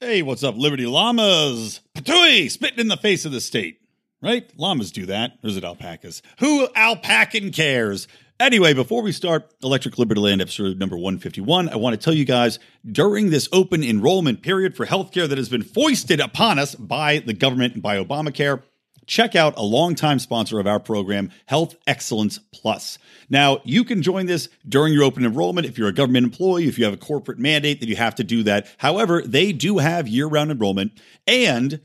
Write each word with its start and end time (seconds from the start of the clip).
Hey, 0.00 0.22
what's 0.22 0.42
up, 0.42 0.56
Liberty 0.56 0.86
Llamas? 0.86 1.80
Patooey, 1.96 2.50
spitting 2.50 2.80
in 2.80 2.88
the 2.88 2.96
face 2.96 3.24
of 3.24 3.30
the 3.30 3.40
state. 3.40 3.78
Right? 4.20 4.50
Llamas 4.58 4.90
do 4.90 5.06
that. 5.06 5.38
Or 5.42 5.48
is 5.48 5.56
it 5.56 5.62
alpacas? 5.62 6.20
Who 6.40 6.66
alpacan 6.68 7.54
cares? 7.54 8.08
Anyway, 8.40 8.74
before 8.74 9.02
we 9.02 9.12
start 9.12 9.54
Electric 9.62 9.96
Liberty 9.96 10.20
Land 10.20 10.40
episode 10.40 10.78
number 10.78 10.96
151, 10.96 11.68
I 11.68 11.76
want 11.76 11.94
to 11.94 12.04
tell 12.04 12.12
you 12.12 12.24
guys 12.24 12.58
during 12.90 13.30
this 13.30 13.48
open 13.52 13.84
enrollment 13.84 14.42
period 14.42 14.76
for 14.76 14.84
healthcare 14.84 15.28
that 15.28 15.38
has 15.38 15.48
been 15.48 15.62
foisted 15.62 16.18
upon 16.18 16.58
us 16.58 16.74
by 16.74 17.20
the 17.20 17.32
government 17.32 17.74
and 17.74 17.82
by 17.82 17.96
Obamacare, 17.96 18.62
check 19.06 19.34
out 19.36 19.56
a 19.56 19.62
longtime 19.62 20.18
sponsor 20.18 20.58
of 20.58 20.66
our 20.66 20.80
program, 20.80 21.30
Health 21.46 21.76
Excellence 21.86 22.38
Plus. 22.52 22.98
Now, 23.28 23.60
you 23.64 23.84
can 23.84 24.02
join 24.02 24.26
this 24.26 24.48
during 24.68 24.92
your 24.92 25.04
open 25.04 25.24
enrollment 25.24 25.66
if 25.66 25.78
you're 25.78 25.88
a 25.88 25.92
government 25.92 26.24
employee, 26.24 26.68
if 26.68 26.78
you 26.78 26.84
have 26.84 26.94
a 26.94 26.98
corporate 26.98 27.38
mandate 27.38 27.80
that 27.80 27.88
you 27.88 27.96
have 27.96 28.14
to 28.16 28.24
do 28.24 28.42
that. 28.44 28.68
However, 28.78 29.22
they 29.22 29.52
do 29.52 29.78
have 29.78 30.08
year 30.08 30.26
round 30.26 30.50
enrollment 30.50 30.92
and 31.26 31.80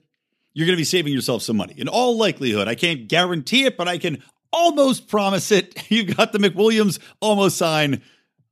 you're 0.53 0.65
going 0.65 0.75
to 0.75 0.81
be 0.81 0.83
saving 0.83 1.13
yourself 1.13 1.41
some 1.41 1.57
money. 1.57 1.73
In 1.77 1.87
all 1.87 2.17
likelihood, 2.17 2.67
I 2.67 2.75
can't 2.75 3.07
guarantee 3.07 3.65
it, 3.65 3.77
but 3.77 3.87
I 3.87 3.97
can 3.97 4.23
almost 4.51 5.07
promise 5.07 5.51
it. 5.51 5.85
You've 5.91 6.15
got 6.15 6.33
the 6.33 6.39
McWilliams 6.39 6.99
almost 7.21 7.57
sign 7.57 8.01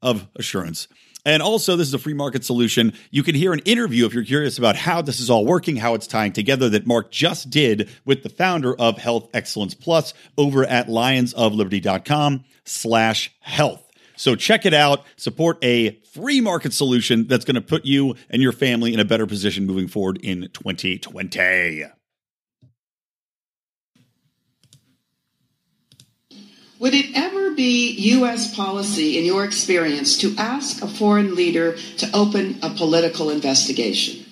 of 0.01 0.27
assurance. 0.35 0.87
And 1.27 1.43
also, 1.43 1.75
this 1.75 1.89
is 1.89 1.93
a 1.93 1.99
free 1.99 2.13
market 2.13 2.45
solution. 2.45 2.93
You 3.11 3.21
can 3.21 3.35
hear 3.35 3.51
an 3.51 3.59
interview 3.59 4.05
if 4.05 4.13
you're 4.13 4.23
curious 4.23 4.57
about 4.57 4.77
how 4.77 5.01
this 5.01 5.19
is 5.19 5.29
all 5.29 5.45
working, 5.45 5.75
how 5.75 5.93
it's 5.93 6.07
tying 6.07 6.31
together 6.31 6.69
that 6.69 6.87
Mark 6.87 7.11
just 7.11 7.49
did 7.49 7.89
with 8.05 8.23
the 8.23 8.29
founder 8.29 8.73
of 8.73 8.97
Health 8.97 9.27
Excellence 9.33 9.73
Plus 9.73 10.13
over 10.37 10.63
at 10.63 10.87
lionsofliberty.com 10.87 12.45
slash 12.63 13.35
health. 13.41 13.83
So 14.15 14.35
check 14.35 14.65
it 14.65 14.73
out. 14.73 15.03
Support 15.17 15.57
a 15.61 15.99
free 16.13 16.39
market 16.39 16.71
solution 16.71 17.27
that's 17.27 17.43
going 17.43 17.55
to 17.55 17.61
put 17.61 17.83
you 17.83 18.15
and 18.29 18.41
your 18.41 18.53
family 18.53 18.93
in 18.93 19.01
a 19.01 19.05
better 19.05 19.27
position 19.27 19.65
moving 19.65 19.89
forward 19.89 20.19
in 20.23 20.49
2020. 20.53 21.96
Would 26.79 26.93
it 26.93 27.15
ever 27.15 27.55
be 27.55 27.89
U.S. 28.19 28.55
policy, 28.55 29.17
in 29.17 29.25
your 29.25 29.43
experience, 29.43 30.15
to 30.19 30.35
ask 30.37 30.83
a 30.83 30.87
foreign 30.87 31.33
leader 31.33 31.75
to 31.97 32.09
open 32.13 32.59
a 32.61 32.69
political 32.69 33.31
investigation? 33.31 34.23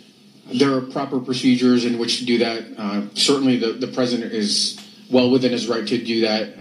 There 0.53 0.71
are 0.75 0.81
proper 0.81 1.19
procedures 1.19 1.85
in 1.85 1.97
which 1.97 2.19
to 2.19 2.25
do 2.25 2.37
that. 2.37 2.63
Uh, 2.77 3.01
certainly, 3.15 3.57
the, 3.57 3.71
the 3.71 3.87
president 3.87 4.31
is 4.31 4.79
well 5.09 5.31
within 5.31 5.53
his 5.53 5.67
right 5.67 5.87
to 5.87 5.97
do 5.97 6.21
that. 6.21 6.53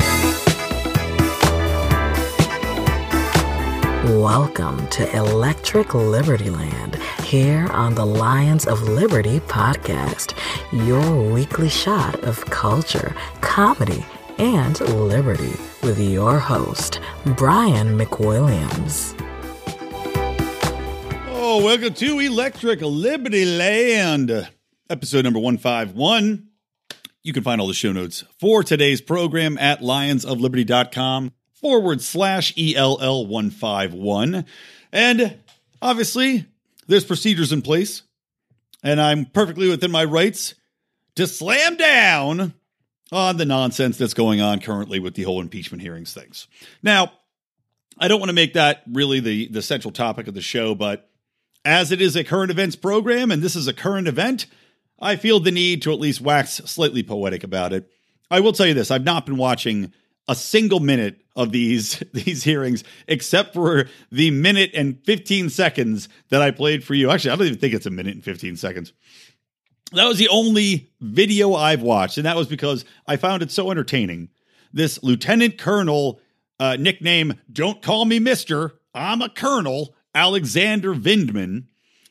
Welcome 4.06 4.88
to 4.88 5.14
Electric 5.14 5.92
Liberty 5.92 6.48
Land 6.48 6.96
here 7.24 7.66
on 7.72 7.94
the 7.94 8.06
Lions 8.06 8.66
of 8.66 8.88
Liberty 8.88 9.40
podcast, 9.40 10.32
your 10.86 11.30
weekly 11.30 11.68
shot 11.68 12.24
of 12.24 12.42
culture, 12.46 13.14
comedy, 13.42 14.02
and 14.38 14.80
liberty 14.80 15.54
with 15.82 15.98
your 15.98 16.38
host, 16.38 17.00
Brian 17.36 17.98
McWilliams. 17.98 19.14
Oh, 21.28 21.64
welcome 21.64 21.94
to 21.94 22.18
Electric 22.18 22.80
Liberty 22.80 23.44
Land, 23.44 24.48
episode 24.90 25.24
number 25.24 25.38
151. 25.38 26.48
You 27.22 27.32
can 27.32 27.42
find 27.42 27.60
all 27.60 27.68
the 27.68 27.74
show 27.74 27.92
notes 27.92 28.24
for 28.38 28.62
today's 28.62 29.00
program 29.00 29.56
at 29.58 29.80
lionsofliberty.com 29.80 31.32
forward 31.52 32.02
slash 32.02 32.52
ELL 32.58 33.26
151. 33.26 34.44
And 34.92 35.38
obviously, 35.80 36.46
there's 36.86 37.04
procedures 37.04 37.52
in 37.52 37.62
place, 37.62 38.02
and 38.82 39.00
I'm 39.00 39.24
perfectly 39.26 39.68
within 39.68 39.90
my 39.90 40.04
rights 40.04 40.54
to 41.14 41.26
slam 41.26 41.76
down 41.76 42.54
on 43.12 43.36
the 43.36 43.44
nonsense 43.44 43.98
that's 43.98 44.14
going 44.14 44.40
on 44.40 44.60
currently 44.60 44.98
with 44.98 45.14
the 45.14 45.22
whole 45.22 45.40
impeachment 45.40 45.82
hearings 45.82 46.12
things. 46.12 46.48
Now, 46.82 47.12
I 47.98 48.08
don't 48.08 48.18
want 48.18 48.30
to 48.30 48.34
make 48.34 48.54
that 48.54 48.82
really 48.90 49.20
the, 49.20 49.48
the 49.48 49.62
central 49.62 49.92
topic 49.92 50.26
of 50.26 50.34
the 50.34 50.40
show, 50.40 50.74
but 50.74 51.08
as 51.64 51.92
it 51.92 52.00
is 52.00 52.16
a 52.16 52.24
current 52.24 52.50
events 52.50 52.76
program 52.76 53.30
and 53.30 53.42
this 53.42 53.56
is 53.56 53.68
a 53.68 53.72
current 53.72 54.08
event, 54.08 54.46
I 55.00 55.16
feel 55.16 55.40
the 55.40 55.50
need 55.50 55.82
to 55.82 55.92
at 55.92 56.00
least 56.00 56.20
wax 56.20 56.54
slightly 56.64 57.02
poetic 57.02 57.44
about 57.44 57.72
it. 57.72 57.88
I 58.30 58.40
will 58.40 58.52
tell 58.52 58.66
you 58.66 58.74
this 58.74 58.90
I've 58.90 59.04
not 59.04 59.26
been 59.26 59.36
watching 59.36 59.92
a 60.26 60.34
single 60.34 60.80
minute 60.80 61.20
of 61.36 61.52
these 61.52 62.02
these 62.12 62.42
hearings 62.42 62.84
except 63.06 63.54
for 63.54 63.88
the 64.10 64.30
minute 64.30 64.70
and 64.74 64.98
15 65.04 65.50
seconds 65.50 66.08
that 66.30 66.42
I 66.42 66.50
played 66.50 66.84
for 66.84 66.94
you. 66.94 67.10
Actually, 67.10 67.32
I 67.32 67.36
don't 67.36 67.46
even 67.46 67.58
think 67.58 67.74
it's 67.74 67.86
a 67.86 67.90
minute 67.90 68.14
and 68.14 68.24
15 68.24 68.56
seconds 68.56 68.92
that 69.92 70.06
was 70.06 70.18
the 70.18 70.28
only 70.28 70.90
video 71.00 71.54
I've 71.54 71.82
watched, 71.82 72.16
and 72.16 72.26
that 72.26 72.36
was 72.36 72.48
because 72.48 72.84
I 73.06 73.16
found 73.16 73.42
it 73.42 73.50
so 73.50 73.70
entertaining. 73.70 74.30
This 74.72 75.02
Lieutenant 75.02 75.58
Colonel, 75.58 76.20
uh, 76.58 76.76
nickname 76.76 77.34
"Don't 77.52 77.82
Call 77.82 78.04
Me 78.04 78.18
Mister," 78.18 78.72
I'm 78.94 79.22
a 79.22 79.28
Colonel, 79.28 79.94
Alexander 80.14 80.94
Vindman, 80.94 81.64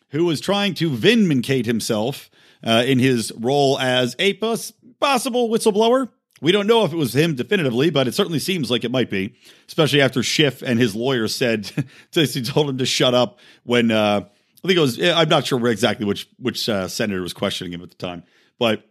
who 0.10 0.26
was 0.26 0.40
trying 0.40 0.74
to 0.76 0.90
Vindmancate 0.90 1.66
himself 1.66 2.30
uh, 2.64 2.84
in 2.86 3.00
his 3.00 3.32
role 3.38 3.80
as 3.80 4.16
a 4.20 4.34
possible 4.34 5.50
whistleblower. 5.50 6.10
We 6.42 6.52
don't 6.52 6.68
know 6.68 6.84
if 6.84 6.92
it 6.92 6.98
was 6.98 7.16
him 7.16 7.36
definitively, 7.36 7.90
but 7.90 8.08
it 8.08 8.14
certainly 8.14 8.40
seems 8.40 8.70
like 8.70 8.84
it 8.84 8.92
might 8.92 9.10
be, 9.10 9.34
especially 9.68 10.02
after 10.02 10.22
Schiff 10.22 10.62
and 10.62 10.78
his 10.78 10.94
lawyer 10.94 11.30
said, 11.30 11.72
he 12.12 12.42
told 12.42 12.70
him 12.70 12.78
to 12.80 12.86
shut 12.86 13.14
up 13.14 13.40
when 13.64 13.92
uh, 13.92 14.28
I 14.64 14.68
think 14.68 14.78
it 14.78 14.82
was. 14.82 15.02
I'm 15.02 15.30
not 15.30 15.46
sure 15.46 15.66
exactly 15.68 16.06
which 16.06 16.28
which 16.38 16.70
uh, 16.70 16.88
senator 16.88 17.22
was 17.22 17.34
questioning 17.34 17.74
him 17.74 17.82
at 17.82 17.90
the 17.90 17.96
time, 17.96 18.24
but 18.58 18.84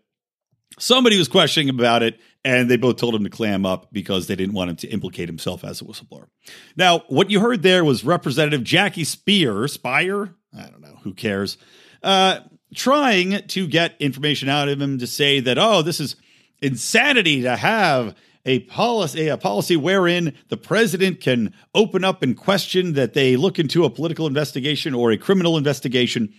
somebody 0.79 1.19
was 1.19 1.29
questioning 1.29 1.69
him 1.69 1.79
about 1.79 2.03
it, 2.03 2.21
and 2.45 2.71
they 2.71 2.77
both 2.77 2.97
told 2.97 3.15
him 3.15 3.25
to 3.25 3.31
clam 3.31 3.65
up 3.65 3.93
because 3.93 4.27
they 4.27 4.37
didn't 4.37 4.55
want 4.55 4.71
him 4.71 4.77
to 4.77 4.89
implicate 4.89 5.29
himself 5.29 5.65
as 5.65 5.81
a 5.81 5.85
whistleblower. 5.85 6.27
Now, 6.77 7.01
what 7.09 7.31
you 7.31 7.41
heard 7.41 7.63
there 7.63 7.85
was 7.85 8.05
Representative 8.05 8.65
Jackie 8.65 9.05
Speier, 9.05 9.69
Spire, 9.69 10.35
I 10.57 10.69
don't 10.69 10.81
know, 10.81 10.99
who 11.03 11.15
cares, 11.15 11.57
uh, 12.03 12.41
trying 12.75 13.47
to 13.47 13.67
get 13.67 13.95
information 13.99 14.49
out 14.49 14.69
of 14.69 14.81
him 14.81 14.99
to 14.99 15.07
say 15.07 15.41
that, 15.41 15.59
oh, 15.59 15.83
this 15.83 16.01
is 16.01 16.17
insanity 16.61 17.43
to 17.43 17.57
have 17.57 18.15
a 18.45 18.61
policy 18.61 19.29
a 19.29 19.37
policy 19.37 19.77
wherein 19.77 20.37
the 20.49 20.57
president 20.57 21.21
can 21.21 21.55
open 21.75 22.05
up 22.05 22.23
and 22.23 22.37
question 22.37 22.95
that 22.95 23.15
they 23.15 23.37
look 23.37 23.59
into 23.59 23.85
a 23.85 23.91
political 23.91 24.27
investigation 24.27 24.95
or 24.95 25.11
a 25.13 25.19
criminal 25.19 25.57
investigation. 25.57 26.33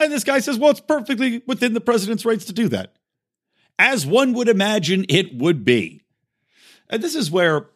And 0.00 0.10
this 0.10 0.24
guy 0.24 0.40
says, 0.40 0.58
well, 0.58 0.70
it's 0.70 0.80
perfectly 0.80 1.42
within 1.46 1.74
the 1.74 1.80
president's 1.80 2.24
rights 2.24 2.46
to 2.46 2.52
do 2.52 2.68
that. 2.68 2.94
As 3.78 4.06
one 4.06 4.32
would 4.32 4.48
imagine 4.48 5.04
it 5.08 5.36
would 5.36 5.64
be. 5.64 6.02
And 6.88 7.02
this 7.02 7.14
is 7.14 7.30
where 7.30 7.66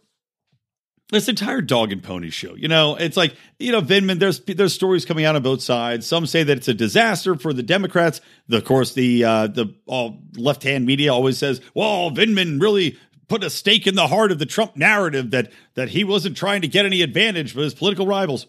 this 1.11 1.29
entire 1.29 1.63
dog 1.63 1.91
and 1.91 2.03
pony 2.03 2.29
show, 2.29 2.55
you 2.55 2.69
know, 2.69 2.97
it's 2.97 3.17
like, 3.17 3.35
you 3.59 3.73
know, 3.73 3.81
Vindman, 3.81 4.19
there's 4.19 4.41
there's 4.41 4.75
stories 4.75 5.07
coming 5.07 5.25
out 5.25 5.37
on 5.37 5.43
both 5.43 5.63
sides. 5.63 6.07
Some 6.07 6.27
say 6.27 6.43
that 6.43 6.59
it's 6.59 6.69
a 6.69 6.75
disaster 6.75 7.35
for 7.35 7.55
the 7.55 7.63
Democrats. 7.63 8.21
The, 8.49 8.59
of 8.59 8.65
course, 8.65 8.93
the 8.93 9.25
uh, 9.25 9.47
the 9.47 9.75
all 9.87 10.23
left 10.37 10.63
hand 10.63 10.85
media 10.85 11.13
always 11.13 11.39
says, 11.39 11.63
well, 11.75 12.11
Vindman 12.11 12.61
really 12.61 12.99
put 13.29 13.45
a 13.45 13.51
stake 13.51 13.87
in 13.87 13.95
the 13.95 14.09
heart 14.09 14.33
of 14.33 14.39
the 14.39 14.47
Trump 14.47 14.77
narrative 14.77 15.31
that 15.31 15.53
that 15.75 15.91
he 15.91 16.05
wasn't 16.05 16.37
trying 16.37 16.63
to 16.63 16.69
get 16.69 16.87
any 16.87 17.03
advantage 17.03 17.53
for 17.53 17.61
his 17.61 17.75
political 17.75 18.07
rivals. 18.07 18.47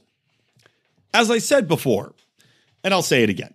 As 1.14 1.30
I 1.30 1.40
said 1.40 1.68
before, 1.68 2.14
and 2.84 2.94
I'll 2.94 3.02
say 3.02 3.24
it 3.24 3.30
again. 3.30 3.54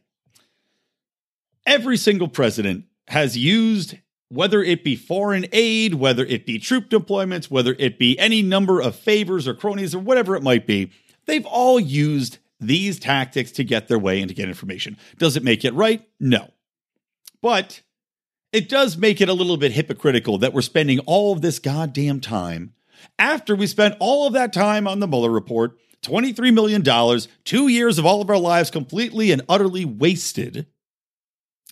Every 1.67 1.97
single 1.97 2.29
president 2.29 2.85
has 3.09 3.37
used 3.37 3.97
whether 4.29 4.63
it 4.63 4.83
be 4.83 4.97
foreign 4.97 5.47
aid, 5.53 5.95
whether 5.95 6.25
it 6.25 6.45
be 6.45 6.59
troop 6.59 6.89
deployments, 6.89 7.51
whether 7.51 7.77
it 7.79 7.99
be 7.99 8.19
any 8.19 8.43
number 8.43 8.81
of 8.81 8.97
favors 8.97 9.47
or 9.47 9.55
cronies 9.55 9.95
or 9.95 10.01
whatever 10.01 10.35
it 10.35 10.43
might 10.43 10.67
be, 10.67 10.91
they've 11.27 11.47
all 11.47 11.79
used 11.79 12.39
these 12.59 12.99
tactics 12.99 13.53
to 13.53 13.65
get 13.65 13.89
their 13.89 13.99
way 13.99 14.21
and 14.21 14.29
to 14.29 14.35
get 14.35 14.49
information. 14.49 14.97
Does 15.19 15.37
it 15.37 15.45
make 15.45 15.65
it 15.65 15.75
right? 15.75 16.07
No. 16.19 16.51
But 17.41 17.83
it 18.55 18.69
does 18.69 18.97
make 18.97 19.21
it 19.21 19.29
a 19.29 19.35
little 19.35 19.57
bit 19.57 19.73
hypocritical 19.73 20.39
that 20.39 20.55
we're 20.55 20.63
spending 20.63 21.01
all 21.01 21.33
of 21.33 21.43
this 21.43 21.59
goddamn 21.59 22.21
time 22.21 22.73
after 23.19 23.57
we 23.57 23.67
spent 23.67 23.97
all 23.99 24.29
of 24.29 24.33
that 24.35 24.53
time 24.53 24.87
on 24.87 25.01
the 25.01 25.09
Mueller 25.09 25.29
report, 25.29 25.77
$23 26.03 26.55
million, 26.55 27.21
two 27.43 27.67
years 27.67 27.99
of 27.99 28.07
all 28.07 28.23
of 28.23 28.31
our 28.31 28.39
lives 28.39 28.71
completely 28.71 29.33
and 29.33 29.43
utterly 29.49 29.85
wasted 29.85 30.69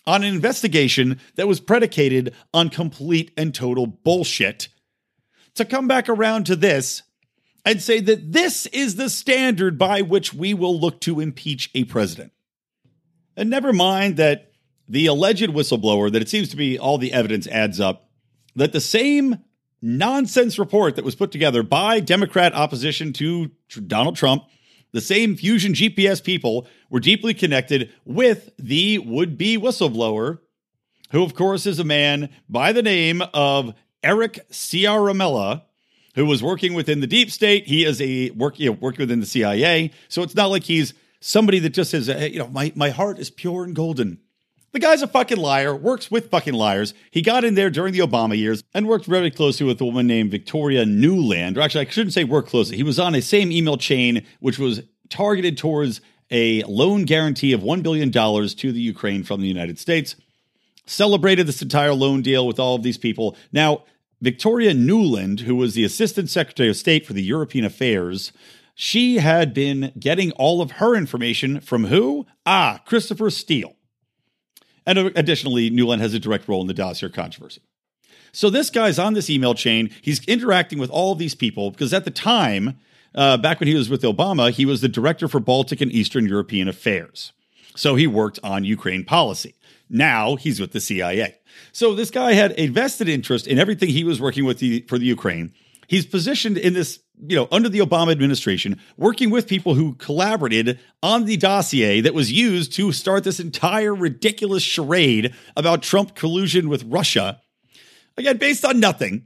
on 0.05 0.23
an 0.23 0.33
investigation 0.33 1.21
that 1.35 1.47
was 1.47 1.61
predicated 1.61 2.35
on 2.53 2.69
complete 2.69 3.31
and 3.37 3.55
total 3.55 3.87
bullshit. 3.87 4.67
To 5.55 5.63
come 5.63 5.87
back 5.87 6.09
around 6.09 6.47
to 6.47 6.55
this 6.57 7.03
and 7.63 7.81
say 7.81 8.01
that 8.01 8.33
this 8.33 8.65
is 8.67 8.97
the 8.97 9.09
standard 9.09 9.77
by 9.77 10.01
which 10.01 10.33
we 10.33 10.53
will 10.53 10.77
look 10.77 10.99
to 11.01 11.21
impeach 11.21 11.69
a 11.73 11.85
president. 11.85 12.33
And 13.37 13.49
never 13.49 13.71
mind 13.71 14.17
that 14.17 14.52
the 14.87 15.05
alleged 15.05 15.49
whistleblower 15.49 16.11
that 16.11 16.21
it 16.21 16.29
seems 16.29 16.49
to 16.49 16.57
be 16.57 16.77
all 16.77 16.97
the 16.97 17.13
evidence 17.13 17.47
adds 17.47 17.79
up 17.79 18.09
that 18.55 18.73
the 18.73 18.81
same 18.81 19.39
nonsense 19.81 20.59
report 20.59 20.95
that 20.95 21.05
was 21.05 21.15
put 21.15 21.31
together 21.31 21.63
by 21.63 21.99
Democrat 21.99 22.53
opposition 22.53 23.11
to 23.13 23.51
Donald 23.87 24.15
Trump 24.15 24.43
the 24.93 25.01
same 25.01 25.35
Fusion 25.35 25.73
GPS 25.73 26.23
people 26.23 26.67
were 26.89 26.99
deeply 26.99 27.33
connected 27.33 27.91
with 28.05 28.51
the 28.57 28.99
would 28.99 29.37
be 29.37 29.57
whistleblower, 29.57 30.39
who, 31.11 31.23
of 31.23 31.33
course, 31.33 31.65
is 31.65 31.79
a 31.79 31.83
man 31.83 32.29
by 32.47 32.71
the 32.71 32.83
name 32.83 33.23
of 33.33 33.73
Eric 34.03 34.47
Ciaramella, 34.51 35.63
who 36.15 36.25
was 36.25 36.43
working 36.43 36.75
within 36.75 36.99
the 36.99 37.07
deep 37.07 37.31
state. 37.31 37.67
He 37.67 37.83
is 37.83 37.99
a 38.01 38.29
work, 38.31 38.59
you 38.59 38.69
know, 38.69 38.77
working 38.79 39.01
within 39.01 39.19
the 39.19 39.25
CIA. 39.25 39.91
So 40.09 40.21
it's 40.21 40.35
not 40.35 40.51
like 40.51 40.63
he's 40.63 40.93
somebody 41.19 41.57
that 41.59 41.71
just 41.71 41.89
says, 41.89 42.05
hey, 42.05 42.29
you 42.29 42.39
know, 42.39 42.47
my, 42.47 42.71
my 42.75 42.91
heart 42.91 43.17
is 43.17 43.31
pure 43.31 43.63
and 43.63 43.75
golden. 43.75 44.19
The 44.73 44.79
guy's 44.79 45.03
a 45.03 45.07
fucking 45.07 45.37
liar, 45.37 45.75
works 45.75 46.09
with 46.09 46.31
fucking 46.31 46.55
liars. 46.55 46.95
He 47.11 47.21
got 47.21 47.43
in 47.43 47.53
there 47.53 47.69
during 47.69 47.93
the 47.93 47.99
Obama 47.99 48.35
years 48.35 48.63
and 48.73 48.87
worked 48.87 49.05
very 49.05 49.29
closely 49.29 49.67
with 49.67 49.79
a 49.79 49.85
woman 49.85 50.07
named 50.07 50.31
Victoria 50.31 50.83
Nuland. 50.83 51.57
Or 51.57 51.61
actually, 51.61 51.85
I 51.85 51.89
shouldn't 51.91 52.13
say 52.13 52.23
work 52.23 52.47
closely. 52.47 52.75
He 52.75 52.81
was 52.81 52.97
on 52.97 53.13
a 53.13 53.21
same 53.21 53.51
email 53.51 53.77
chain, 53.77 54.25
which 54.39 54.57
was 54.57 54.81
targeted 55.09 55.59
towards 55.59 56.01
a 56.31 56.63
loan 56.63 57.03
guarantee 57.03 57.53
of 57.53 57.61
$1 57.61 57.83
billion 57.83 58.11
to 58.11 58.71
the 58.71 58.81
Ukraine 58.81 59.23
from 59.23 59.41
the 59.41 59.47
United 59.47 59.77
States. 59.77 60.15
Celebrated 60.87 61.45
this 61.45 61.61
entire 61.61 61.93
loan 61.93 62.23
deal 62.23 62.47
with 62.47 62.59
all 62.59 62.75
of 62.75 62.81
these 62.81 62.97
people. 62.97 63.37
Now, 63.51 63.83
Victoria 64.21 64.73
Nuland, 64.73 65.41
who 65.41 65.55
was 65.55 65.75
the 65.75 65.83
Assistant 65.83 66.31
Secretary 66.31 66.69
of 66.69 66.77
State 66.77 67.05
for 67.05 67.13
the 67.13 67.21
European 67.21 67.63
Affairs, 67.63 68.31
she 68.73 69.17
had 69.17 69.53
been 69.53 69.91
getting 69.99 70.31
all 70.31 70.63
of 70.63 70.71
her 70.71 70.95
information 70.95 71.59
from 71.59 71.85
who? 71.85 72.25
Ah, 72.43 72.81
Christopher 72.87 73.29
Steele. 73.29 73.75
And 74.85 74.97
additionally, 75.15 75.69
Nuland 75.71 75.99
has 75.99 76.13
a 76.13 76.19
direct 76.19 76.47
role 76.47 76.61
in 76.61 76.67
the 76.67 76.73
dossier 76.73 77.09
controversy. 77.09 77.61
So 78.31 78.49
this 78.49 78.69
guy's 78.69 78.97
on 78.97 79.13
this 79.13 79.29
email 79.29 79.53
chain. 79.53 79.91
He's 80.01 80.23
interacting 80.25 80.79
with 80.79 80.89
all 80.89 81.13
of 81.13 81.19
these 81.19 81.35
people 81.35 81.71
because 81.71 81.93
at 81.93 82.03
the 82.03 82.11
time, 82.11 82.79
uh, 83.15 83.37
back 83.37 83.59
when 83.59 83.67
he 83.67 83.75
was 83.75 83.89
with 83.89 84.01
Obama, 84.01 84.51
he 84.51 84.65
was 84.65 84.81
the 84.81 84.87
director 84.87 85.27
for 85.27 85.39
Baltic 85.39 85.81
and 85.81 85.91
Eastern 85.91 86.27
European 86.27 86.67
affairs. 86.67 87.31
So 87.75 87.95
he 87.95 88.07
worked 88.07 88.39
on 88.43 88.63
Ukraine 88.63 89.05
policy. 89.05 89.55
Now 89.89 90.35
he's 90.35 90.59
with 90.59 90.71
the 90.71 90.81
CIA. 90.81 91.35
So 91.71 91.93
this 91.93 92.09
guy 92.09 92.33
had 92.33 92.53
a 92.57 92.67
vested 92.67 93.07
interest 93.07 93.45
in 93.45 93.59
everything 93.59 93.89
he 93.89 94.03
was 94.03 94.19
working 94.19 94.45
with 94.45 94.57
the, 94.59 94.81
for 94.87 94.97
the 94.97 95.05
Ukraine. 95.05 95.53
He's 95.87 96.05
positioned 96.05 96.57
in 96.57 96.73
this, 96.73 96.99
you 97.19 97.35
know, 97.35 97.47
under 97.51 97.69
the 97.69 97.79
Obama 97.79 98.11
administration, 98.11 98.79
working 98.97 99.29
with 99.29 99.47
people 99.47 99.75
who 99.75 99.95
collaborated 99.95 100.79
on 101.01 101.25
the 101.25 101.37
dossier 101.37 102.01
that 102.01 102.13
was 102.13 102.31
used 102.31 102.73
to 102.73 102.91
start 102.91 103.23
this 103.23 103.39
entire 103.39 103.93
ridiculous 103.93 104.63
charade 104.63 105.33
about 105.55 105.83
Trump 105.83 106.15
collusion 106.15 106.69
with 106.69 106.83
Russia. 106.83 107.39
Again, 108.17 108.37
based 108.37 108.65
on 108.65 108.79
nothing. 108.79 109.25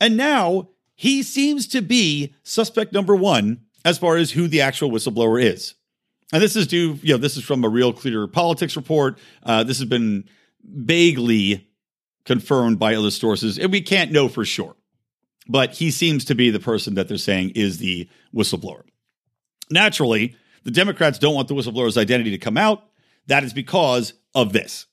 And 0.00 0.16
now 0.16 0.70
he 0.94 1.22
seems 1.22 1.66
to 1.68 1.82
be 1.82 2.34
suspect 2.42 2.92
number 2.92 3.14
one 3.14 3.62
as 3.84 3.98
far 3.98 4.16
as 4.16 4.30
who 4.30 4.48
the 4.48 4.62
actual 4.62 4.90
whistleblower 4.90 5.42
is. 5.42 5.74
And 6.32 6.42
this 6.42 6.56
is 6.56 6.66
due, 6.66 6.98
you 7.02 7.14
know, 7.14 7.18
this 7.18 7.36
is 7.36 7.44
from 7.44 7.64
a 7.64 7.68
real 7.68 7.92
clear 7.92 8.26
politics 8.26 8.76
report. 8.76 9.18
Uh, 9.42 9.62
this 9.62 9.78
has 9.78 9.88
been 9.88 10.24
vaguely 10.64 11.68
confirmed 12.24 12.78
by 12.78 12.94
other 12.94 13.10
sources, 13.10 13.58
and 13.58 13.70
we 13.70 13.82
can't 13.82 14.10
know 14.10 14.28
for 14.28 14.44
sure 14.44 14.74
but 15.46 15.74
he 15.74 15.90
seems 15.90 16.24
to 16.26 16.34
be 16.34 16.50
the 16.50 16.60
person 16.60 16.94
that 16.94 17.08
they're 17.08 17.16
saying 17.16 17.50
is 17.54 17.78
the 17.78 18.08
whistleblower. 18.34 18.82
Naturally, 19.70 20.36
the 20.64 20.70
Democrats 20.70 21.18
don't 21.18 21.34
want 21.34 21.48
the 21.48 21.54
whistleblower's 21.54 21.98
identity 21.98 22.30
to 22.30 22.38
come 22.38 22.56
out. 22.56 22.84
That 23.26 23.44
is 23.44 23.52
because 23.52 24.14
of 24.34 24.52
this. 24.52 24.86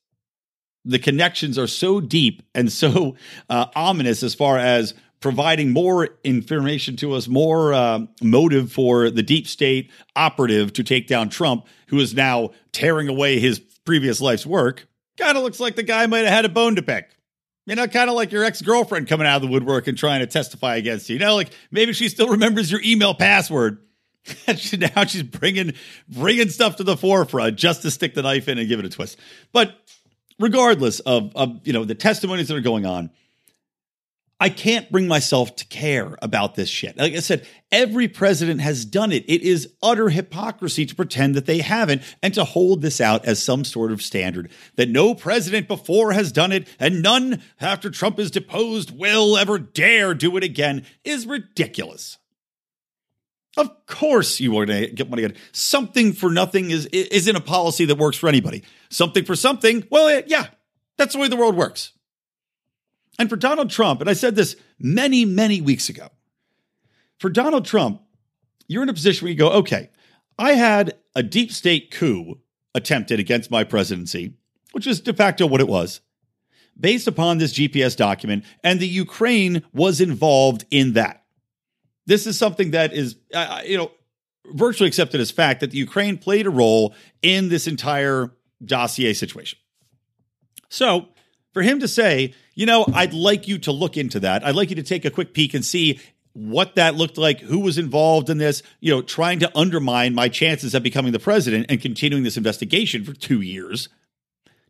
The 0.83 0.99
connections 0.99 1.57
are 1.57 1.67
so 1.67 2.01
deep 2.01 2.41
and 2.55 2.71
so 2.71 3.15
uh, 3.49 3.67
ominous 3.75 4.23
as 4.23 4.33
far 4.33 4.57
as 4.57 4.93
providing 5.19 5.71
more 5.71 6.09
information 6.23 6.95
to 6.97 7.13
us, 7.13 7.27
more 7.27 7.73
uh, 7.73 7.99
motive 8.21 8.71
for 8.71 9.11
the 9.11 9.21
deep 9.21 9.47
state 9.47 9.91
operative 10.15 10.73
to 10.73 10.83
take 10.83 11.07
down 11.07 11.29
Trump, 11.29 11.67
who 11.87 11.99
is 11.99 12.13
now 12.13 12.49
tearing 12.71 13.07
away 13.07 13.39
his 13.39 13.59
previous 13.59 14.19
life's 14.19 14.45
work. 14.45 14.87
Kind 15.17 15.37
of 15.37 15.43
looks 15.43 15.59
like 15.59 15.75
the 15.75 15.83
guy 15.83 16.07
might 16.07 16.25
have 16.25 16.33
had 16.33 16.45
a 16.45 16.49
bone 16.49 16.75
to 16.75 16.81
pick. 16.81 17.11
You 17.65 17.75
know, 17.75 17.87
kind 17.87 18.09
of 18.09 18.15
like 18.15 18.31
your 18.31 18.43
ex 18.43 18.61
girlfriend 18.61 19.07
coming 19.07 19.27
out 19.27 19.37
of 19.37 19.41
the 19.43 19.47
woodwork 19.47 19.87
and 19.87 19.97
trying 19.97 20.21
to 20.21 20.27
testify 20.27 20.77
against 20.77 21.09
you. 21.09 21.15
You 21.15 21.19
know, 21.19 21.35
like 21.35 21.51
maybe 21.69 21.93
she 21.93 22.09
still 22.09 22.29
remembers 22.29 22.71
your 22.71 22.81
email 22.83 23.13
password. 23.13 23.77
now 24.47 25.05
she's 25.05 25.23
bringing 25.23 25.73
bringing 26.07 26.49
stuff 26.49 26.77
to 26.77 26.83
the 26.83 26.97
forefront 26.97 27.57
just 27.57 27.83
to 27.83 27.91
stick 27.91 28.13
the 28.13 28.21
knife 28.21 28.47
in 28.47 28.57
and 28.57 28.67
give 28.67 28.79
it 28.79 28.85
a 28.85 28.89
twist. 28.89 29.17
But 29.51 29.75
regardless 30.39 30.99
of, 31.01 31.31
of 31.35 31.65
you 31.65 31.73
know 31.73 31.85
the 31.85 31.95
testimonies 31.95 32.47
that 32.47 32.55
are 32.55 32.61
going 32.61 32.85
on, 32.85 33.11
I 34.41 34.49
can't 34.49 34.91
bring 34.91 35.07
myself 35.07 35.55
to 35.57 35.67
care 35.67 36.17
about 36.19 36.55
this 36.55 36.67
shit. 36.67 36.97
Like 36.97 37.13
I 37.13 37.19
said, 37.19 37.47
every 37.71 38.07
president 38.07 38.59
has 38.61 38.85
done 38.85 39.11
it. 39.11 39.23
It 39.27 39.43
is 39.43 39.71
utter 39.83 40.09
hypocrisy 40.09 40.83
to 40.87 40.95
pretend 40.95 41.35
that 41.35 41.45
they 41.45 41.59
haven't 41.59 42.01
and 42.23 42.33
to 42.33 42.43
hold 42.43 42.81
this 42.81 42.99
out 42.99 43.23
as 43.25 43.41
some 43.41 43.63
sort 43.63 43.91
of 43.91 44.01
standard 44.01 44.49
that 44.77 44.89
no 44.89 45.13
president 45.13 45.67
before 45.67 46.13
has 46.13 46.31
done 46.31 46.51
it 46.51 46.67
and 46.79 47.03
none 47.03 47.43
after 47.59 47.91
Trump 47.91 48.17
is 48.17 48.31
deposed 48.31 48.97
will 48.97 49.37
ever 49.37 49.59
dare 49.59 50.15
do 50.15 50.35
it 50.37 50.43
again 50.43 50.87
is 51.03 51.27
ridiculous. 51.27 52.17
Of 53.57 53.85
course, 53.85 54.39
you 54.39 54.53
want 54.53 54.71
to 54.71 54.87
get 54.87 55.07
money. 55.07 55.31
Something 55.51 56.13
for 56.13 56.31
nothing 56.31 56.71
is 56.71 56.87
isn't 56.87 57.35
a 57.35 57.41
policy 57.41 57.85
that 57.85 57.99
works 57.99 58.17
for 58.17 58.27
anybody. 58.27 58.63
Something 58.89 59.23
for 59.23 59.35
something. 59.35 59.85
Well, 59.91 60.23
yeah, 60.25 60.47
that's 60.97 61.13
the 61.13 61.19
way 61.19 61.27
the 61.27 61.35
world 61.35 61.55
works. 61.55 61.93
And 63.21 63.29
for 63.29 63.35
Donald 63.35 63.69
Trump, 63.69 64.01
and 64.01 64.09
I 64.09 64.13
said 64.13 64.35
this 64.35 64.55
many, 64.79 65.25
many 65.25 65.61
weeks 65.61 65.89
ago, 65.89 66.07
for 67.19 67.29
Donald 67.29 67.65
Trump, 67.65 68.01
you're 68.67 68.81
in 68.81 68.89
a 68.89 68.95
position 68.95 69.25
where 69.25 69.31
you 69.31 69.37
go, 69.37 69.51
okay, 69.51 69.91
I 70.39 70.53
had 70.53 70.97
a 71.13 71.21
deep 71.21 71.51
state 71.51 71.91
coup 71.91 72.39
attempted 72.73 73.19
against 73.19 73.51
my 73.51 73.63
presidency, 73.63 74.33
which 74.71 74.87
is 74.87 75.01
de 75.01 75.13
facto 75.13 75.45
what 75.45 75.61
it 75.61 75.67
was, 75.67 76.01
based 76.79 77.05
upon 77.05 77.37
this 77.37 77.53
GPS 77.53 77.95
document, 77.95 78.43
and 78.63 78.79
the 78.79 78.87
Ukraine 78.87 79.61
was 79.71 80.01
involved 80.01 80.65
in 80.71 80.93
that. 80.93 81.23
This 82.07 82.25
is 82.25 82.39
something 82.39 82.71
that 82.71 82.91
is, 82.91 83.17
uh, 83.35 83.61
you 83.63 83.77
know, 83.77 83.91
virtually 84.47 84.87
accepted 84.87 85.21
as 85.21 85.29
fact 85.29 85.59
that 85.59 85.69
the 85.69 85.77
Ukraine 85.77 86.17
played 86.17 86.47
a 86.47 86.49
role 86.49 86.95
in 87.21 87.49
this 87.49 87.67
entire 87.67 88.31
dossier 88.65 89.13
situation. 89.13 89.59
So 90.69 91.09
for 91.53 91.61
him 91.61 91.79
to 91.81 91.87
say, 91.87 92.33
you 92.55 92.65
know, 92.65 92.85
I'd 92.93 93.13
like 93.13 93.47
you 93.47 93.57
to 93.59 93.71
look 93.71 93.97
into 93.97 94.19
that. 94.21 94.45
I'd 94.45 94.55
like 94.55 94.69
you 94.69 94.75
to 94.75 94.83
take 94.83 95.05
a 95.05 95.09
quick 95.09 95.33
peek 95.33 95.53
and 95.53 95.63
see 95.63 95.99
what 96.33 96.75
that 96.75 96.95
looked 96.95 97.17
like, 97.17 97.39
who 97.39 97.59
was 97.59 97.77
involved 97.77 98.29
in 98.29 98.37
this, 98.37 98.63
you 98.79 98.91
know, 98.91 99.01
trying 99.01 99.39
to 99.39 99.57
undermine 99.57 100.15
my 100.15 100.29
chances 100.29 100.73
of 100.73 100.83
becoming 100.83 101.11
the 101.11 101.19
president 101.19 101.65
and 101.69 101.81
continuing 101.81 102.23
this 102.23 102.37
investigation 102.37 103.03
for 103.03 103.13
two 103.13 103.41
years 103.41 103.89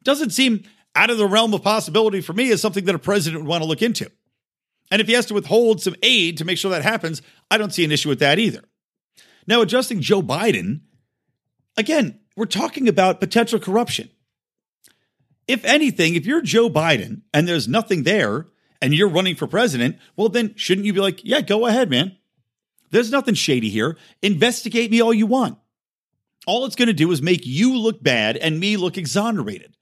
doesn't 0.03 0.31
seem 0.31 0.63
out 0.95 1.09
of 1.09 1.17
the 1.17 1.27
realm 1.27 1.53
of 1.53 1.63
possibility 1.63 2.21
for 2.21 2.33
me 2.33 2.51
as 2.51 2.61
something 2.61 2.85
that 2.85 2.95
a 2.95 2.99
president 2.99 3.43
would 3.43 3.49
want 3.49 3.63
to 3.63 3.67
look 3.67 3.81
into. 3.81 4.11
And 4.89 4.99
if 4.99 5.07
he 5.07 5.13
has 5.13 5.27
to 5.27 5.33
withhold 5.33 5.81
some 5.81 5.95
aid 6.03 6.37
to 6.37 6.45
make 6.45 6.57
sure 6.57 6.71
that 6.71 6.83
happens, 6.83 7.21
I 7.49 7.57
don't 7.57 7.73
see 7.73 7.85
an 7.85 7.91
issue 7.91 8.09
with 8.09 8.19
that 8.19 8.39
either. 8.39 8.63
Now, 9.47 9.61
adjusting 9.61 10.01
Joe 10.01 10.21
Biden, 10.21 10.81
again, 11.77 12.19
we're 12.35 12.45
talking 12.45 12.87
about 12.87 13.19
potential 13.19 13.59
corruption 13.59 14.09
if 15.51 15.65
anything, 15.65 16.15
if 16.15 16.25
you're 16.25 16.41
Joe 16.41 16.69
Biden 16.69 17.21
and 17.33 17.47
there's 17.47 17.67
nothing 17.67 18.03
there 18.03 18.47
and 18.81 18.93
you're 18.93 19.09
running 19.09 19.35
for 19.35 19.47
president, 19.47 19.97
well, 20.15 20.29
then 20.29 20.53
shouldn't 20.55 20.85
you 20.85 20.93
be 20.93 21.01
like, 21.01 21.23
yeah, 21.23 21.41
go 21.41 21.65
ahead, 21.65 21.89
man? 21.89 22.15
There's 22.89 23.11
nothing 23.11 23.35
shady 23.35 23.69
here. 23.69 23.97
Investigate 24.21 24.89
me 24.91 25.01
all 25.01 25.13
you 25.13 25.27
want. 25.27 25.57
All 26.47 26.65
it's 26.65 26.75
going 26.75 26.87
to 26.87 26.93
do 26.93 27.11
is 27.11 27.21
make 27.21 27.45
you 27.45 27.77
look 27.77 28.01
bad 28.01 28.37
and 28.37 28.59
me 28.59 28.77
look 28.77 28.97
exonerated. 28.97 29.75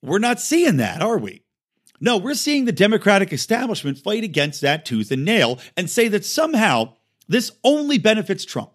We're 0.00 0.18
not 0.18 0.40
seeing 0.40 0.76
that, 0.78 1.02
are 1.02 1.18
we? 1.18 1.42
No, 2.00 2.16
we're 2.16 2.34
seeing 2.34 2.64
the 2.64 2.72
Democratic 2.72 3.32
establishment 3.32 3.98
fight 3.98 4.22
against 4.22 4.60
that 4.60 4.84
tooth 4.84 5.10
and 5.10 5.24
nail 5.24 5.58
and 5.76 5.90
say 5.90 6.08
that 6.08 6.24
somehow 6.24 6.94
this 7.26 7.50
only 7.64 7.98
benefits 7.98 8.44
Trump. 8.44 8.70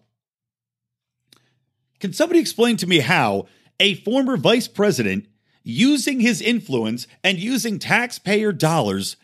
Can 1.98 2.12
somebody 2.12 2.40
explain 2.40 2.76
to 2.78 2.86
me 2.86 2.98
how 2.98 3.46
a 3.78 3.94
former 3.96 4.36
vice 4.36 4.68
president 4.68 5.26
using 5.62 6.20
his 6.20 6.40
influence 6.40 7.06
and 7.22 7.38
using 7.38 7.78
taxpayer 7.78 8.52
dollars 8.52 9.16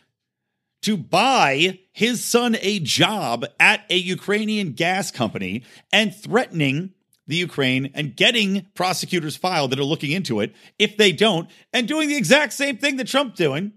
to 0.83 0.97
buy 0.97 1.79
his 1.93 2.25
son 2.25 2.57
a 2.61 2.79
job 2.79 3.45
at 3.59 3.85
a 3.91 3.97
Ukrainian 3.97 4.73
gas 4.73 5.11
company 5.11 5.65
and 5.93 6.15
threatening 6.15 6.93
the 7.27 7.37
Ukraine 7.37 7.91
and 7.95 8.15
getting 8.15 8.67
prosecutors 8.75 9.37
filed 9.37 9.73
that 9.73 9.81
are 9.81 9.85
looking 9.85 10.13
into 10.13 10.41
it 10.41 10.55
if 10.79 10.97
they 10.97 11.11
don't, 11.13 11.51
and 11.73 11.89
doing 11.89 12.09
the 12.09 12.17
exact 12.17 12.53
same 12.53 12.77
thing 12.77 12.97
that 12.97 13.09
Trump's 13.09 13.37
doing, 13.37 13.73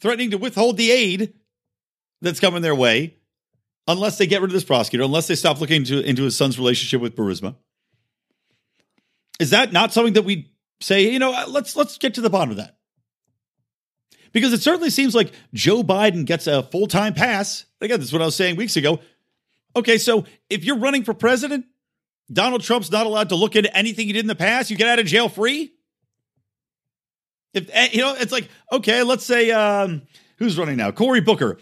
threatening 0.00 0.30
to 0.32 0.38
withhold 0.38 0.76
the 0.76 0.90
aid 0.90 1.32
that's 2.20 2.40
coming 2.40 2.62
their 2.62 2.74
way 2.74 3.16
unless 3.86 4.18
they 4.18 4.26
get 4.26 4.42
rid 4.42 4.50
of 4.50 4.54
this 4.54 4.64
prosecutor, 4.64 5.04
unless 5.04 5.26
they 5.26 5.34
stop 5.34 5.60
looking 5.60 5.76
into, 5.76 6.00
into 6.00 6.24
his 6.24 6.36
son's 6.36 6.58
relationship 6.58 7.00
with 7.00 7.16
Burisma. 7.16 7.54
Is 9.40 9.50
that 9.50 9.72
not 9.72 9.92
something 9.92 10.12
that 10.14 10.24
we 10.24 10.50
say, 10.80 11.10
you 11.10 11.18
know, 11.18 11.44
let's 11.48 11.76
let's 11.76 11.98
get 11.98 12.14
to 12.14 12.20
the 12.20 12.30
bottom 12.30 12.50
of 12.50 12.56
that? 12.58 12.76
Because 14.32 14.52
it 14.52 14.60
certainly 14.62 14.90
seems 14.90 15.14
like 15.14 15.32
Joe 15.54 15.82
Biden 15.82 16.24
gets 16.24 16.46
a 16.46 16.62
full-time 16.62 17.14
pass. 17.14 17.64
Again, 17.80 17.98
that's 17.98 18.12
what 18.12 18.22
I 18.22 18.26
was 18.26 18.36
saying 18.36 18.56
weeks 18.56 18.76
ago. 18.76 19.00
Okay, 19.74 19.98
so 19.98 20.24
if 20.50 20.64
you're 20.64 20.78
running 20.78 21.02
for 21.02 21.14
president, 21.14 21.64
Donald 22.30 22.62
Trump's 22.62 22.90
not 22.90 23.06
allowed 23.06 23.30
to 23.30 23.36
look 23.36 23.56
into 23.56 23.74
anything 23.74 24.06
he 24.06 24.12
did 24.12 24.20
in 24.20 24.26
the 24.26 24.34
past. 24.34 24.70
You 24.70 24.76
get 24.76 24.88
out 24.88 24.98
of 24.98 25.06
jail 25.06 25.28
free. 25.28 25.72
If 27.54 27.70
eh, 27.72 27.88
you 27.92 28.02
know, 28.02 28.14
it's 28.14 28.32
like 28.32 28.48
okay, 28.70 29.02
let's 29.02 29.24
say 29.24 29.50
um, 29.50 30.02
who's 30.36 30.58
running 30.58 30.76
now? 30.76 30.90
Cory 30.90 31.20
Booker. 31.20 31.58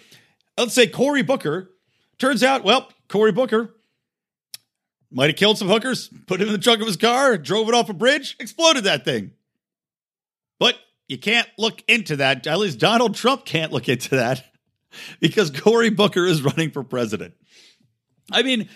Let's 0.58 0.74
say 0.74 0.86
Cory 0.86 1.22
Booker. 1.22 1.70
Turns 2.18 2.42
out, 2.42 2.64
well, 2.64 2.90
Cory 3.08 3.30
Booker 3.30 3.75
might 5.16 5.30
have 5.30 5.36
killed 5.36 5.56
some 5.56 5.68
hookers, 5.68 6.10
put 6.26 6.42
him 6.42 6.48
in 6.48 6.52
the 6.52 6.58
trunk 6.58 6.82
of 6.82 6.86
his 6.86 6.98
car, 6.98 7.38
drove 7.38 7.68
it 7.68 7.74
off 7.74 7.88
a 7.88 7.94
bridge, 7.94 8.36
exploded 8.38 8.84
that 8.84 9.06
thing. 9.06 9.30
But 10.60 10.76
you 11.08 11.16
can't 11.16 11.48
look 11.56 11.82
into 11.88 12.16
that. 12.16 12.46
At 12.46 12.58
least 12.58 12.78
Donald 12.78 13.14
Trump 13.14 13.46
can't 13.46 13.72
look 13.72 13.88
into 13.88 14.16
that 14.16 14.44
because 15.20 15.50
Cory 15.50 15.88
Booker 15.88 16.26
is 16.26 16.42
running 16.42 16.70
for 16.70 16.84
president. 16.84 17.32
I 18.30 18.42
mean, 18.42 18.68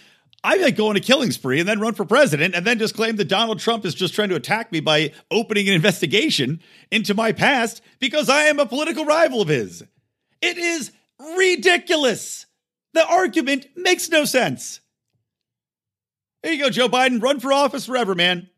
I 0.43 0.57
might 0.57 0.77
go 0.77 0.89
on 0.89 0.97
a 0.97 1.01
killing 1.01 1.31
spree 1.31 1.61
and 1.61 1.69
then 1.69 1.79
run 1.79 1.93
for 1.93 2.07
president 2.07 2.55
and 2.55 2.67
then 2.67 2.79
just 2.79 2.95
claim 2.95 3.17
that 3.17 3.29
Donald 3.29 3.59
Trump 3.59 3.85
is 3.85 3.95
just 3.95 4.15
trying 4.15 4.31
to 4.31 4.35
attack 4.35 4.73
me 4.73 4.81
by 4.81 5.13
opening 5.31 5.69
an 5.69 5.75
investigation 5.75 6.63
into 6.91 7.13
my 7.13 7.33
past 7.33 7.83
because 7.99 8.31
I 8.31 8.45
am 8.45 8.59
a 8.59 8.65
political 8.65 9.05
rival 9.05 9.43
of 9.43 9.49
his. 9.49 9.85
It 10.41 10.57
is 10.57 10.91
ridiculous. 11.37 12.47
The 12.95 13.07
argument 13.07 13.67
makes 13.77 14.09
no 14.09 14.25
sense. 14.25 14.81
There 16.43 16.53
you 16.53 16.63
go, 16.63 16.71
Joe 16.71 16.89
Biden. 16.89 17.23
Run 17.23 17.41
for 17.41 17.53
office 17.53 17.87
forever, 17.87 18.15
man. 18.15 18.49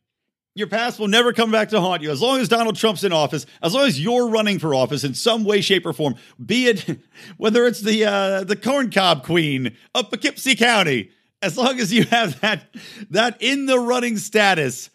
Your 0.55 0.67
past 0.67 0.99
will 0.99 1.09
never 1.09 1.33
come 1.33 1.51
back 1.51 1.71
to 1.71 1.81
haunt 1.81 2.03
you. 2.03 2.11
As 2.11 2.21
long 2.21 2.39
as 2.39 2.49
Donald 2.49 2.77
Trump's 2.77 3.05
in 3.05 3.12
office, 3.12 3.47
as 3.62 3.73
long 3.75 3.87
as 3.87 3.99
you're 3.99 4.29
running 4.29 4.59
for 4.59 4.75
office 4.75 5.03
in 5.03 5.15
some 5.15 5.45
way, 5.45 5.62
shape, 5.62 5.87
or 5.87 5.95
form, 5.95 6.15
be 6.45 6.67
it 6.67 6.99
whether 7.39 7.67
it's 7.67 7.81
the 7.81 8.05
uh, 8.05 8.45
the 8.45 8.57
corn 8.57 8.91
cob 8.91 9.25
queen 9.25 9.75
of 9.95 10.11
Poughkeepsie 10.11 10.57
County, 10.57 11.11
as 11.41 11.57
long 11.57 11.81
as 11.81 11.93
you 11.93 12.05
have 12.05 12.39
that 12.41 12.67
that 13.11 13.39
in 13.41 13.67
the 13.67 13.79
running 13.79 14.19
status 14.19 14.91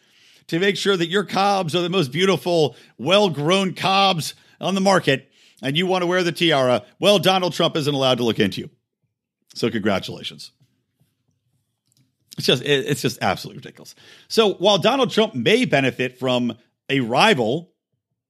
to 0.47 0.59
make 0.59 0.77
sure 0.77 0.95
that 0.95 1.07
your 1.07 1.25
cobs 1.25 1.75
are 1.75 1.81
the 1.81 1.89
most 1.89 2.11
beautiful, 2.11 2.75
well-grown 2.97 3.73
cobs 3.73 4.33
on 4.61 4.75
the 4.75 4.81
market, 4.81 5.29
and 5.61 5.75
you 5.75 5.85
want 5.85 6.03
to 6.03 6.07
wear 6.07 6.23
the 6.23 6.31
tiara, 6.31 6.85
well, 6.99 7.19
Donald 7.19 7.51
Trump 7.51 7.75
isn't 7.75 7.93
allowed 7.93 8.19
to 8.19 8.23
look 8.23 8.39
into 8.39 8.61
you. 8.61 8.69
So 9.55 9.69
congratulations. 9.69 10.51
It's 12.37 12.45
just 12.45 12.63
it's 12.63 13.01
just 13.01 13.17
absolutely 13.21 13.59
ridiculous. 13.59 13.95
So 14.27 14.53
while 14.55 14.77
Donald 14.77 15.11
Trump 15.11 15.33
may 15.33 15.65
benefit 15.65 16.19
from 16.19 16.53
a 16.89 16.99
rival 16.99 17.71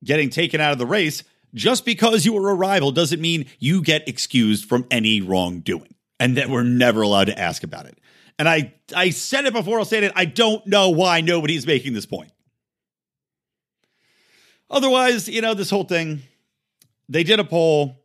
getting 0.04 0.30
taken 0.30 0.62
out 0.62 0.72
of 0.72 0.78
the 0.78 0.86
race, 0.86 1.24
just 1.54 1.86
because 1.86 2.26
you 2.26 2.38
are 2.38 2.50
a 2.50 2.56
rival 2.56 2.92
doesn't 2.92 3.20
mean 3.20 3.46
you 3.60 3.82
get 3.82 4.08
excused 4.08 4.66
from 4.66 4.86
any 4.92 5.22
wrongdoing 5.22 5.94
and 6.20 6.38
that 6.38 6.50
we're 6.50 6.64
never 6.64 7.02
allowed 7.02 7.26
to 7.26 7.38
ask 7.38 7.64
about 7.64 7.86
it. 7.86 7.98
And 8.40 8.48
I 8.48 8.74
I 8.96 9.10
said 9.10 9.46
it 9.46 9.54
before, 9.54 9.80
I'll 9.80 9.86
say 9.86 10.04
it. 10.04 10.14
I 10.16 10.26
don't 10.26 10.66
know 10.68 10.90
why 10.90 11.22
nobody's 11.22 11.68
making 11.68 11.94
this 11.94 12.06
point. 12.06 12.32
Otherwise, 14.70 15.28
you 15.28 15.42
know, 15.42 15.54
this 15.54 15.70
whole 15.70 15.86
thing, 15.86 16.22
they 17.10 17.24
did 17.24 17.40
a 17.40 17.44
poll. 17.44 18.04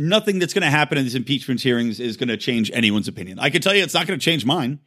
Nothing 0.00 0.38
that's 0.38 0.54
going 0.54 0.62
to 0.62 0.70
happen 0.70 0.96
in 0.96 1.02
these 1.02 1.16
impeachment 1.16 1.60
hearings 1.60 1.98
is 1.98 2.16
going 2.16 2.28
to 2.28 2.36
change 2.36 2.70
anyone's 2.72 3.08
opinion. 3.08 3.40
I 3.40 3.50
can 3.50 3.60
tell 3.60 3.74
you 3.74 3.82
it's 3.82 3.94
not 3.94 4.06
going 4.06 4.16
to 4.16 4.24
change 4.24 4.46
mine. 4.46 4.78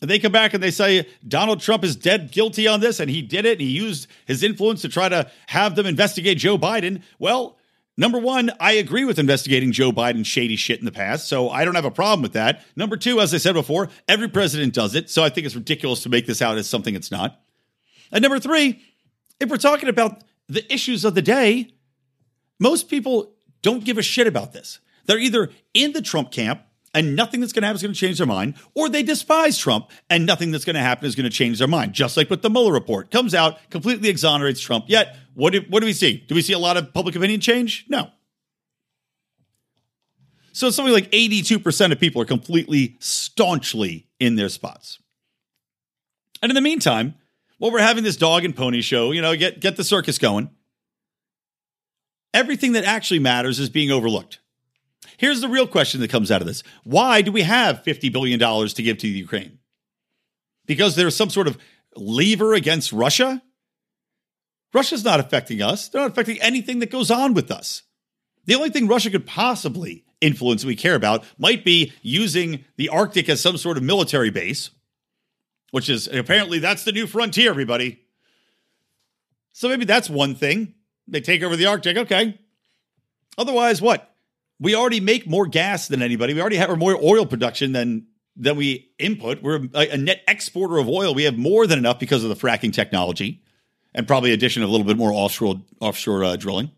And 0.00 0.08
they 0.08 0.20
come 0.20 0.30
back 0.30 0.54
and 0.54 0.62
they 0.62 0.70
say 0.70 1.08
Donald 1.26 1.60
Trump 1.60 1.82
is 1.82 1.96
dead 1.96 2.30
guilty 2.30 2.68
on 2.68 2.78
this 2.78 3.00
and 3.00 3.10
he 3.10 3.20
did 3.20 3.44
it. 3.44 3.52
and 3.52 3.60
he 3.60 3.66
used 3.66 4.06
his 4.26 4.44
influence 4.44 4.82
to 4.82 4.88
try 4.88 5.08
to 5.08 5.28
have 5.48 5.74
them 5.74 5.86
investigate 5.86 6.38
Joe 6.38 6.56
Biden. 6.56 7.02
Well, 7.18 7.58
number 7.96 8.20
one, 8.20 8.52
I 8.60 8.74
agree 8.74 9.04
with 9.04 9.18
investigating 9.18 9.72
Joe 9.72 9.90
Biden's 9.90 10.28
shady 10.28 10.54
shit 10.54 10.78
in 10.78 10.84
the 10.84 10.92
past. 10.92 11.26
So 11.26 11.50
I 11.50 11.64
don't 11.64 11.74
have 11.74 11.84
a 11.84 11.90
problem 11.90 12.22
with 12.22 12.34
that. 12.34 12.64
Number 12.76 12.96
two, 12.96 13.20
as 13.20 13.34
I 13.34 13.38
said 13.38 13.54
before, 13.54 13.88
every 14.06 14.28
president 14.28 14.72
does 14.72 14.94
it. 14.94 15.10
So 15.10 15.24
I 15.24 15.30
think 15.30 15.46
it's 15.46 15.56
ridiculous 15.56 16.04
to 16.04 16.10
make 16.10 16.26
this 16.26 16.40
out 16.40 16.58
as 16.58 16.68
something 16.68 16.94
it's 16.94 17.10
not. 17.10 17.40
And 18.12 18.22
number 18.22 18.38
three, 18.38 18.80
if 19.40 19.50
we're 19.50 19.56
talking 19.56 19.88
about 19.88 20.22
the 20.48 20.72
issues 20.72 21.04
of 21.04 21.16
the 21.16 21.22
day, 21.22 21.74
most 22.60 22.88
people 22.88 23.34
don't 23.68 23.84
give 23.84 23.98
a 23.98 24.02
shit 24.02 24.26
about 24.26 24.54
this. 24.54 24.80
They're 25.04 25.18
either 25.18 25.50
in 25.74 25.92
the 25.92 26.00
Trump 26.00 26.32
camp 26.32 26.62
and 26.94 27.14
nothing 27.14 27.40
that's 27.40 27.52
going 27.52 27.60
to 27.60 27.66
happen 27.66 27.76
is 27.76 27.82
going 27.82 27.92
to 27.92 28.00
change 28.00 28.16
their 28.16 28.26
mind, 28.26 28.54
or 28.74 28.88
they 28.88 29.02
despise 29.02 29.58
Trump 29.58 29.90
and 30.08 30.24
nothing 30.24 30.50
that's 30.50 30.64
going 30.64 30.74
to 30.74 30.80
happen 30.80 31.06
is 31.06 31.14
going 31.14 31.30
to 31.30 31.36
change 31.36 31.58
their 31.58 31.68
mind. 31.68 31.92
Just 31.92 32.16
like 32.16 32.30
with 32.30 32.40
the 32.40 32.48
Mueller 32.48 32.72
report 32.72 33.10
comes 33.10 33.34
out, 33.34 33.58
completely 33.68 34.08
exonerates 34.08 34.58
Trump. 34.58 34.86
Yet, 34.88 35.14
what 35.34 35.52
do, 35.52 35.60
what 35.68 35.80
do 35.80 35.86
we 35.86 35.92
see? 35.92 36.24
Do 36.26 36.34
we 36.34 36.40
see 36.40 36.54
a 36.54 36.58
lot 36.58 36.78
of 36.78 36.94
public 36.94 37.14
opinion 37.14 37.42
change? 37.42 37.84
No. 37.90 38.08
So 40.52 40.70
something 40.70 40.94
like 40.94 41.10
82% 41.10 41.92
of 41.92 42.00
people 42.00 42.22
are 42.22 42.24
completely 42.24 42.96
staunchly 43.00 44.08
in 44.18 44.36
their 44.36 44.48
spots. 44.48 44.98
And 46.40 46.50
in 46.50 46.54
the 46.54 46.62
meantime, 46.62 47.16
while 47.58 47.70
we're 47.70 47.80
having 47.80 48.02
this 48.02 48.16
dog 48.16 48.46
and 48.46 48.56
pony 48.56 48.80
show, 48.80 49.12
you 49.12 49.20
know, 49.20 49.36
get, 49.36 49.60
get 49.60 49.76
the 49.76 49.84
circus 49.84 50.16
going, 50.16 50.48
everything 52.38 52.72
that 52.72 52.84
actually 52.84 53.18
matters 53.18 53.58
is 53.58 53.68
being 53.68 53.90
overlooked. 53.90 54.38
Here's 55.16 55.40
the 55.40 55.48
real 55.48 55.66
question 55.66 56.00
that 56.00 56.10
comes 56.10 56.30
out 56.30 56.40
of 56.40 56.46
this 56.46 56.62
Why 56.84 57.20
do 57.20 57.32
we 57.32 57.42
have 57.42 57.82
$50 57.82 58.12
billion 58.12 58.38
to 58.38 58.82
give 58.82 58.98
to 58.98 59.06
the 59.06 59.18
Ukraine? 59.18 59.58
Because 60.64 60.94
there's 60.94 61.16
some 61.16 61.30
sort 61.30 61.48
of 61.48 61.58
lever 61.96 62.54
against 62.54 62.92
Russia? 62.92 63.42
Russia's 64.72 65.04
not 65.04 65.18
affecting 65.18 65.62
us. 65.62 65.88
They're 65.88 66.02
not 66.02 66.10
affecting 66.10 66.40
anything 66.40 66.78
that 66.80 66.90
goes 66.90 67.10
on 67.10 67.34
with 67.34 67.50
us. 67.50 67.82
The 68.44 68.54
only 68.54 68.70
thing 68.70 68.86
Russia 68.86 69.10
could 69.10 69.26
possibly 69.26 70.04
influence 70.20 70.64
we 70.64 70.76
care 70.76 70.94
about 70.94 71.24
might 71.38 71.64
be 71.64 71.92
using 72.02 72.64
the 72.76 72.90
Arctic 72.90 73.28
as 73.28 73.40
some 73.40 73.56
sort 73.56 73.76
of 73.76 73.82
military 73.82 74.30
base, 74.30 74.70
which 75.70 75.88
is 75.88 76.06
apparently 76.06 76.58
that's 76.58 76.84
the 76.84 76.92
new 76.92 77.06
frontier, 77.06 77.50
everybody. 77.50 78.00
So 79.52 79.68
maybe 79.68 79.86
that's 79.86 80.10
one 80.10 80.34
thing. 80.34 80.74
They 81.08 81.20
take 81.20 81.42
over 81.42 81.56
the 81.56 81.66
Arctic, 81.66 81.96
okay. 81.96 82.38
Otherwise, 83.36 83.80
what? 83.80 84.14
we 84.60 84.74
already 84.74 85.00
make 85.00 85.26
more 85.26 85.46
gas 85.46 85.88
than 85.88 86.02
anybody. 86.02 86.34
We 86.34 86.40
already 86.40 86.56
have 86.56 86.76
more 86.78 86.98
oil 87.00 87.26
production 87.26 87.72
than 87.72 88.06
than 88.36 88.56
we 88.56 88.90
input. 88.98 89.42
We're 89.42 89.66
a, 89.74 89.94
a 89.94 89.96
net 89.96 90.22
exporter 90.28 90.78
of 90.78 90.88
oil. 90.88 91.14
We 91.14 91.24
have 91.24 91.36
more 91.36 91.66
than 91.66 91.78
enough 91.78 91.98
because 91.98 92.22
of 92.22 92.30
the 92.30 92.36
fracking 92.36 92.72
technology, 92.72 93.42
and 93.94 94.06
probably 94.06 94.32
addition 94.32 94.62
of 94.62 94.68
a 94.68 94.72
little 94.72 94.86
bit 94.86 94.96
more 94.96 95.12
offshore 95.12 95.60
offshore 95.80 96.24
uh, 96.24 96.36
drilling. 96.36 96.70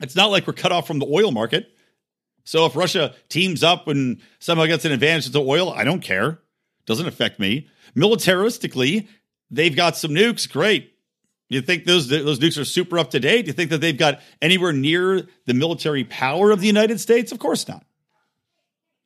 It's 0.00 0.16
not 0.16 0.30
like 0.30 0.46
we're 0.46 0.54
cut 0.54 0.72
off 0.72 0.86
from 0.86 0.98
the 0.98 1.06
oil 1.06 1.30
market. 1.30 1.70
So 2.44 2.66
if 2.66 2.76
Russia 2.76 3.14
teams 3.28 3.62
up 3.62 3.88
and 3.88 4.20
somehow 4.38 4.66
gets 4.66 4.84
an 4.84 4.92
advantage 4.92 5.30
to 5.30 5.38
oil, 5.38 5.72
I 5.72 5.84
don't 5.84 6.02
care. 6.02 6.40
Doesn't 6.84 7.06
affect 7.06 7.40
me. 7.40 7.68
Militaristically, 7.96 9.08
they've 9.50 9.74
got 9.74 9.96
some 9.96 10.10
nukes. 10.10 10.50
Great. 10.50 10.93
Do 11.54 11.58
you 11.58 11.62
think 11.64 11.84
those 11.84 12.08
those 12.08 12.40
nukes 12.40 12.60
are 12.60 12.64
super 12.64 12.98
up 12.98 13.10
to 13.10 13.20
date? 13.20 13.42
Do 13.42 13.46
you 13.46 13.52
think 13.52 13.70
that 13.70 13.80
they've 13.80 13.96
got 13.96 14.20
anywhere 14.42 14.72
near 14.72 15.22
the 15.46 15.54
military 15.54 16.02
power 16.02 16.50
of 16.50 16.60
the 16.60 16.66
United 16.66 16.98
States? 16.98 17.30
Of 17.30 17.38
course 17.38 17.68
not. 17.68 17.86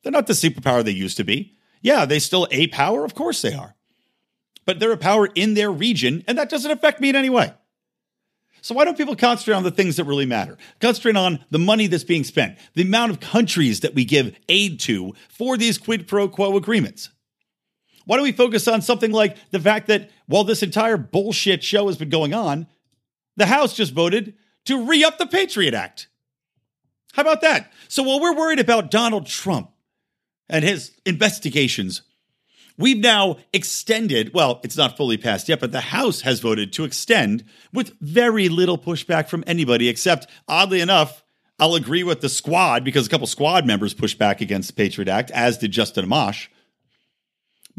They're 0.01 0.11
not 0.11 0.25
the 0.25 0.33
superpower 0.33 0.83
they 0.83 0.89
used 0.89 1.17
to 1.17 1.23
be. 1.23 1.59
Yeah, 1.83 2.05
they 2.05 2.17
still 2.17 2.47
a 2.49 2.65
power? 2.65 3.05
Of 3.05 3.13
course 3.13 3.43
they 3.43 3.53
are. 3.53 3.75
But 4.65 4.79
they're 4.79 4.91
a 4.91 4.97
power 4.97 5.29
in 5.35 5.53
their 5.53 5.69
region, 5.69 6.23
and 6.27 6.39
that 6.39 6.49
doesn't 6.49 6.71
affect 6.71 6.99
me 6.99 7.09
in 7.09 7.15
any 7.15 7.29
way. 7.29 7.53
So 8.61 8.73
why 8.73 8.83
don't 8.83 8.97
people 8.97 9.15
concentrate 9.15 9.53
on 9.53 9.61
the 9.61 9.69
things 9.69 9.97
that 9.97 10.05
really 10.05 10.25
matter? 10.25 10.57
Concentrate 10.81 11.17
on 11.17 11.45
the 11.51 11.59
money 11.59 11.85
that's 11.85 12.03
being 12.03 12.23
spent, 12.23 12.57
the 12.73 12.81
amount 12.81 13.11
of 13.11 13.19
countries 13.19 13.81
that 13.81 13.93
we 13.93 14.05
give 14.05 14.35
aid 14.49 14.79
to 14.79 15.13
for 15.29 15.55
these 15.55 15.77
quid 15.77 16.07
pro 16.07 16.27
quo 16.27 16.57
agreements. 16.57 17.11
Why 18.09 18.15
don't 18.15 18.23
we 18.23 18.31
focus 18.31 18.67
on 18.67 18.81
something 18.81 19.11
like 19.11 19.37
the 19.51 19.59
fact 19.59 19.85
that 19.89 20.09
while 20.29 20.43
this 20.43 20.61
entire 20.61 20.95
bullshit 20.95 21.63
show 21.63 21.87
has 21.87 21.97
been 21.97 22.09
going 22.09 22.35
on, 22.35 22.67
the 23.35 23.47
House 23.47 23.73
just 23.73 23.93
voted 23.93 24.35
to 24.65 24.85
re 24.85 25.03
up 25.03 25.17
the 25.17 25.25
Patriot 25.25 25.73
Act? 25.73 26.07
How 27.13 27.23
about 27.23 27.41
that? 27.41 27.73
So 27.87 28.03
while 28.03 28.21
we're 28.21 28.35
worried 28.35 28.59
about 28.59 28.91
Donald 28.91 29.25
Trump 29.25 29.71
and 30.47 30.63
his 30.63 30.91
investigations, 31.03 32.03
we've 32.77 32.99
now 32.99 33.37
extended, 33.53 34.31
well, 34.31 34.59
it's 34.63 34.77
not 34.77 34.95
fully 34.95 35.17
passed 35.17 35.49
yet, 35.49 35.59
but 35.59 35.71
the 35.71 35.81
House 35.81 36.21
has 36.21 36.41
voted 36.41 36.71
to 36.73 36.83
extend 36.83 37.43
with 37.73 37.99
very 37.99 38.49
little 38.49 38.77
pushback 38.77 39.29
from 39.29 39.43
anybody, 39.47 39.89
except, 39.89 40.27
oddly 40.47 40.79
enough, 40.79 41.23
I'll 41.57 41.73
agree 41.73 42.03
with 42.03 42.21
the 42.21 42.29
squad 42.29 42.83
because 42.83 43.07
a 43.07 43.09
couple 43.09 43.25
squad 43.25 43.65
members 43.65 43.95
pushed 43.95 44.19
back 44.19 44.41
against 44.41 44.69
the 44.69 44.73
Patriot 44.75 45.09
Act, 45.09 45.31
as 45.31 45.57
did 45.57 45.71
Justin 45.71 46.05
Amash 46.05 46.49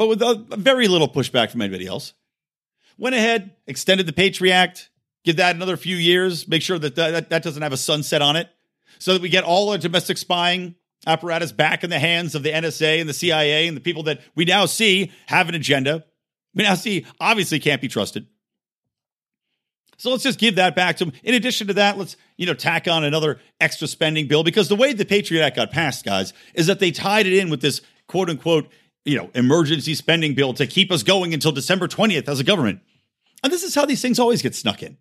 but 0.01 0.07
with 0.07 0.23
very 0.59 0.89
little 0.89 1.11
pushback 1.11 1.51
from 1.51 1.61
anybody 1.61 1.87
else. 1.87 2.15
Went 3.01 3.15
ahead, 3.15 3.53
extended 3.67 4.07
the 4.07 4.13
Patriot 4.13 4.53
Act, 4.53 4.91
give 5.25 5.37
that 5.37 5.57
another 5.57 5.79
few 5.79 5.97
years, 5.97 6.47
make 6.47 6.61
sure 6.61 6.79
that 6.79 6.97
that, 6.97 7.31
that 7.31 7.43
doesn't 7.43 7.63
have 7.63 7.73
a 7.73 7.79
sunset 7.79 8.21
on 8.21 8.37
it, 8.37 8.51
so 8.99 9.15
that 9.15 9.23
we 9.23 9.31
get 9.31 9.43
all 9.43 9.71
our 9.71 9.79
domestic 9.79 10.19
spying 10.19 10.75
apparatus 11.07 11.51
back 11.51 11.83
in 11.83 11.89
the 11.89 11.99
hands 11.99 12.35
of 12.35 12.43
the 12.43 12.51
NSA 12.51 13.01
and 13.01 13.09
the 13.09 13.15
CIA 13.15 13.67
and 13.67 13.75
the 13.75 13.81
people 13.81 14.03
that 14.03 14.21
we 14.35 14.45
now 14.45 14.67
see 14.67 15.13
have 15.29 15.49
an 15.49 15.55
agenda. 15.55 16.05
We 16.55 16.63
now 16.63 16.75
see 16.75 17.07
obviously 17.19 17.59
can't 17.59 17.81
be 17.81 17.89
trusted. 17.89 18.27
So 19.97 20.11
let's 20.11 20.23
just 20.23 20.39
give 20.39 20.57
that 20.57 20.77
back 20.77 20.99
to 20.99 21.07
them. 21.07 21.15
In 21.23 21.35
addition 21.35 21.69
to 21.69 21.75
that, 21.75 21.97
let's, 21.97 22.19
you 22.37 22.45
know, 22.45 22.53
tack 22.53 22.87
on 22.87 23.03
another 23.03 23.41
extra 23.63 23.89
spending 23.89 24.29
bill 24.29 24.45
because 24.45 24.69
the 24.69 24.77
way 24.77 24.93
the 24.93 25.07
Patriot 25.07 25.43
Act 25.43 25.57
got 25.57 25.71
passed, 25.71 26.05
guys, 26.05 26.35
is 26.53 26.67
that 26.67 26.81
they 26.81 26.91
tied 26.91 27.27
it 27.27 27.33
in 27.33 27.49
with 27.49 27.63
this 27.63 27.81
quote 28.09 28.29
unquote, 28.29 28.71
you 29.07 29.17
know, 29.17 29.31
emergency 29.35 29.95
spending 29.95 30.35
bill 30.35 30.53
to 30.53 30.67
keep 30.67 30.93
us 30.93 31.03
going 31.03 31.33
until 31.33 31.53
December 31.53 31.89
20th 31.89 32.29
as 32.29 32.41
a 32.41 32.45
government. 32.45 32.81
And 33.43 33.53
this 33.53 33.63
is 33.63 33.75
how 33.75 33.87
these 33.87 34.03
things 34.03 34.19
always 34.19 34.43
get 34.43 34.55
snuck 34.55 34.83
in. 34.83 34.99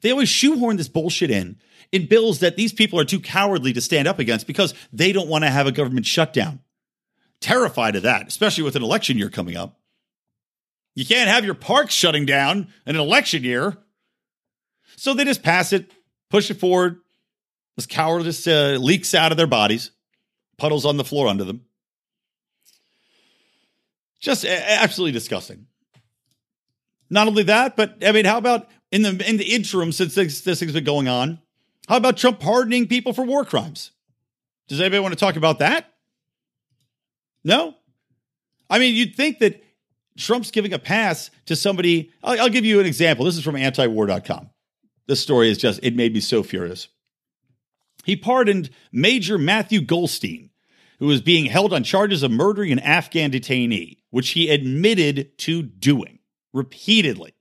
They 0.00 0.10
always 0.10 0.28
shoehorn 0.28 0.76
this 0.76 0.88
bullshit 0.88 1.30
in 1.30 1.58
in 1.92 2.06
bills 2.06 2.40
that 2.40 2.56
these 2.56 2.72
people 2.72 2.98
are 2.98 3.04
too 3.04 3.20
cowardly 3.20 3.72
to 3.72 3.80
stand 3.80 4.08
up 4.08 4.18
against 4.18 4.46
because 4.46 4.74
they 4.92 5.12
don't 5.12 5.28
want 5.28 5.44
to 5.44 5.50
have 5.50 5.66
a 5.66 5.72
government 5.72 6.06
shutdown. 6.06 6.60
Terrified 7.40 7.96
of 7.96 8.02
that, 8.02 8.26
especially 8.26 8.64
with 8.64 8.76
an 8.76 8.82
election 8.82 9.18
year 9.18 9.30
coming 9.30 9.56
up. 9.56 9.78
You 10.94 11.04
can't 11.04 11.28
have 11.28 11.44
your 11.44 11.54
parks 11.54 11.94
shutting 11.94 12.26
down 12.26 12.68
in 12.86 12.96
an 12.96 13.00
election 13.00 13.44
year. 13.44 13.76
So 14.96 15.14
they 15.14 15.24
just 15.24 15.42
pass 15.42 15.72
it, 15.72 15.90
push 16.30 16.50
it 16.50 16.60
forward. 16.60 16.98
This 17.76 17.86
cowardice 17.86 18.46
uh, 18.46 18.76
leaks 18.80 19.14
out 19.14 19.32
of 19.32 19.36
their 19.36 19.48
bodies, 19.48 19.90
puddles 20.58 20.86
on 20.86 20.96
the 20.96 21.04
floor 21.04 21.26
under 21.26 21.44
them. 21.44 21.62
Just 24.20 24.44
absolutely 24.44 25.12
disgusting. 25.12 25.66
Not 27.14 27.28
only 27.28 27.44
that, 27.44 27.76
but 27.76 28.04
I 28.04 28.10
mean, 28.10 28.24
how 28.24 28.38
about 28.38 28.68
in 28.90 29.02
the 29.02 29.10
in 29.10 29.36
the 29.36 29.44
interim 29.44 29.92
since 29.92 30.16
this, 30.16 30.40
this 30.40 30.58
thing's 30.58 30.72
been 30.72 30.82
going 30.82 31.06
on? 31.06 31.38
How 31.88 31.96
about 31.96 32.16
Trump 32.16 32.40
pardoning 32.40 32.88
people 32.88 33.12
for 33.12 33.22
war 33.22 33.44
crimes? 33.44 33.92
Does 34.66 34.80
anybody 34.80 34.98
want 34.98 35.14
to 35.14 35.20
talk 35.20 35.36
about 35.36 35.60
that? 35.60 35.94
No. 37.44 37.76
I 38.68 38.80
mean, 38.80 38.96
you'd 38.96 39.14
think 39.14 39.38
that 39.38 39.62
Trump's 40.18 40.50
giving 40.50 40.72
a 40.72 40.78
pass 40.80 41.30
to 41.46 41.54
somebody. 41.54 42.10
I'll, 42.20 42.40
I'll 42.40 42.48
give 42.48 42.64
you 42.64 42.80
an 42.80 42.86
example. 42.86 43.26
This 43.26 43.36
is 43.36 43.44
from 43.44 43.54
antiwar.com. 43.54 44.50
This 45.06 45.20
story 45.20 45.50
is 45.50 45.58
just, 45.58 45.78
it 45.84 45.94
made 45.94 46.14
me 46.14 46.20
so 46.20 46.42
furious. 46.42 46.88
He 48.04 48.16
pardoned 48.16 48.70
Major 48.90 49.38
Matthew 49.38 49.82
Golsteyn, 49.82 50.50
who 50.98 51.06
was 51.06 51.20
being 51.20 51.44
held 51.44 51.72
on 51.72 51.84
charges 51.84 52.24
of 52.24 52.32
murdering 52.32 52.72
an 52.72 52.80
Afghan 52.80 53.30
detainee, 53.30 53.98
which 54.10 54.30
he 54.30 54.50
admitted 54.50 55.38
to 55.38 55.62
doing 55.62 56.13
repeatedly. 56.54 57.34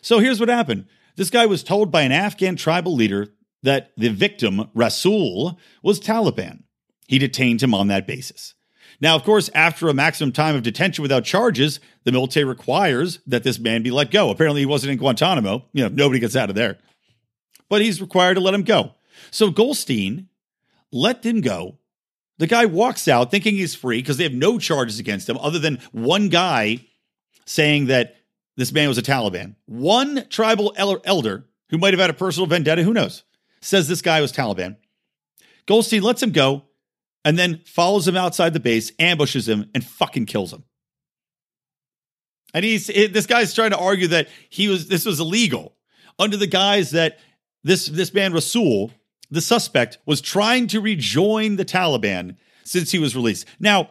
So 0.00 0.20
here's 0.20 0.38
what 0.38 0.48
happened 0.48 0.86
this 1.16 1.30
guy 1.30 1.46
was 1.46 1.64
told 1.64 1.90
by 1.90 2.02
an 2.02 2.12
Afghan 2.12 2.54
tribal 2.54 2.94
leader 2.94 3.34
that 3.62 3.90
the 3.96 4.10
victim, 4.10 4.70
Rasul, 4.74 5.58
was 5.82 5.98
Taliban. 5.98 6.62
He 7.08 7.18
detained 7.18 7.62
him 7.62 7.74
on 7.74 7.88
that 7.88 8.06
basis. 8.06 8.54
Now, 9.00 9.16
of 9.16 9.24
course, 9.24 9.50
after 9.54 9.88
a 9.88 9.94
maximum 9.94 10.32
time 10.32 10.54
of 10.54 10.62
detention 10.62 11.02
without 11.02 11.24
charges, 11.24 11.80
the 12.04 12.12
military 12.12 12.44
requires 12.44 13.18
that 13.26 13.42
this 13.42 13.58
man 13.58 13.82
be 13.82 13.90
let 13.90 14.10
go. 14.10 14.30
Apparently, 14.30 14.62
he 14.62 14.66
wasn't 14.66 14.92
in 14.92 14.98
Guantanamo. 14.98 15.64
You 15.72 15.84
know, 15.84 15.88
nobody 15.88 16.20
gets 16.20 16.36
out 16.36 16.48
of 16.48 16.56
there. 16.56 16.78
But 17.68 17.82
he's 17.82 18.00
required 18.00 18.34
to 18.34 18.40
let 18.40 18.54
him 18.54 18.62
go. 18.62 18.92
So 19.30 19.50
Golsteyn 19.50 20.26
let 20.92 21.24
him 21.24 21.40
go. 21.40 21.78
The 22.38 22.46
guy 22.46 22.66
walks 22.66 23.08
out 23.08 23.30
thinking 23.30 23.54
he's 23.54 23.74
free 23.74 23.98
because 23.98 24.18
they 24.18 24.24
have 24.24 24.32
no 24.32 24.58
charges 24.58 24.98
against 24.98 25.28
him 25.28 25.38
other 25.38 25.58
than 25.58 25.80
one 25.92 26.28
guy 26.28 26.86
saying 27.46 27.86
that 27.86 28.16
this 28.56 28.72
man 28.72 28.88
was 28.88 28.98
a 28.98 29.02
Taliban. 29.02 29.54
One 29.66 30.26
tribal 30.28 30.72
elder 30.76 31.46
who 31.70 31.78
might 31.78 31.92
have 31.92 32.00
had 32.00 32.10
a 32.10 32.14
personal 32.14 32.46
vendetta, 32.46 32.82
who 32.82 32.92
knows, 32.92 33.24
says 33.60 33.88
this 33.88 34.02
guy 34.02 34.20
was 34.20 34.32
Taliban. 34.32 34.76
Golsteyn 35.66 36.02
lets 36.02 36.22
him 36.22 36.30
go 36.30 36.64
and 37.24 37.38
then 37.38 37.60
follows 37.66 38.06
him 38.06 38.16
outside 38.16 38.52
the 38.52 38.60
base, 38.60 38.92
ambushes 38.98 39.48
him, 39.48 39.68
and 39.74 39.84
fucking 39.84 40.26
kills 40.26 40.52
him. 40.52 40.64
And 42.54 42.64
he's 42.64 42.86
this 42.86 43.26
guy's 43.26 43.52
trying 43.52 43.72
to 43.72 43.78
argue 43.78 44.08
that 44.08 44.28
he 44.48 44.68
was 44.68 44.88
this 44.88 45.04
was 45.04 45.20
illegal 45.20 45.74
under 46.18 46.36
the 46.36 46.46
guise 46.46 46.92
that 46.92 47.18
this 47.64 47.86
this 47.86 48.14
man 48.14 48.32
Rasul, 48.32 48.92
the 49.30 49.40
suspect, 49.40 49.98
was 50.06 50.20
trying 50.20 50.68
to 50.68 50.80
rejoin 50.80 51.56
the 51.56 51.64
Taliban 51.64 52.36
since 52.64 52.92
he 52.92 52.98
was 52.98 53.14
released. 53.14 53.46
Now, 53.60 53.90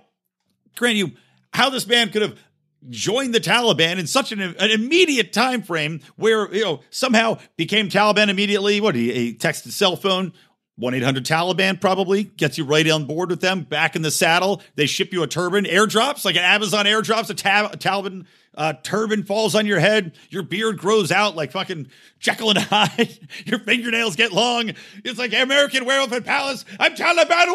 grant 0.75 0.95
you 0.95 1.11
how 1.53 1.69
this 1.69 1.85
man 1.85 2.09
could 2.09 2.21
have 2.21 2.39
joined 2.89 3.33
the 3.33 3.39
Taliban 3.39 3.97
in 3.97 4.07
such 4.07 4.31
an, 4.31 4.41
an, 4.41 4.71
immediate 4.71 5.33
time 5.33 5.61
frame 5.61 6.01
where 6.15 6.53
you 6.53 6.63
know 6.63 6.81
somehow 6.89 7.37
became 7.57 7.89
Taliban 7.89 8.29
immediately. 8.29 8.81
What 8.81 8.95
he, 8.95 9.13
he 9.13 9.33
texted 9.33 9.71
cell 9.71 9.95
phone. 9.95 10.33
1 10.77 10.93
800 10.93 11.23
Taliban 11.23 11.79
probably 11.79 12.25
gets 12.25 12.57
you 12.57 12.65
right 12.65 12.89
on 12.89 13.05
board 13.05 13.29
with 13.29 13.39
them, 13.39 13.61
back 13.61 13.95
in 13.95 14.01
the 14.01 14.11
saddle. 14.11 14.61
They 14.75 14.87
ship 14.87 15.13
you 15.13 15.23
a 15.23 15.27
turban, 15.27 15.63
airdrops, 15.63 16.25
like 16.25 16.35
an 16.35 16.43
Amazon 16.43 16.85
airdrops, 16.85 17.29
a, 17.29 17.33
a 17.71 17.77
Taliban 17.77 18.25
uh, 18.57 18.73
turban 18.83 19.23
falls 19.23 19.55
on 19.55 19.65
your 19.65 19.79
head. 19.79 20.13
Your 20.29 20.43
beard 20.43 20.77
grows 20.77 21.11
out 21.11 21.35
like 21.35 21.51
fucking 21.51 21.87
Jekyll 22.19 22.49
and 22.49 22.59
Hyde. 22.59 23.19
your 23.45 23.59
fingernails 23.59 24.15
get 24.15 24.31
long. 24.31 24.71
It's 25.03 25.19
like 25.19 25.33
American 25.33 25.85
Werewolf 25.85 26.11
in 26.13 26.23
Palace. 26.23 26.65
I'm 26.79 26.95
Taliban. 26.95 27.53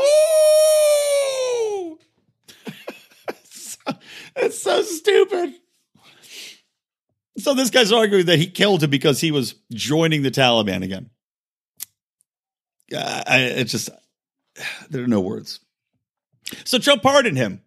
It's 4.40 4.62
so 4.62 4.82
stupid. 4.82 5.54
So 7.38 7.54
this 7.54 7.70
guy's 7.70 7.92
arguing 7.92 8.26
that 8.26 8.38
he 8.38 8.48
killed 8.48 8.82
him 8.82 8.90
because 8.90 9.20
he 9.20 9.30
was 9.30 9.54
joining 9.72 10.22
the 10.22 10.30
Taliban 10.30 10.82
again. 10.82 11.10
Uh, 12.94 13.22
I, 13.26 13.38
it's 13.40 13.72
just 13.72 13.90
there 14.90 15.04
are 15.04 15.08
no 15.08 15.20
words. 15.20 15.60
So 16.64 16.78
Trump 16.78 17.02
pardoned 17.02 17.36
him. 17.36 17.62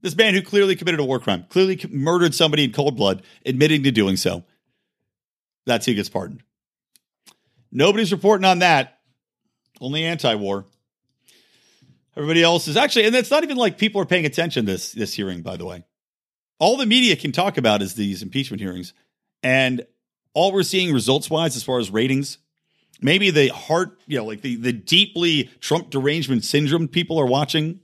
This 0.00 0.16
man 0.16 0.34
who 0.34 0.42
clearly 0.42 0.74
committed 0.74 0.98
a 0.98 1.04
war 1.04 1.20
crime, 1.20 1.46
clearly 1.48 1.80
murdered 1.88 2.34
somebody 2.34 2.64
in 2.64 2.72
cold 2.72 2.96
blood, 2.96 3.22
admitting 3.46 3.84
to 3.84 3.92
doing 3.92 4.16
so. 4.16 4.42
That's 5.64 5.86
who 5.86 5.94
gets 5.94 6.08
pardoned. 6.08 6.42
Nobody's 7.70 8.10
reporting 8.10 8.44
on 8.44 8.58
that. 8.60 8.98
Only 9.80 10.04
anti-war. 10.04 10.66
Everybody 12.16 12.42
else 12.42 12.68
is 12.68 12.76
actually, 12.76 13.06
and 13.06 13.16
it's 13.16 13.30
not 13.30 13.42
even 13.42 13.56
like 13.56 13.78
people 13.78 14.00
are 14.00 14.06
paying 14.06 14.26
attention 14.26 14.64
this 14.64 14.92
this 14.92 15.14
hearing. 15.14 15.42
By 15.42 15.56
the 15.56 15.64
way, 15.64 15.84
all 16.58 16.76
the 16.76 16.86
media 16.86 17.16
can 17.16 17.32
talk 17.32 17.56
about 17.56 17.80
is 17.80 17.94
these 17.94 18.22
impeachment 18.22 18.60
hearings, 18.60 18.92
and 19.42 19.86
all 20.34 20.52
we're 20.52 20.62
seeing 20.62 20.92
results 20.92 21.30
wise, 21.30 21.56
as 21.56 21.62
far 21.62 21.78
as 21.78 21.90
ratings, 21.90 22.38
maybe 23.00 23.30
the 23.30 23.48
heart, 23.48 23.98
you 24.06 24.18
know, 24.18 24.24
like 24.26 24.42
the 24.42 24.56
the 24.56 24.72
deeply 24.72 25.50
Trump 25.60 25.90
derangement 25.90 26.44
syndrome 26.44 26.88
people 26.88 27.18
are 27.18 27.26
watching. 27.26 27.80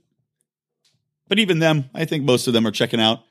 But 1.27 1.39
even 1.39 1.59
them, 1.59 1.89
I 1.93 2.05
think 2.05 2.23
most 2.23 2.47
of 2.47 2.53
them 2.53 2.65
are 2.65 2.71
checking 2.71 2.99
out. 2.99 3.19
I 3.19 3.23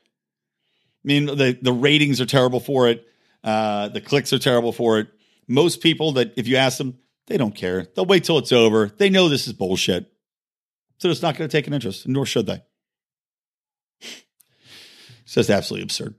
mean, 1.03 1.25
the 1.25 1.57
the 1.61 1.73
ratings 1.73 2.19
are 2.19 2.25
terrible 2.25 2.59
for 2.59 2.89
it. 2.89 3.05
Uh, 3.41 3.87
the 3.87 4.01
clicks 4.01 4.33
are 4.33 4.39
terrible 4.39 4.73
for 4.73 4.99
it. 4.99 5.07
Most 5.47 5.81
people 5.81 6.13
that, 6.13 6.33
if 6.37 6.47
you 6.47 6.57
ask 6.57 6.77
them, 6.77 6.99
they 7.27 7.37
don't 7.37 7.55
care. 7.55 7.87
They'll 7.95 8.05
wait 8.05 8.25
till 8.25 8.37
it's 8.37 8.51
over. 8.51 8.87
They 8.97 9.09
know 9.09 9.29
this 9.29 9.47
is 9.47 9.53
bullshit. 9.53 10.11
So 10.99 11.09
it's 11.09 11.21
not 11.21 11.37
going 11.37 11.49
to 11.49 11.57
take 11.57 11.67
an 11.67 11.73
interest, 11.73 12.07
nor 12.07 12.25
should 12.25 12.45
they. 12.45 12.61
It's 14.01 15.35
just 15.35 15.49
absolutely 15.49 15.83
absurd. 15.83 16.15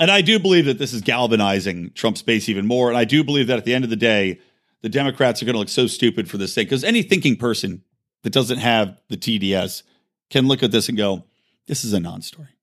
And 0.00 0.10
I 0.10 0.20
do 0.20 0.38
believe 0.38 0.66
that 0.66 0.78
this 0.78 0.92
is 0.92 1.00
galvanizing 1.00 1.90
Trump's 1.94 2.22
base 2.22 2.48
even 2.48 2.66
more. 2.66 2.88
And 2.88 2.96
I 2.96 3.04
do 3.04 3.24
believe 3.24 3.48
that 3.48 3.58
at 3.58 3.64
the 3.64 3.74
end 3.74 3.84
of 3.84 3.90
the 3.90 3.96
day, 3.96 4.38
the 4.82 4.88
Democrats 4.88 5.42
are 5.42 5.44
going 5.44 5.54
to 5.54 5.58
look 5.58 5.68
so 5.68 5.86
stupid 5.86 6.30
for 6.30 6.38
this 6.38 6.54
thing 6.54 6.64
because 6.66 6.84
any 6.84 7.02
thinking 7.02 7.36
person 7.36 7.82
that 8.22 8.32
doesn't 8.32 8.58
have 8.58 9.00
the 9.08 9.16
TDS 9.16 9.82
can 10.30 10.46
look 10.46 10.62
at 10.62 10.70
this 10.70 10.88
and 10.88 10.96
go, 10.96 11.24
this 11.66 11.84
is 11.84 11.92
a 11.92 12.00
non 12.00 12.22
story. 12.22 12.56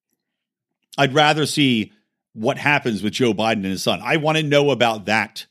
I'd 0.97 1.13
rather 1.13 1.45
see 1.45 1.91
what 2.33 2.57
happens 2.57 3.03
with 3.03 3.13
Joe 3.13 3.33
Biden 3.33 3.53
and 3.53 3.65
his 3.65 3.83
son. 3.83 3.99
I 4.03 4.17
want 4.17 4.37
to 4.37 4.43
know 4.43 4.71
about 4.71 5.05
that 5.05 5.45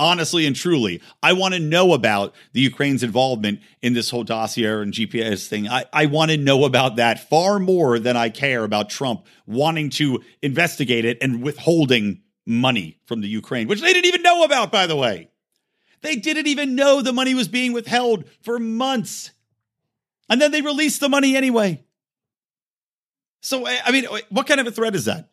honestly 0.00 0.46
and 0.46 0.56
truly, 0.56 1.00
I 1.22 1.34
want 1.34 1.54
to 1.54 1.60
know 1.60 1.92
about 1.92 2.34
the 2.52 2.60
Ukraine's 2.60 3.02
involvement 3.02 3.60
in 3.82 3.92
this 3.92 4.10
whole 4.10 4.24
dossier 4.24 4.82
and 4.82 4.92
GPS 4.92 5.46
thing. 5.46 5.68
I, 5.68 5.84
I 5.92 6.06
want 6.06 6.30
to 6.30 6.36
know 6.36 6.64
about 6.64 6.96
that 6.96 7.28
far 7.28 7.60
more 7.60 7.98
than 7.98 8.16
I 8.16 8.30
care 8.30 8.64
about 8.64 8.90
Trump 8.90 9.26
wanting 9.46 9.90
to 9.90 10.22
investigate 10.42 11.04
it 11.04 11.18
and 11.20 11.42
withholding 11.42 12.22
money 12.46 12.98
from 13.04 13.20
the 13.20 13.28
Ukraine, 13.28 13.68
which 13.68 13.82
they 13.82 13.92
didn't 13.92 14.06
even 14.06 14.22
know 14.22 14.42
about, 14.42 14.72
by 14.72 14.86
the 14.86 14.96
way. 14.96 15.28
They 16.00 16.16
didn't 16.16 16.46
even 16.46 16.74
know 16.74 17.02
the 17.02 17.12
money 17.12 17.34
was 17.34 17.48
being 17.48 17.74
withheld 17.74 18.24
for 18.42 18.58
months. 18.58 19.32
And 20.30 20.40
then 20.40 20.50
they 20.50 20.62
released 20.62 21.00
the 21.00 21.10
money 21.10 21.36
anyway. 21.36 21.84
So, 23.42 23.66
I 23.66 23.90
mean, 23.90 24.06
what 24.30 24.46
kind 24.46 24.60
of 24.60 24.66
a 24.66 24.70
threat 24.70 24.94
is 24.94 25.04
that? 25.04 25.30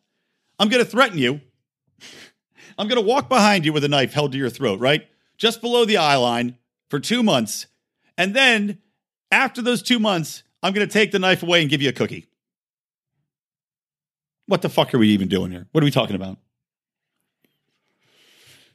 I'm 0.58 0.68
going 0.68 0.84
to 0.84 0.90
threaten 0.90 1.18
you 1.18 1.40
I'm 2.78 2.86
going 2.86 3.02
to 3.02 3.06
walk 3.06 3.28
behind 3.28 3.64
you 3.64 3.72
with 3.72 3.84
a 3.84 3.88
knife 3.88 4.12
held 4.12 4.32
to 4.32 4.38
your 4.38 4.50
throat, 4.50 4.78
right? 4.78 5.06
Just 5.36 5.60
below 5.60 5.84
the 5.84 5.96
eye 5.96 6.16
line 6.16 6.56
for 6.88 7.00
two 7.00 7.22
months. 7.22 7.66
And 8.16 8.34
then 8.34 8.78
after 9.30 9.60
those 9.60 9.82
two 9.82 9.98
months, 9.98 10.44
I'm 10.62 10.72
going 10.72 10.86
to 10.86 10.92
take 10.92 11.10
the 11.10 11.18
knife 11.18 11.42
away 11.42 11.60
and 11.60 11.68
give 11.68 11.82
you 11.82 11.88
a 11.88 11.92
cookie. 11.92 12.26
What 14.46 14.62
the 14.62 14.68
fuck 14.68 14.94
are 14.94 14.98
we 14.98 15.08
even 15.08 15.28
doing 15.28 15.50
here? 15.50 15.66
What 15.72 15.82
are 15.82 15.84
we 15.84 15.90
talking 15.90 16.16
about? 16.16 16.38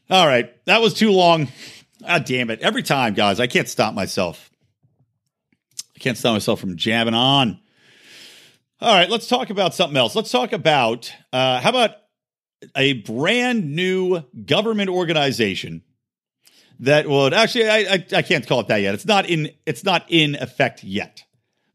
All 0.10 0.28
right. 0.28 0.54
That 0.66 0.82
was 0.82 0.94
too 0.94 1.12
long. 1.12 1.48
Ah, 2.06 2.20
damn 2.20 2.50
it. 2.50 2.60
Every 2.60 2.84
time, 2.84 3.13
guys, 3.13 3.39
I 3.39 3.48
can't 3.48 3.70
stop 3.70 3.94
myself. 3.94 4.52
I 5.96 6.00
can't 6.00 6.18
stop 6.18 6.34
myself 6.34 6.60
from 6.60 6.76
jabbing 6.76 7.13
on. 7.13 7.60
All 8.82 8.94
right, 8.94 9.10
let's 9.10 9.28
talk 9.28 9.50
about 9.50 9.74
something 9.74 9.96
else. 9.96 10.13
Let's 10.13 10.30
talk 10.30 10.52
about 10.52 11.13
uh, 11.32 11.62
how 11.62 11.70
about 11.70 11.92
a 12.76 12.93
brand 12.93 13.76
new 13.76 14.21
government 14.45 14.89
organization 14.89 15.84
that 16.80 17.08
would 17.08 17.34
actually 17.34 17.69
I, 17.69 17.78
I, 17.78 18.06
I 18.17 18.21
can't 18.21 18.45
call 18.47 18.60
it 18.60 18.67
that 18.67 18.82
yet. 18.82 18.93
It's 18.93 19.06
not 19.06 19.30
in 19.30 19.52
it's 19.65 19.84
not 19.84 20.06
in 20.10 20.36
effect 20.36 20.84
yet. 20.84 21.23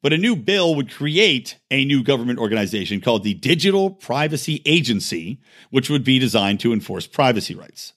but 0.03 0.13
a 0.13 0.19
new 0.19 0.37
bill 0.37 0.75
would 0.75 0.91
create 0.91 1.57
a 1.71 1.85
new 1.85 2.03
government 2.03 2.39
organization 2.39 3.01
called 3.01 3.25
the 3.25 3.35
Digital 3.35 3.91
Privacy 3.91 4.63
Agency, 4.65 5.41
which 5.71 5.91
would 5.91 6.05
be 6.05 6.19
designed 6.19 6.61
to 6.61 6.73
enforce 6.73 7.07
privacy 7.07 7.55
rights. 7.55 7.95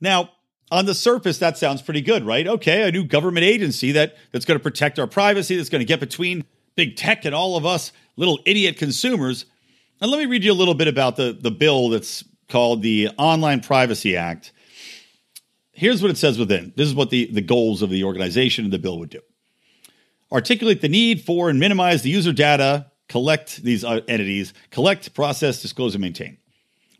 Now, 0.00 0.30
on 0.70 0.86
the 0.86 0.94
surface, 0.94 1.38
that 1.38 1.58
sounds 1.58 1.82
pretty 1.82 2.00
good, 2.00 2.24
right? 2.24 2.46
Okay, 2.46 2.88
a 2.88 2.92
new 2.92 3.04
government 3.04 3.44
agency 3.44 3.92
that, 3.92 4.16
that's 4.32 4.44
going 4.44 4.58
to 4.58 4.62
protect 4.62 4.98
our 4.98 5.06
privacy, 5.06 5.56
that's 5.56 5.68
going 5.68 5.80
to 5.80 5.86
get 5.86 6.00
between 6.00 6.44
big 6.74 6.96
tech 6.96 7.24
and 7.24 7.34
all 7.34 7.56
of 7.56 7.66
us 7.66 7.92
little 8.16 8.40
idiot 8.46 8.78
consumers. 8.78 9.44
And 10.00 10.10
let 10.10 10.18
me 10.18 10.26
read 10.26 10.44
you 10.44 10.52
a 10.52 10.54
little 10.54 10.74
bit 10.74 10.88
about 10.88 11.16
the, 11.16 11.36
the 11.38 11.50
bill 11.50 11.88
that's 11.88 12.24
called 12.48 12.82
the 12.82 13.10
Online 13.16 13.60
Privacy 13.60 14.16
Act. 14.16 14.52
Here's 15.72 16.02
what 16.02 16.10
it 16.10 16.16
says 16.16 16.38
within. 16.38 16.72
This 16.76 16.88
is 16.88 16.94
what 16.94 17.10
the, 17.10 17.26
the 17.32 17.40
goals 17.40 17.80
of 17.80 17.90
the 17.90 18.04
organization 18.04 18.64
and 18.64 18.72
the 18.72 18.78
bill 18.78 18.98
would 18.98 19.10
do. 19.10 19.20
Articulate 20.32 20.80
the 20.80 20.88
need 20.88 21.20
for 21.20 21.48
and 21.48 21.60
minimize 21.60 22.02
the 22.02 22.10
user 22.10 22.32
data, 22.32 22.90
collect 23.08 23.62
these 23.62 23.84
uh, 23.84 24.00
entities, 24.08 24.52
collect, 24.70 25.14
process, 25.14 25.62
disclose, 25.62 25.94
and 25.94 26.02
maintain. 26.02 26.38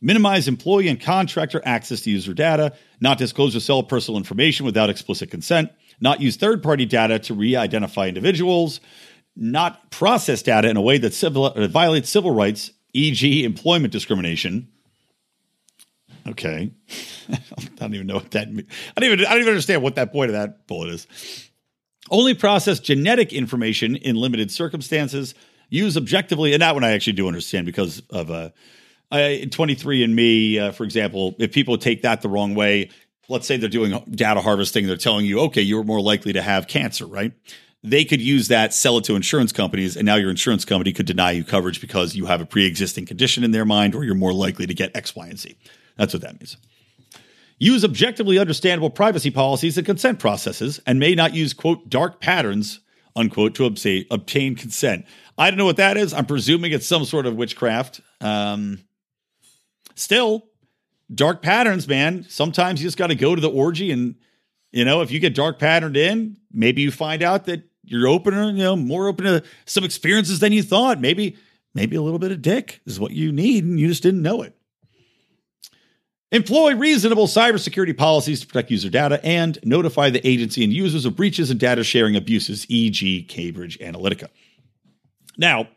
Minimize 0.00 0.46
employee 0.46 0.88
and 0.88 1.00
contractor 1.00 1.62
access 1.64 2.02
to 2.02 2.10
user 2.10 2.34
data, 2.34 2.74
not 3.00 3.18
disclose 3.18 3.56
or 3.56 3.60
sell 3.60 3.82
personal 3.82 4.18
information 4.18 4.66
without 4.66 4.90
explicit 4.90 5.30
consent, 5.30 5.70
not 6.00 6.20
use 6.20 6.36
third 6.36 6.62
party 6.62 6.86
data 6.86 7.18
to 7.18 7.34
re 7.34 7.56
identify 7.56 8.06
individuals, 8.06 8.80
not 9.34 9.90
process 9.90 10.42
data 10.42 10.68
in 10.68 10.76
a 10.76 10.82
way 10.82 10.98
that 10.98 11.14
civil, 11.14 11.46
uh, 11.46 11.66
violates 11.68 12.08
civil 12.08 12.30
rights, 12.32 12.70
e.g., 12.94 13.44
employment 13.44 13.92
discrimination. 13.92 14.68
Okay, 16.26 16.72
I 17.30 17.38
don't 17.76 17.94
even 17.94 18.06
know 18.06 18.14
what 18.14 18.30
that. 18.30 18.50
Means. 18.50 18.68
I 18.96 19.00
don't 19.00 19.12
even. 19.12 19.26
I 19.26 19.30
don't 19.30 19.40
even 19.40 19.50
understand 19.50 19.82
what 19.82 19.96
that 19.96 20.12
point 20.12 20.30
of 20.30 20.32
that 20.32 20.66
bullet 20.66 20.88
is. 20.88 21.06
Only 22.10 22.34
process 22.34 22.80
genetic 22.80 23.32
information 23.32 23.96
in 23.96 24.16
limited 24.16 24.50
circumstances. 24.50 25.34
Use 25.68 25.96
objectively, 25.96 26.54
and 26.54 26.62
that 26.62 26.74
one 26.74 26.84
I 26.84 26.92
actually 26.92 27.14
do 27.14 27.26
understand 27.26 27.66
because 27.66 28.00
of 28.10 28.30
uh, 28.30 28.50
23andMe, 29.12 30.58
uh, 30.58 30.72
for 30.72 30.84
example. 30.84 31.34
If 31.38 31.52
people 31.52 31.78
take 31.78 32.02
that 32.02 32.22
the 32.22 32.28
wrong 32.28 32.54
way, 32.54 32.90
let's 33.28 33.46
say 33.46 33.56
they're 33.56 33.68
doing 33.68 34.02
data 34.10 34.40
harvesting, 34.40 34.86
they're 34.86 34.96
telling 34.96 35.26
you, 35.26 35.40
okay, 35.40 35.62
you're 35.62 35.84
more 35.84 36.00
likely 36.00 36.34
to 36.34 36.42
have 36.42 36.68
cancer, 36.68 37.06
right? 37.06 37.32
They 37.84 38.06
could 38.06 38.22
use 38.22 38.48
that, 38.48 38.72
sell 38.72 38.96
it 38.96 39.04
to 39.04 39.14
insurance 39.14 39.52
companies, 39.52 39.94
and 39.94 40.06
now 40.06 40.14
your 40.14 40.30
insurance 40.30 40.64
company 40.64 40.90
could 40.90 41.04
deny 41.04 41.32
you 41.32 41.44
coverage 41.44 41.82
because 41.82 42.16
you 42.16 42.24
have 42.24 42.40
a 42.40 42.46
pre 42.46 42.64
existing 42.64 43.04
condition 43.04 43.44
in 43.44 43.50
their 43.50 43.66
mind 43.66 43.94
or 43.94 44.04
you're 44.04 44.14
more 44.14 44.32
likely 44.32 44.66
to 44.66 44.72
get 44.72 44.96
X, 44.96 45.14
Y, 45.14 45.26
and 45.28 45.38
Z. 45.38 45.54
That's 45.96 46.14
what 46.14 46.22
that 46.22 46.40
means. 46.40 46.56
Use 47.58 47.84
objectively 47.84 48.38
understandable 48.38 48.88
privacy 48.88 49.30
policies 49.30 49.76
and 49.76 49.86
consent 49.86 50.18
processes 50.18 50.80
and 50.86 50.98
may 50.98 51.14
not 51.14 51.34
use, 51.34 51.52
quote, 51.52 51.90
dark 51.90 52.20
patterns, 52.20 52.80
unquote, 53.14 53.54
to 53.56 53.66
obtain, 53.66 54.06
obtain 54.10 54.56
consent. 54.56 55.04
I 55.36 55.50
don't 55.50 55.58
know 55.58 55.66
what 55.66 55.76
that 55.76 55.98
is. 55.98 56.14
I'm 56.14 56.26
presuming 56.26 56.72
it's 56.72 56.86
some 56.86 57.04
sort 57.04 57.26
of 57.26 57.36
witchcraft. 57.36 58.00
Um, 58.22 58.80
still, 59.94 60.46
dark 61.14 61.42
patterns, 61.42 61.86
man. 61.86 62.24
Sometimes 62.30 62.80
you 62.80 62.86
just 62.86 62.96
got 62.96 63.08
to 63.08 63.14
go 63.14 63.34
to 63.34 63.40
the 63.42 63.50
orgy 63.50 63.92
and, 63.92 64.14
you 64.72 64.86
know, 64.86 65.02
if 65.02 65.10
you 65.10 65.20
get 65.20 65.34
dark 65.34 65.58
patterned 65.58 65.98
in, 65.98 66.38
maybe 66.50 66.80
you 66.80 66.90
find 66.90 67.22
out 67.22 67.44
that 67.44 67.62
you're 67.86 68.08
open, 68.08 68.56
you 68.56 68.62
know, 68.62 68.76
more 68.76 69.08
open 69.08 69.24
to 69.26 69.42
some 69.66 69.84
experiences 69.84 70.40
than 70.40 70.52
you 70.52 70.62
thought. 70.62 71.00
Maybe, 71.00 71.36
maybe 71.74 71.96
a 71.96 72.02
little 72.02 72.18
bit 72.18 72.32
of 72.32 72.42
dick 72.42 72.80
is 72.86 73.00
what 73.00 73.12
you 73.12 73.32
need, 73.32 73.64
and 73.64 73.78
you 73.78 73.88
just 73.88 74.02
didn't 74.02 74.22
know 74.22 74.42
it. 74.42 74.56
Employ 76.32 76.74
reasonable 76.74 77.28
cybersecurity 77.28 77.96
policies 77.96 78.40
to 78.40 78.46
protect 78.48 78.70
user 78.70 78.90
data 78.90 79.24
and 79.24 79.56
notify 79.62 80.10
the 80.10 80.26
agency 80.26 80.64
and 80.64 80.72
users 80.72 81.04
of 81.04 81.14
breaches 81.14 81.48
and 81.50 81.60
data 81.60 81.84
sharing 81.84 82.16
abuses, 82.16 82.66
e.g., 82.68 83.22
Cambridge 83.24 83.78
Analytica. 83.78 84.28
Now, 85.38 85.68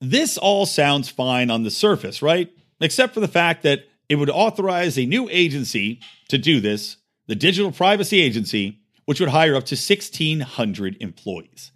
this 0.00 0.38
all 0.38 0.64
sounds 0.64 1.10
fine 1.10 1.50
on 1.50 1.64
the 1.64 1.70
surface, 1.70 2.22
right? 2.22 2.50
Except 2.80 3.12
for 3.12 3.20
the 3.20 3.28
fact 3.28 3.62
that 3.64 3.80
it 4.08 4.14
would 4.14 4.30
authorize 4.30 4.96
a 4.98 5.04
new 5.04 5.28
agency 5.30 6.00
to 6.28 6.38
do 6.38 6.60
this, 6.60 6.96
the 7.26 7.34
Digital 7.34 7.70
Privacy 7.72 8.20
Agency, 8.20 8.77
which 9.08 9.20
would 9.20 9.30
hire 9.30 9.56
up 9.56 9.64
to 9.64 9.74
1,600 9.74 10.98
employees. 11.00 11.72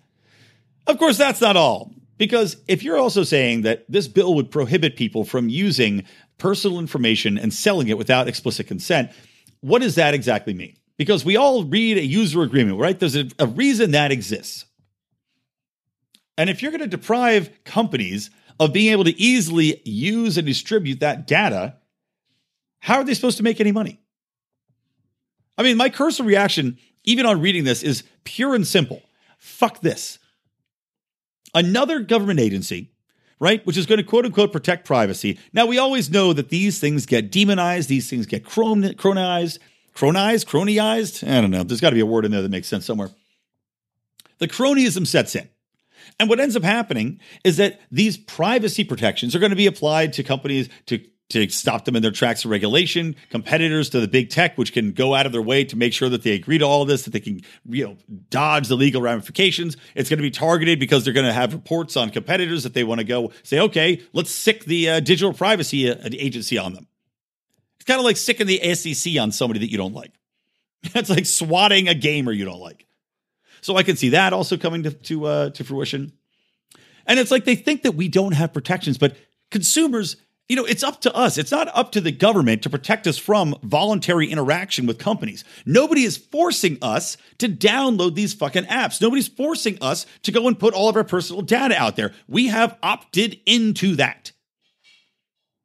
Of 0.87 0.99
course, 0.99 1.17
that's 1.17 1.41
not 1.41 1.57
all, 1.57 1.91
because 2.19 2.59
if 2.69 2.83
you're 2.83 2.99
also 2.99 3.23
saying 3.23 3.63
that 3.63 3.87
this 3.89 4.07
bill 4.07 4.35
would 4.35 4.51
prohibit 4.51 4.97
people 4.97 5.25
from 5.25 5.49
using 5.49 6.05
personal 6.37 6.79
information 6.79 7.39
and 7.39 7.51
selling 7.51 7.89
it 7.89 7.97
without 7.97 8.29
explicit 8.29 8.67
consent, 8.67 9.13
what 9.63 9.81
does 9.81 9.95
that 9.95 10.13
exactly 10.13 10.53
mean? 10.53 10.77
Because 10.99 11.25
we 11.25 11.39
all 11.39 11.65
read 11.65 11.97
a 11.97 12.05
user 12.05 12.43
agreement, 12.43 12.79
right? 12.79 13.01
There's 13.01 13.17
a, 13.17 13.27
a 13.39 13.47
reason 13.47 13.93
that 13.93 14.13
exists. 14.13 14.67
And 16.37 16.51
if 16.51 16.61
you're 16.61 16.71
going 16.71 16.83
to 16.83 16.87
deprive 16.87 17.65
companies 17.65 18.29
of 18.61 18.75
being 18.75 18.93
able 18.93 19.05
to 19.05 19.19
easily 19.19 19.81
use 19.87 20.37
and 20.37 20.47
distribute 20.47 21.01
that 21.01 21.27
data, 21.27 21.79
how 22.81 22.97
are 22.97 23.05
they 23.05 23.15
supposed 23.15 23.39
to 23.39 23.43
make 23.43 23.59
any 23.59 23.73
money? 23.73 24.01
I 25.57 25.63
mean, 25.63 25.79
my 25.79 25.89
cursor 25.89 26.25
reaction 26.25 26.77
even 27.05 27.27
on 27.27 27.41
reading 27.41 27.65
this, 27.65 27.83
is 27.83 28.05
pure 28.25 28.55
and 28.55 28.67
simple. 28.67 29.03
Fuck 29.39 29.81
this. 29.81 30.19
Another 31.55 32.01
government 32.01 32.41
agency, 32.41 32.91
right, 33.39 33.65
which 33.67 33.77
is 33.77 33.87
going 33.87 33.99
to 33.99 34.05
quote 34.05 34.25
unquote 34.25 34.53
protect 34.53 34.87
privacy. 34.87 35.39
Now, 35.53 35.67
we 35.67 35.79
always 35.79 36.11
know 36.11 36.33
that 36.33 36.49
these 36.49 36.79
things 36.79 37.07
get 37.07 37.31
demonized, 37.31 37.89
these 37.89 38.09
things 38.09 38.27
get 38.27 38.45
chronized, 38.45 38.99
chronized, 39.95 40.49
cronyized. 40.49 41.29
I 41.29 41.41
don't 41.41 41.51
know. 41.51 41.65
There's 41.65 41.81
got 41.81 41.91
to 41.91 41.97
be 41.97 42.01
a 42.01 42.07
word 42.07 42.25
in 42.25 42.31
there 42.31 42.43
that 42.43 42.51
makes 42.51 42.69
sense 42.69 42.87
somewhere. 42.87 43.11
The 44.39 44.49
cronyism 44.49 45.07
sets 45.07 45.35
in. 45.35 45.49
And 46.19 46.29
what 46.29 46.41
ends 46.41 46.57
up 46.57 46.63
happening 46.63 47.21
is 47.45 47.57
that 47.59 47.81
these 47.91 48.17
privacy 48.17 48.85
protections 48.85 49.35
are 49.35 49.39
going 49.39 49.51
to 49.51 49.57
be 49.57 49.67
applied 49.67 50.13
to 50.15 50.23
companies 50.23 50.69
to 50.87 51.05
to 51.33 51.49
stop 51.51 51.85
them 51.85 51.97
in 51.97 52.03
their 52.03 52.11
tracks 52.11 52.45
of 52.45 52.51
regulation, 52.51 53.17
competitors 53.31 53.91
to 53.91 54.01
the 54.01 54.09
big 54.09 54.31
tech, 54.31 54.57
which 54.57 54.73
can 54.73 54.93
go 54.93 55.15
out 55.15 55.27
of 55.27 55.33
their 55.33 55.43
way 55.43 55.65
to 55.65 55.77
make 55.77 55.93
sure 55.93 56.09
that 56.09 56.23
they 56.23 56.33
agree 56.33 56.59
to 56.59 56.65
all 56.65 56.83
of 56.83 56.89
this, 56.89 57.03
that 57.03 57.11
they 57.11 57.21
can 57.21 57.41
you 57.69 57.85
know 57.85 57.97
dodge 58.31 58.69
the 58.69 58.77
legal 58.77 59.03
ramifications. 59.03 59.77
It's 59.95 60.09
going 60.09 60.19
to 60.19 60.23
be 60.23 60.31
targeted 60.31 60.79
because 60.79 61.05
they're 61.05 61.15
going 61.15 61.27
to 61.27 61.33
have 61.33 61.53
reports 61.53 61.97
on 61.97 62.11
competitors 62.11 62.63
that 62.63 62.75
they 62.75 62.85
want 62.85 63.01
to 63.01 63.05
go 63.05 63.33
say, 63.43 63.59
okay, 63.61 64.03
let's 64.13 64.31
sick 64.31 64.65
the 64.65 64.89
uh, 64.89 65.01
digital 65.01 65.33
privacy 65.33 65.91
uh, 65.91 65.97
agency 66.13 66.59
on 66.59 66.75
them. 66.75 66.87
It's 67.77 67.85
kind 67.85 67.99
of 67.99 68.05
like 68.05 68.17
sicking 68.17 68.47
the 68.47 68.75
SEC 68.75 69.17
on 69.19 69.33
somebody 69.33 69.61
that 69.61 69.71
you 69.71 69.79
don't 69.79 69.95
like. 69.95 70.13
It's 70.95 71.11
like 71.11 71.27
swatting 71.27 71.89
a 71.89 71.95
gamer 71.95 72.33
you 72.33 72.45
don't 72.45 72.61
like. 72.61 72.87
So 73.61 73.77
I 73.77 73.85
can 73.85 73.97
see 73.97 74.11
that 74.11 74.33
also 74.33 74.57
coming 74.57 74.83
to 74.83 74.91
to, 74.91 75.27
uh, 75.27 75.51
to 75.51 75.65
fruition. 75.65 76.13
And 77.07 77.19
it's 77.19 77.31
like 77.31 77.45
they 77.45 77.57
think 77.57 77.83
that 77.83 77.93
we 77.93 78.09
don't 78.09 78.33
have 78.33 78.53
protections, 78.53 78.99
but 78.99 79.17
consumers 79.51 80.17
you 80.49 80.57
know, 80.57 80.65
it's 80.65 80.83
up 80.83 81.01
to 81.03 81.15
us. 81.15 81.39
It's 81.39 81.51
not 81.51 81.71
up 81.75 81.93
to 81.93 82.01
the 82.01 82.13
government 82.13 82.63
to 82.63 82.71
protect 82.71 83.07
us 83.07 83.17
from 83.17 83.57
voluntary 83.63 84.31
interaction 84.31 84.87
with 84.87 84.99
companies. 84.99 85.45
Nobody 85.65 86.03
is 86.03 86.17
forcing 86.17 86.79
us 86.83 87.17
to 87.39 87.49
download 87.49 88.15
these 88.15 88.35
fucking 88.35 88.65
apps. 88.65 89.01
Nobody's 89.01 89.29
forcing 89.29 89.79
us 89.81 90.05
to 90.25 90.33
go 90.33 90.49
and 90.49 90.59
put 90.59 90.75
all 90.75 90.89
of 90.89 90.97
our 90.97 91.05
personal 91.05 91.43
data 91.43 91.81
out 91.81 91.97
there. 91.97 92.13
We 92.29 92.49
have 92.49 92.77
opted 92.83 93.41
into 93.47 93.97
that. 93.97 94.33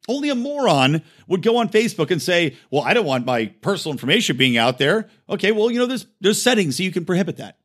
Only 0.07 0.29
a 0.29 0.35
moron 0.35 1.01
would 1.27 1.41
go 1.41 1.57
on 1.57 1.67
Facebook 1.67 2.11
and 2.11 2.21
say, 2.21 2.55
"Well, 2.71 2.83
I 2.83 2.93
don't 2.93 3.05
want 3.05 3.25
my 3.25 3.47
personal 3.61 3.91
information 3.91 4.37
being 4.37 4.55
out 4.55 4.77
there." 4.77 5.09
Okay, 5.29 5.51
well, 5.51 5.69
you 5.69 5.79
know, 5.79 5.85
there's 5.85 6.05
there's 6.21 6.41
settings 6.41 6.77
so 6.77 6.83
you 6.83 6.93
can 6.93 7.03
prohibit 7.03 7.37
that. 7.37 7.57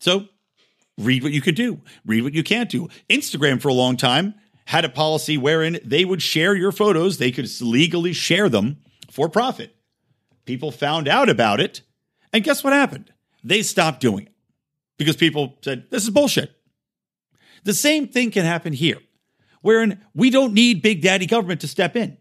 So, 0.00 0.26
read 0.98 1.22
what 1.22 1.32
you 1.32 1.40
could 1.40 1.54
do, 1.54 1.80
read 2.04 2.24
what 2.24 2.34
you 2.34 2.42
can't 2.42 2.68
do. 2.68 2.90
Instagram 3.08 3.58
for 3.58 3.68
a 3.68 3.72
long 3.72 3.96
time 3.96 4.34
had 4.66 4.84
a 4.84 4.88
policy 4.88 5.36
wherein 5.36 5.78
they 5.84 6.04
would 6.04 6.22
share 6.22 6.54
your 6.54 6.72
photos, 6.72 7.18
they 7.18 7.32
could 7.32 7.48
legally 7.60 8.12
share 8.12 8.48
them 8.48 8.78
for 9.10 9.28
profit. 9.28 9.74
People 10.44 10.70
found 10.70 11.08
out 11.08 11.28
about 11.28 11.60
it, 11.60 11.82
and 12.32 12.44
guess 12.44 12.64
what 12.64 12.72
happened? 12.72 13.12
They 13.44 13.62
stopped 13.62 14.00
doing 14.00 14.26
it 14.26 14.32
because 14.96 15.16
people 15.16 15.58
said, 15.62 15.86
This 15.90 16.04
is 16.04 16.10
bullshit. 16.10 16.52
The 17.64 17.74
same 17.74 18.08
thing 18.08 18.30
can 18.30 18.44
happen 18.44 18.72
here, 18.72 18.98
wherein 19.60 20.00
we 20.14 20.30
don't 20.30 20.54
need 20.54 20.82
big 20.82 21.02
daddy 21.02 21.26
government 21.26 21.60
to 21.60 21.68
step 21.68 21.96
in. 21.96 22.18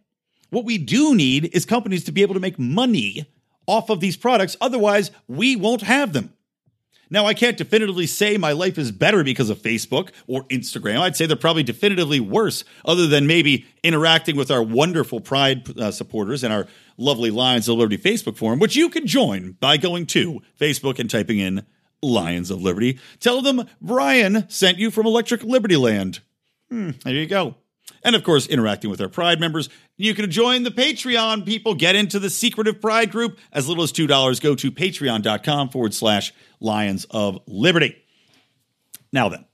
What 0.49 0.65
we 0.65 0.77
do 0.77 1.15
need 1.15 1.49
is 1.53 1.65
companies 1.65 2.03
to 2.05 2.11
be 2.11 2.21
able 2.21 2.33
to 2.33 2.39
make 2.39 2.59
money 2.59 3.25
off 3.65 3.89
of 3.89 4.01
these 4.01 4.17
products. 4.17 4.57
Otherwise, 4.59 5.11
we 5.27 5.55
won't 5.55 5.81
have 5.81 6.13
them. 6.13 6.33
Now, 7.11 7.27
I 7.27 7.33
can't 7.33 7.57
definitively 7.57 8.07
say 8.07 8.37
my 8.37 8.53
life 8.53 8.77
is 8.77 8.91
better 8.91 9.23
because 9.23 9.49
of 9.49 9.59
Facebook 9.59 10.11
or 10.27 10.45
Instagram. 10.45 10.99
I'd 10.99 11.17
say 11.17 11.25
they're 11.25 11.35
probably 11.35 11.61
definitively 11.61 12.21
worse, 12.21 12.63
other 12.85 13.05
than 13.05 13.27
maybe 13.27 13.65
interacting 13.83 14.37
with 14.37 14.49
our 14.49 14.63
wonderful 14.63 15.19
Pride 15.19 15.77
uh, 15.77 15.91
supporters 15.91 16.43
and 16.43 16.53
our 16.53 16.67
lovely 16.97 17.29
Lions 17.29 17.67
of 17.67 17.77
Liberty 17.77 17.97
Facebook 17.97 18.37
forum, 18.37 18.59
which 18.59 18.77
you 18.77 18.89
can 18.89 19.05
join 19.05 19.57
by 19.59 19.75
going 19.75 20.05
to 20.07 20.41
Facebook 20.59 20.99
and 20.99 21.09
typing 21.09 21.37
in 21.37 21.65
Lions 22.01 22.49
of 22.49 22.61
Liberty. 22.61 22.97
Tell 23.19 23.41
them 23.41 23.67
Brian 23.81 24.49
sent 24.49 24.77
you 24.77 24.89
from 24.89 25.05
Electric 25.05 25.43
Liberty 25.43 25.75
Land. 25.75 26.21
Hmm, 26.69 26.91
there 27.03 27.13
you 27.13 27.27
go 27.27 27.55
and 28.03 28.15
of 28.15 28.23
course, 28.23 28.47
interacting 28.47 28.89
with 28.89 29.01
our 29.01 29.09
Pride 29.09 29.39
members. 29.39 29.69
You 29.97 30.13
can 30.13 30.29
join 30.31 30.63
the 30.63 30.71
Patreon 30.71 31.45
people, 31.45 31.75
get 31.75 31.95
into 31.95 32.19
the 32.19 32.29
secretive 32.29 32.81
Pride 32.81 33.11
group. 33.11 33.37
As 33.51 33.67
little 33.67 33.83
as 33.83 33.91
$2, 33.91 34.41
go 34.41 34.55
to 34.55 34.71
patreon.com 34.71 35.69
forward 35.69 35.93
slash 35.93 36.33
Lions 36.59 37.05
of 37.11 37.39
Liberty. 37.47 37.95
Now 39.13 39.29
then, 39.29 39.45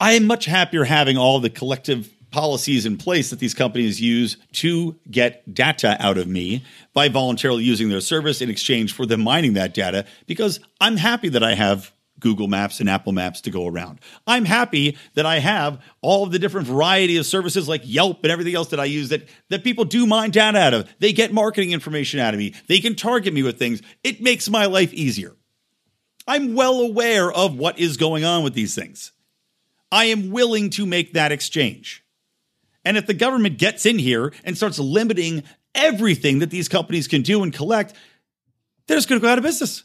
I 0.00 0.12
am 0.12 0.26
much 0.26 0.44
happier 0.44 0.84
having 0.84 1.16
all 1.18 1.40
the 1.40 1.50
collective 1.50 2.14
policies 2.30 2.86
in 2.86 2.96
place 2.96 3.30
that 3.30 3.38
these 3.38 3.54
companies 3.54 4.00
use 4.00 4.36
to 4.52 4.96
get 5.10 5.54
data 5.54 5.96
out 5.98 6.18
of 6.18 6.28
me 6.28 6.64
by 6.92 7.08
voluntarily 7.08 7.64
using 7.64 7.88
their 7.88 8.00
service 8.00 8.40
in 8.40 8.50
exchange 8.50 8.92
for 8.92 9.06
them 9.06 9.22
mining 9.22 9.54
that 9.54 9.74
data 9.74 10.04
because 10.26 10.60
I'm 10.80 10.96
happy 10.96 11.30
that 11.30 11.42
I 11.42 11.54
have 11.54 11.92
Google 12.20 12.48
Maps 12.48 12.80
and 12.80 12.88
Apple 12.88 13.12
Maps 13.12 13.40
to 13.42 13.50
go 13.50 13.66
around. 13.66 14.00
I'm 14.26 14.44
happy 14.44 14.96
that 15.14 15.26
I 15.26 15.38
have 15.38 15.82
all 16.00 16.24
of 16.24 16.32
the 16.32 16.38
different 16.38 16.66
variety 16.66 17.16
of 17.16 17.26
services 17.26 17.68
like 17.68 17.82
Yelp 17.84 18.22
and 18.22 18.32
everything 18.32 18.54
else 18.54 18.68
that 18.68 18.80
I 18.80 18.86
use 18.86 19.08
that 19.10 19.28
that 19.48 19.64
people 19.64 19.84
do 19.84 20.06
mine 20.06 20.30
data 20.30 20.58
out 20.58 20.74
of. 20.74 20.92
They 20.98 21.12
get 21.12 21.32
marketing 21.32 21.72
information 21.72 22.20
out 22.20 22.34
of 22.34 22.38
me. 22.38 22.54
They 22.66 22.80
can 22.80 22.94
target 22.94 23.32
me 23.32 23.42
with 23.42 23.58
things. 23.58 23.82
It 24.02 24.20
makes 24.20 24.48
my 24.48 24.66
life 24.66 24.92
easier. 24.92 25.34
I'm 26.26 26.54
well 26.54 26.80
aware 26.80 27.32
of 27.32 27.56
what 27.56 27.78
is 27.78 27.96
going 27.96 28.24
on 28.24 28.44
with 28.44 28.54
these 28.54 28.74
things. 28.74 29.12
I 29.90 30.06
am 30.06 30.30
willing 30.30 30.70
to 30.70 30.84
make 30.84 31.14
that 31.14 31.32
exchange. 31.32 32.04
And 32.84 32.96
if 32.96 33.06
the 33.06 33.14
government 33.14 33.58
gets 33.58 33.86
in 33.86 33.98
here 33.98 34.32
and 34.44 34.56
starts 34.56 34.78
limiting 34.78 35.42
everything 35.74 36.40
that 36.40 36.50
these 36.50 36.68
companies 36.68 37.08
can 37.08 37.22
do 37.22 37.42
and 37.42 37.52
collect, 37.52 37.94
they're 38.86 38.96
just 38.96 39.08
going 39.08 39.20
to 39.20 39.24
go 39.24 39.30
out 39.30 39.38
of 39.38 39.44
business. 39.44 39.84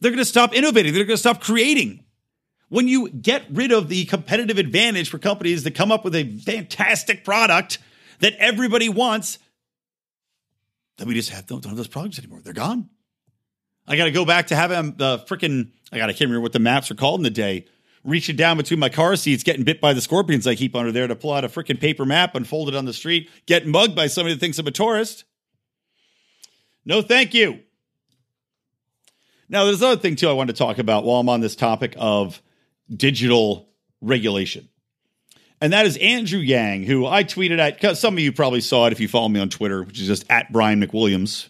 They're 0.00 0.10
going 0.10 0.18
to 0.18 0.24
stop 0.24 0.54
innovating. 0.54 0.92
They're 0.92 1.04
going 1.04 1.16
to 1.16 1.20
stop 1.20 1.40
creating. 1.40 2.04
When 2.68 2.88
you 2.88 3.10
get 3.10 3.44
rid 3.50 3.72
of 3.72 3.88
the 3.88 4.04
competitive 4.06 4.58
advantage 4.58 5.08
for 5.08 5.18
companies 5.18 5.64
that 5.64 5.74
come 5.74 5.92
up 5.92 6.04
with 6.04 6.14
a 6.14 6.36
fantastic 6.38 7.24
product 7.24 7.78
that 8.18 8.34
everybody 8.38 8.88
wants, 8.88 9.38
then 10.98 11.08
we 11.08 11.14
just 11.14 11.30
have, 11.30 11.46
don't, 11.46 11.64
have 11.64 11.76
those 11.76 11.86
products 11.86 12.18
anymore. 12.18 12.40
They're 12.42 12.52
gone. 12.52 12.88
I 13.86 13.96
got 13.96 14.06
to 14.06 14.10
go 14.10 14.24
back 14.24 14.48
to 14.48 14.56
having 14.56 14.76
um, 14.76 14.94
the 14.96 15.20
freaking, 15.20 15.70
I 15.92 15.98
got 15.98 16.06
to 16.06 16.12
can't 16.12 16.22
remember 16.22 16.40
what 16.40 16.52
the 16.52 16.58
maps 16.58 16.90
are 16.90 16.96
called 16.96 17.20
in 17.20 17.24
the 17.24 17.30
day 17.30 17.66
reaching 18.06 18.36
down 18.36 18.56
between 18.56 18.78
my 18.78 18.88
car 18.88 19.16
seats, 19.16 19.42
getting 19.42 19.64
bit 19.64 19.80
by 19.80 19.92
the 19.92 20.00
scorpions 20.00 20.46
I 20.46 20.54
keep 20.54 20.74
under 20.74 20.92
there 20.92 21.08
to 21.08 21.16
pull 21.16 21.32
out 21.32 21.44
a 21.44 21.48
freaking 21.48 21.78
paper 21.78 22.06
map 22.06 22.34
and 22.34 22.46
fold 22.46 22.68
it 22.68 22.76
on 22.76 22.84
the 22.84 22.92
street, 22.92 23.28
get 23.46 23.66
mugged 23.66 23.94
by 23.94 24.06
somebody 24.06 24.34
that 24.34 24.40
thinks 24.40 24.58
I'm 24.58 24.66
a 24.66 24.70
tourist. 24.70 25.24
No, 26.84 27.02
thank 27.02 27.34
you. 27.34 27.60
Now, 29.48 29.64
there's 29.64 29.80
another 29.80 30.00
thing 30.00 30.16
too 30.16 30.28
I 30.28 30.32
want 30.32 30.48
to 30.48 30.54
talk 30.54 30.78
about 30.78 31.04
while 31.04 31.20
I'm 31.20 31.28
on 31.28 31.40
this 31.40 31.56
topic 31.56 31.94
of 31.98 32.42
digital 32.94 33.68
regulation. 34.00 34.68
And 35.60 35.72
that 35.72 35.86
is 35.86 35.96
Andrew 35.98 36.40
Yang, 36.40 36.84
who 36.84 37.06
I 37.06 37.24
tweeted 37.24 37.58
at. 37.58 37.96
Some 37.96 38.14
of 38.14 38.20
you 38.20 38.32
probably 38.32 38.60
saw 38.60 38.86
it 38.86 38.92
if 38.92 39.00
you 39.00 39.08
follow 39.08 39.28
me 39.28 39.40
on 39.40 39.48
Twitter, 39.48 39.82
which 39.82 40.00
is 40.00 40.06
just 40.06 40.24
at 40.28 40.52
Brian 40.52 40.82
McWilliams, 40.82 41.48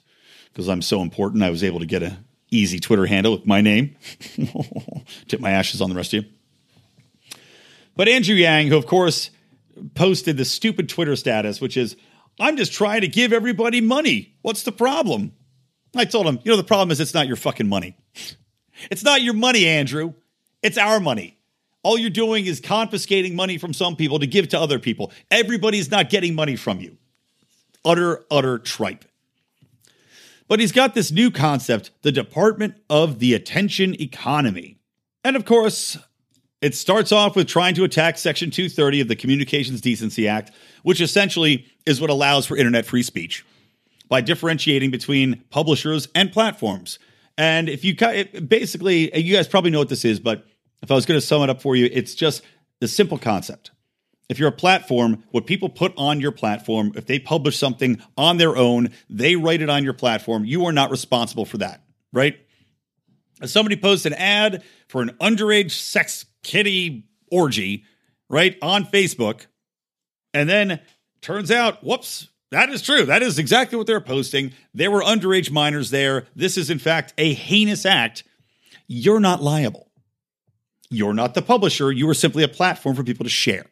because 0.53 0.69
I'm 0.69 0.83
so 0.83 1.03
important. 1.03 1.43
I 1.43 1.51
was 1.51 1.65
able 1.65 1.81
to 1.81 1.87
get 1.87 2.03
a 2.03 2.17
easy 2.51 2.79
Twitter 2.79 3.07
handle 3.07 3.33
with 3.33 3.47
my 3.47 3.61
name. 3.61 3.97
Tip 5.29 5.41
my 5.41 5.51
ashes 5.51 5.81
on 5.81 5.91
the 5.91 5.97
rest 5.97 6.15
of 6.15 6.25
you. 6.25 6.31
But 7.97 8.09
Andrew 8.09 8.37
Yang, 8.37 8.69
who 8.69 8.77
of 8.77 8.87
course 8.87 9.31
posted 9.95 10.37
the 10.37 10.45
stupid 10.45 10.89
Twitter 10.89 11.17
status, 11.17 11.61
which 11.61 11.77
is, 11.77 11.97
I'm 12.39 12.57
just 12.57 12.73
trying 12.73 13.01
to 13.01 13.09
give 13.09 13.33
everybody 13.33 13.81
money. 13.81 14.37
What's 14.43 14.63
the 14.63 14.73
problem? 14.73 15.33
I 15.99 16.05
told 16.05 16.27
him, 16.27 16.39
you 16.45 16.51
know, 16.51 16.57
the 16.57 16.65
problem 16.65 16.91
is 16.91 17.01
it's 17.01 17.15
not 17.15 17.27
your 17.27 17.37
fucking 17.37 17.69
money. 17.69 17.97
It's 18.91 19.03
not 19.03 19.23
your 19.23 19.33
money, 19.33 19.67
Andrew. 19.67 20.13
It's 20.63 20.77
our 20.77 21.01
money. 21.01 21.39
All 21.83 21.97
you're 21.97 22.11
doing 22.11 22.45
is 22.45 22.61
confiscating 22.61 23.35
money 23.35 23.57
from 23.57 23.73
some 23.73 23.97
people 23.97 24.19
to 24.19 24.27
give 24.27 24.49
to 24.49 24.61
other 24.61 24.79
people. 24.79 25.13
Everybody's 25.31 25.91
not 25.91 26.11
getting 26.11 26.35
money 26.35 26.57
from 26.57 26.81
you. 26.81 26.99
Utter, 27.87 28.27
utter 28.31 28.59
tripe. 28.59 29.07
But 30.49 30.61
he's 30.61 30.73
got 30.73 30.95
this 30.95 31.11
new 31.11 31.31
concept, 31.31 31.91
the 32.03 32.13
Department 32.13 32.75
of 32.91 33.19
the 33.19 33.33
Attention 33.35 34.01
Economy. 34.01 34.79
And 35.25 35.37
of 35.37 35.45
course, 35.45 35.97
it 36.61 36.75
starts 36.75 37.13
off 37.13 37.35
with 37.35 37.49
trying 37.49 37.75
to 37.77 37.85
attack 37.85 38.19
Section 38.19 38.51
230 38.51 39.01
of 39.01 39.09
the 39.09 39.17
Communications 39.17 39.81
Decency 39.81 40.29
Act, 40.29 40.51
which 40.83 41.01
essentially 41.01 41.67
is 41.87 42.01
what 42.01 42.11
allows 42.11 42.47
for 42.47 42.57
internet 42.57 42.85
free 42.85 43.03
speech 43.03 43.45
by 44.09 44.21
differentiating 44.21 44.91
between 44.91 45.43
publishers 45.51 46.09
and 46.15 46.33
platforms. 46.33 46.99
And 47.39 47.69
if 47.69 47.85
you 47.85 47.95
basically, 48.41 49.13
uh, 49.13 49.19
you 49.19 49.35
guys 49.35 49.49
probably 49.49 49.71
know 49.71 49.79
what 49.79 49.89
this 49.89 50.05
is, 50.05 50.21
but 50.21 50.47
if 50.83 50.91
I 50.91 50.95
was 50.95 51.07
going 51.07 51.21
to 51.21 51.27
sum 51.27 51.43
it 51.43 51.51
up 51.51 51.61
for 51.61 51.77
you, 51.77 51.89
it's 51.93 52.15
just 52.15 52.43
the 52.81 52.89
simple 52.89 53.19
concept. 53.19 53.71
If 54.29 54.39
you're 54.39 54.49
a 54.49 54.53
platform, 54.53 55.23
what 55.31 55.47
people 55.47 55.69
put 55.69 55.93
on 55.97 56.21
your 56.21 56.33
platform, 56.33 56.93
if 56.97 57.07
they 57.07 57.19
publish 57.19 57.57
something 57.59 58.03
on 58.17 58.39
their 58.39 58.57
own, 58.57 58.91
they 59.09 59.37
write 59.37 59.63
it 59.63 59.71
on 59.71 59.85
your 59.85 59.93
platform, 59.93 60.45
you 60.45 60.67
are 60.67 60.73
not 60.73 60.91
responsible 60.91 61.45
for 61.45 61.59
that, 61.59 61.83
right? 62.13 62.37
If 63.41 63.51
somebody 63.51 63.77
posts 63.77 64.07
an 64.07 64.15
ad 64.15 64.65
for 64.89 65.03
an 65.03 65.11
underage 65.21 65.73
sex 65.73 66.25
kitty 66.43 67.07
orgy, 67.31 67.85
right, 68.29 68.57
on 68.63 68.85
Facebook. 68.85 69.47
And 70.35 70.49
then 70.49 70.81
turns 71.21 71.51
out, 71.51 71.85
whoops, 71.85 72.29
that 72.51 72.71
is 72.71 72.83
true. 72.83 73.05
That 73.05 73.23
is 73.23 73.39
exactly 73.39 73.77
what 73.77 73.87
they're 73.87 74.01
posting. 74.01 74.53
There 74.73 74.91
were 74.91 75.03
underage 75.03 75.51
minors 75.51 75.91
there. 75.91 76.27
This 76.35 76.57
is, 76.57 76.71
in 76.71 76.79
fact, 76.79 77.13
a 77.19 77.35
heinous 77.35 77.85
act. 77.85 78.25
You're 78.87 79.21
not 79.21 79.43
liable. 79.43 79.91
You're 80.91 81.15
not 81.15 81.35
the 81.35 81.43
publisher. 81.43 81.91
You 81.91 82.09
are 82.09 82.15
simply 82.15 82.45
a 82.45 82.49
platform 82.49 82.95
for 82.95 83.03
people 83.03 83.25
to 83.25 83.31
share. 83.31 83.67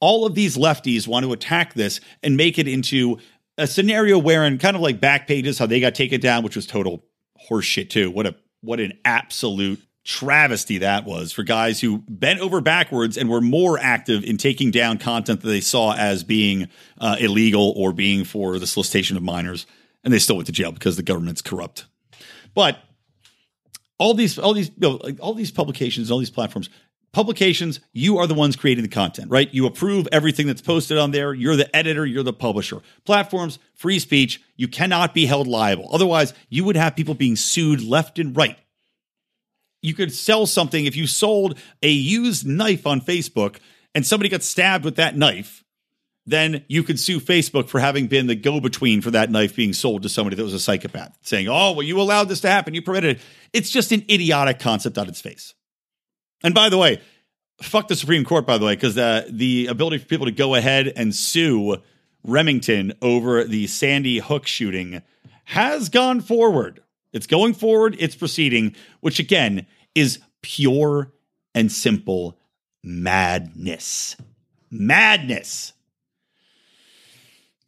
All 0.00 0.24
of 0.24 0.34
these 0.36 0.56
lefties 0.56 1.08
want 1.08 1.24
to 1.24 1.32
attack 1.32 1.74
this 1.74 2.00
and 2.22 2.36
make 2.36 2.58
it 2.58 2.68
into 2.68 3.18
a 3.56 3.66
scenario 3.66 4.18
wherein, 4.18 4.58
kind 4.58 4.76
of 4.76 4.82
like 4.82 5.00
Backpages, 5.00 5.58
how 5.58 5.66
they 5.66 5.80
got 5.80 5.96
taken 5.96 6.20
down, 6.20 6.44
which 6.44 6.54
was 6.54 6.66
total 6.66 7.04
horseshit 7.50 7.90
too. 7.90 8.10
What 8.10 8.26
a 8.26 8.36
what 8.60 8.80
an 8.80 8.92
absolute 9.04 9.80
travesty 10.08 10.78
that 10.78 11.04
was 11.04 11.32
for 11.32 11.42
guys 11.42 11.82
who 11.82 11.98
bent 12.08 12.40
over 12.40 12.62
backwards 12.62 13.18
and 13.18 13.28
were 13.28 13.42
more 13.42 13.78
active 13.78 14.24
in 14.24 14.38
taking 14.38 14.70
down 14.70 14.96
content 14.96 15.42
that 15.42 15.48
they 15.48 15.60
saw 15.60 15.94
as 15.94 16.24
being 16.24 16.66
uh, 16.98 17.16
illegal 17.20 17.74
or 17.76 17.92
being 17.92 18.24
for 18.24 18.58
the 18.58 18.66
solicitation 18.66 19.18
of 19.18 19.22
minors, 19.22 19.66
and 20.02 20.12
they 20.12 20.18
still 20.18 20.36
went 20.36 20.46
to 20.46 20.52
jail 20.52 20.72
because 20.72 20.96
the 20.96 21.02
government's 21.02 21.42
corrupt. 21.42 21.84
But 22.54 22.78
all 23.98 24.14
these, 24.14 24.38
all 24.38 24.54
these, 24.54 24.68
you 24.68 24.74
know, 24.78 24.98
all 25.20 25.34
these 25.34 25.50
publications, 25.50 26.10
all 26.10 26.18
these 26.18 26.30
platforms, 26.30 26.70
publications, 27.12 27.80
you 27.92 28.16
are 28.16 28.26
the 28.26 28.32
ones 28.32 28.56
creating 28.56 28.84
the 28.84 28.88
content, 28.88 29.30
right? 29.30 29.52
You 29.52 29.66
approve 29.66 30.08
everything 30.10 30.46
that's 30.46 30.62
posted 30.62 30.96
on 30.96 31.10
there. 31.10 31.34
You're 31.34 31.56
the 31.56 31.76
editor, 31.76 32.06
you're 32.06 32.22
the 32.22 32.32
publisher. 32.32 32.80
Platforms, 33.04 33.58
free 33.74 33.98
speech, 33.98 34.40
you 34.56 34.68
cannot 34.68 35.12
be 35.12 35.26
held 35.26 35.46
liable. 35.46 35.90
Otherwise, 35.92 36.32
you 36.48 36.64
would 36.64 36.76
have 36.76 36.96
people 36.96 37.14
being 37.14 37.36
sued 37.36 37.82
left 37.82 38.18
and 38.18 38.34
right 38.34 38.56
you 39.82 39.94
could 39.94 40.12
sell 40.12 40.46
something 40.46 40.86
if 40.86 40.96
you 40.96 41.06
sold 41.06 41.58
a 41.82 41.90
used 41.90 42.46
knife 42.46 42.86
on 42.86 43.00
Facebook 43.00 43.56
and 43.94 44.06
somebody 44.06 44.28
got 44.28 44.42
stabbed 44.42 44.84
with 44.84 44.96
that 44.96 45.16
knife, 45.16 45.64
then 46.26 46.64
you 46.68 46.82
could 46.82 47.00
sue 47.00 47.20
Facebook 47.20 47.68
for 47.68 47.80
having 47.80 48.06
been 48.06 48.26
the 48.26 48.34
go 48.34 48.60
between 48.60 49.00
for 49.00 49.10
that 49.12 49.30
knife 49.30 49.56
being 49.56 49.72
sold 49.72 50.02
to 50.02 50.08
somebody 50.08 50.36
that 50.36 50.42
was 50.42 50.52
a 50.52 50.60
psychopath, 50.60 51.16
saying, 51.22 51.48
oh, 51.48 51.72
well, 51.72 51.82
you 51.82 51.98
allowed 52.00 52.28
this 52.28 52.40
to 52.40 52.48
happen, 52.48 52.74
you 52.74 52.82
permitted 52.82 53.16
it. 53.16 53.22
It's 53.54 53.70
just 53.70 53.92
an 53.92 54.04
idiotic 54.10 54.58
concept 54.58 54.98
on 54.98 55.08
its 55.08 55.20
face. 55.20 55.54
And 56.44 56.54
by 56.54 56.68
the 56.68 56.76
way, 56.76 57.00
fuck 57.62 57.88
the 57.88 57.96
Supreme 57.96 58.24
Court, 58.24 58.46
by 58.46 58.58
the 58.58 58.66
way, 58.66 58.74
because 58.74 58.98
uh, 58.98 59.26
the 59.30 59.68
ability 59.68 59.98
for 59.98 60.06
people 60.06 60.26
to 60.26 60.32
go 60.32 60.54
ahead 60.54 60.92
and 60.94 61.14
sue 61.14 61.78
Remington 62.24 62.92
over 63.00 63.44
the 63.44 63.66
Sandy 63.66 64.18
Hook 64.18 64.46
shooting 64.46 65.02
has 65.44 65.88
gone 65.88 66.20
forward. 66.20 66.82
It's 67.12 67.26
going 67.26 67.54
forward, 67.54 67.96
it's 67.98 68.14
proceeding, 68.14 68.74
which 69.00 69.18
again 69.18 69.66
is 69.94 70.18
pure 70.42 71.12
and 71.54 71.70
simple 71.72 72.38
madness. 72.82 74.16
Madness. 74.70 75.72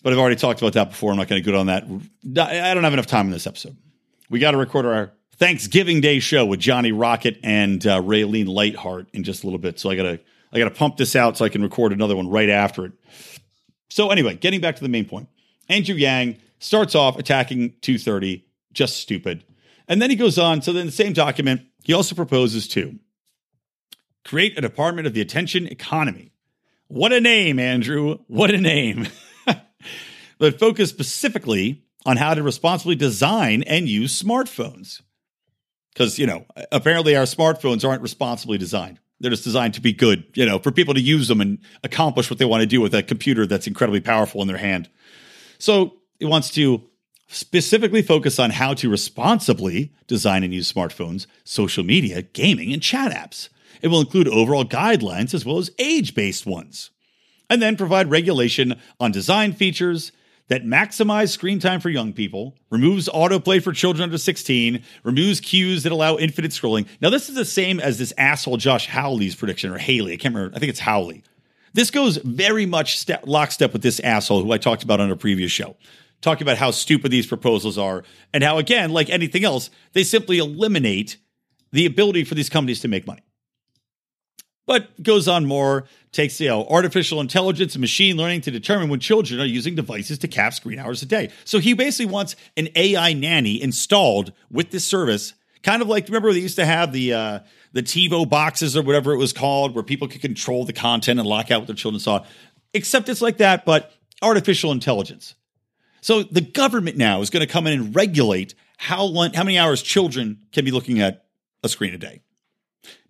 But 0.03 0.13
I've 0.13 0.19
already 0.19 0.37
talked 0.37 0.61
about 0.61 0.75
that 0.75 0.91
before. 0.91 1.11
I'm 1.11 1.19
not 1.19 1.29
going 1.29 1.43
to 1.43 1.51
go 1.51 1.59
on 1.59 1.67
that. 1.67 1.85
I 1.85 2.75
don't 2.75 2.85
have 2.85 2.93
enough 2.93 3.07
time 3.07 3.27
in 3.27 3.33
this 3.33 3.47
episode. 3.47 3.77
We 4.31 4.39
got 4.39 4.53
to 4.53 4.57
record 4.57 4.87
our 4.87 5.13
Thanksgiving 5.37 6.01
Day 6.01 6.21
show 6.21 6.47
with 6.47 6.61
Johnny 6.61 6.93
Rocket 6.93 7.39
and 7.43 7.87
uh, 7.87 8.01
Raylene 8.01 8.49
Lightheart 8.49 9.09
in 9.13 9.25
just 9.25 9.43
a 9.43 9.47
little 9.47 9.59
bit. 9.59 9.79
So 9.79 9.91
I 9.91 9.97
got 9.97 10.03
to 10.05 10.21
I 10.53 10.59
got 10.59 10.65
to 10.65 10.75
pump 10.75 10.97
this 10.97 11.15
out 11.15 11.37
so 11.37 11.45
I 11.45 11.49
can 11.49 11.63
record 11.63 11.93
another 11.93 12.17
one 12.17 12.29
right 12.29 12.49
after 12.49 12.87
it. 12.87 12.93
So 13.89 14.11
anyway, 14.11 14.37
getting 14.37 14.61
back 14.61 14.77
to 14.77 14.83
the 14.83 14.89
main 14.89 15.05
point, 15.05 15.29
Andrew 15.69 15.95
Yang 15.95 16.37
starts 16.59 16.95
off 16.95 17.19
attacking 17.19 17.75
230 17.81 18.45
just 18.73 18.97
stupid. 18.97 19.45
And 19.89 20.01
then 20.01 20.11
he 20.11 20.17
goes 20.17 20.39
on. 20.39 20.63
So 20.63 20.73
then 20.73 20.87
the 20.87 20.93
same 20.93 21.13
document, 21.13 21.63
he 21.83 21.93
also 21.93 22.15
proposes 22.15 22.69
to 22.69 22.99
create 24.25 24.57
a 24.57 24.61
department 24.61 25.07
of 25.07 25.15
the 25.15 25.21
attention 25.21 25.67
economy. 25.67 26.33
What 26.89 27.13
a 27.13 27.21
name, 27.21 27.59
Andrew. 27.59 28.19
What 28.27 28.51
a 28.51 28.59
name. 28.59 29.09
but 30.39 30.59
focus 30.59 30.91
specifically 30.91 31.85
on 32.07 32.17
how 32.17 32.35
to 32.35 32.43
responsibly 32.43 32.97
design 32.97 33.63
and 33.65 33.89
use 33.89 34.21
smartphones. 34.21 35.03
Because, 35.93 36.19
you 36.19 36.27
know, 36.27 36.47
apparently 36.73 37.17
our 37.17 37.25
smartphones 37.25 37.89
aren't 37.89 38.03
responsibly 38.03 38.59
designed. 38.59 38.99
They're 39.19 39.31
just 39.31 39.45
designed 39.45 39.75
to 39.75 39.83
be 39.83 39.93
good, 39.93 40.25
you 40.35 40.47
know, 40.47 40.59
for 40.59 40.73
people 40.73 40.95
to 40.95 41.01
use 41.01 41.29
them 41.29 41.41
and 41.41 41.59
accomplish 41.85 42.31
what 42.31 42.39
they 42.39 42.45
want 42.45 42.63
to 42.63 42.67
do 42.67 42.81
with 42.81 42.95
a 42.95 43.03
computer 43.03 43.47
that's 43.47 43.67
incredibly 43.67 44.01
powerful 44.01 44.41
in 44.41 44.49
their 44.49 44.57
hand. 44.57 44.89
So 45.59 45.99
he 46.19 46.25
wants 46.25 46.51
to 46.53 46.90
specifically 47.31 48.03
focus 48.03 48.39
on 48.39 48.51
how 48.51 48.75
to 48.75 48.91
responsibly 48.91 49.93
design 50.09 50.43
and 50.43 50.53
use 50.53 50.71
smartphones, 50.71 51.27
social 51.45 51.85
media, 51.85 52.23
gaming, 52.23 52.73
and 52.73 52.83
chat 52.83 53.13
apps. 53.13 53.49
It 53.83 53.89
will 53.89 54.01
include 54.01 54.29
overall 54.29 54.65
guidelines 54.65 55.33
as 55.33 55.47
well 55.47 55.59
as 55.59 55.71
age 55.79 56.15
based 56.15 56.45
ones. 56.45 56.91
And 57.49 57.63
then 57.63 57.77
provide 57.77 58.11
regulation 58.11 58.79
on 58.99 59.13
design 59.13 59.53
features 59.53 60.13
that 60.49 60.65
maximize 60.65 61.31
screen 61.31 61.61
time 61.61 61.81
for 61.81 61.89
young 61.89 62.13
people, 62.13 62.57
removes 62.71 63.09
autoplay 63.09 63.63
for 63.63 63.73
children 63.73 64.03
under 64.03 64.19
16, 64.19 64.83
removes 65.05 65.41
cues 65.41 65.85
that 65.85 65.93
allow 65.93 66.17
infinite 66.17 66.51
scrolling. 66.51 66.87
Now, 67.01 67.11
this 67.11 67.29
is 67.29 67.37
the 67.37 67.45
same 67.45 67.79
as 67.79 67.99
this 67.99 68.13
asshole 68.19 68.57
Josh 68.57 68.89
Hawley's 68.89 69.37
prediction, 69.37 69.71
or 69.71 69.79
Haley. 69.79 70.15
I 70.15 70.17
can't 70.17 70.35
remember. 70.35 70.57
I 70.57 70.59
think 70.59 70.71
it's 70.71 70.81
Howley. 70.81 71.23
This 71.73 71.93
goes 71.93 72.17
very 72.17 72.67
much 72.67 72.99
step, 72.99 73.23
lockstep 73.27 73.73
with 73.73 73.83
this 73.83 74.01
asshole 74.01 74.43
who 74.43 74.51
I 74.51 74.59
talked 74.59 74.83
about 74.83 75.01
on 75.01 75.13
a 75.13 75.17
previous 75.17 75.53
show 75.53 75.77
talking 76.21 76.45
about 76.45 76.59
how 76.59 76.71
stupid 76.71 77.11
these 77.11 77.27
proposals 77.27 77.79
are 77.79 78.05
and 78.33 78.45
how, 78.45 78.59
again, 78.59 78.91
like 78.91 79.11
anything 79.11 79.45
else, 79.45 79.71
they 79.93 80.05
simply 80.05 80.39
eliminate 80.39 81.17
the 81.73 81.87
ability 81.87 82.25
for 82.25 82.35
these 82.35 82.49
companies 82.49 82.81
to 82.81 82.89
make 82.89 83.07
money. 83.07 83.23
But 84.67 85.03
goes 85.03 85.27
on 85.27 85.47
more, 85.47 85.87
takes 86.13 86.41
you 86.41 86.49
know 86.49 86.65
artificial 86.67 87.21
intelligence 87.21 87.75
and 87.75 87.81
machine 87.81 88.17
learning 88.17 88.43
to 88.43 88.53
determine 88.53 88.89
when 88.89 89.01
children 89.01 89.41
are 89.41 89.45
using 89.45 89.75
devices 89.75 90.19
to 90.19 90.29
cap 90.29 90.55
screen 90.55 90.79
hours 90.79 91.03
a 91.03 91.07
day. 91.07 91.31
So 91.45 91.59
he 91.59 91.73
basically 91.73 92.13
wants 92.13 92.37
an 92.57 92.69
AI 92.77 93.13
nanny 93.15 93.61
installed 93.61 94.33
with 94.49 94.71
this 94.71 94.85
service, 94.85 95.35
kind 95.65 95.83
of 95.83 95.89
like 95.89 96.07
remember 96.07 96.33
they 96.33 96.39
used 96.39 96.55
to 96.57 96.67
have 96.67 96.93
the 96.93 97.15
uh, 97.15 97.39
the 97.73 97.83
TiVo 97.83 98.29
boxes 98.29 98.77
or 98.77 98.83
whatever 98.83 99.13
it 99.13 99.17
was 99.17 99.33
called, 99.33 99.75
where 99.75 99.83
people 99.83 100.07
could 100.07 100.21
control 100.21 100.65
the 100.65 100.73
content 100.73 101.19
and 101.19 101.29
lock 101.29 101.51
out 101.51 101.63
what 101.63 101.67
their 101.67 101.75
children 101.75 101.99
saw. 101.99 102.25
Except 102.73 103.09
it's 103.09 103.21
like 103.23 103.39
that, 103.39 103.65
but 103.65 103.93
artificial 104.23 104.71
intelligence. 104.71 105.35
So 106.01 106.23
the 106.23 106.41
government 106.41 106.97
now 106.97 107.21
is 107.21 107.31
going 107.31 107.47
to 107.47 107.53
come 107.53 107.67
in 107.67 107.81
and 107.81 107.95
regulate 107.95 108.55
how 108.77 109.05
long, 109.05 109.33
how 109.35 109.45
many 109.45 109.59
hours 109.59 109.83
children 109.83 110.41
can 110.53 110.65
be 110.65 110.71
looking 110.71 111.01
at 111.01 111.27
a 111.63 111.69
screen 111.69 111.95
a 111.95 111.99
day. 111.99 112.23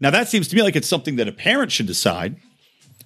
Now 0.01 0.11
that 0.11 0.29
seems 0.29 0.49
to 0.49 0.57
me 0.57 0.63
like 0.63 0.77
it's 0.77 0.89
something 0.89 1.17
that 1.17 1.29
a 1.29 1.33
parent 1.33 1.71
should 1.71 1.87
decide 1.87 2.37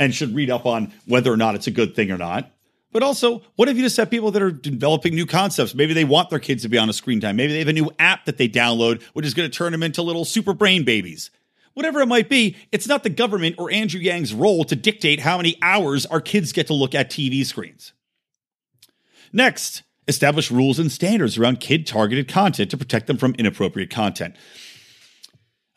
and 0.00 0.14
should 0.14 0.34
read 0.34 0.50
up 0.50 0.66
on 0.66 0.92
whether 1.06 1.32
or 1.32 1.36
not 1.36 1.54
it's 1.54 1.66
a 1.66 1.70
good 1.70 1.94
thing 1.94 2.10
or 2.10 2.18
not. 2.18 2.50
But 2.94 3.02
also, 3.02 3.42
what 3.56 3.68
if 3.68 3.76
you 3.76 3.82
just 3.82 3.96
have 3.96 4.08
people 4.08 4.30
that 4.30 4.42
are 4.42 4.52
developing 4.52 5.16
new 5.16 5.26
concepts? 5.26 5.74
Maybe 5.74 5.94
they 5.94 6.04
want 6.04 6.30
their 6.30 6.38
kids 6.38 6.62
to 6.62 6.68
be 6.68 6.78
on 6.78 6.88
a 6.88 6.92
screen 6.92 7.20
time. 7.20 7.34
Maybe 7.34 7.52
they 7.52 7.58
have 7.58 7.68
a 7.68 7.72
new 7.72 7.90
app 7.98 8.24
that 8.26 8.38
they 8.38 8.48
download, 8.48 9.02
which 9.14 9.26
is 9.26 9.34
going 9.34 9.50
to 9.50 9.56
turn 9.56 9.72
them 9.72 9.82
into 9.82 10.00
little 10.00 10.24
super 10.24 10.54
brain 10.54 10.84
babies. 10.84 11.30
Whatever 11.74 12.00
it 12.00 12.06
might 12.06 12.28
be, 12.28 12.56
it's 12.70 12.86
not 12.86 13.02
the 13.02 13.10
government 13.10 13.56
or 13.58 13.68
Andrew 13.72 14.00
Yang's 14.00 14.32
role 14.32 14.64
to 14.64 14.76
dictate 14.76 15.18
how 15.18 15.36
many 15.36 15.56
hours 15.60 16.06
our 16.06 16.20
kids 16.20 16.52
get 16.52 16.68
to 16.68 16.74
look 16.74 16.94
at 16.94 17.10
TV 17.10 17.44
screens. 17.44 17.92
Next, 19.34 19.82
establish 20.06 20.50
rules 20.50 20.78
and 20.78 20.90
standards 20.92 21.36
around 21.36 21.58
kid 21.58 21.88
targeted 21.88 22.28
content 22.28 22.70
to 22.70 22.76
protect 22.76 23.08
them 23.08 23.16
from 23.16 23.34
inappropriate 23.34 23.90
content. 23.90 24.36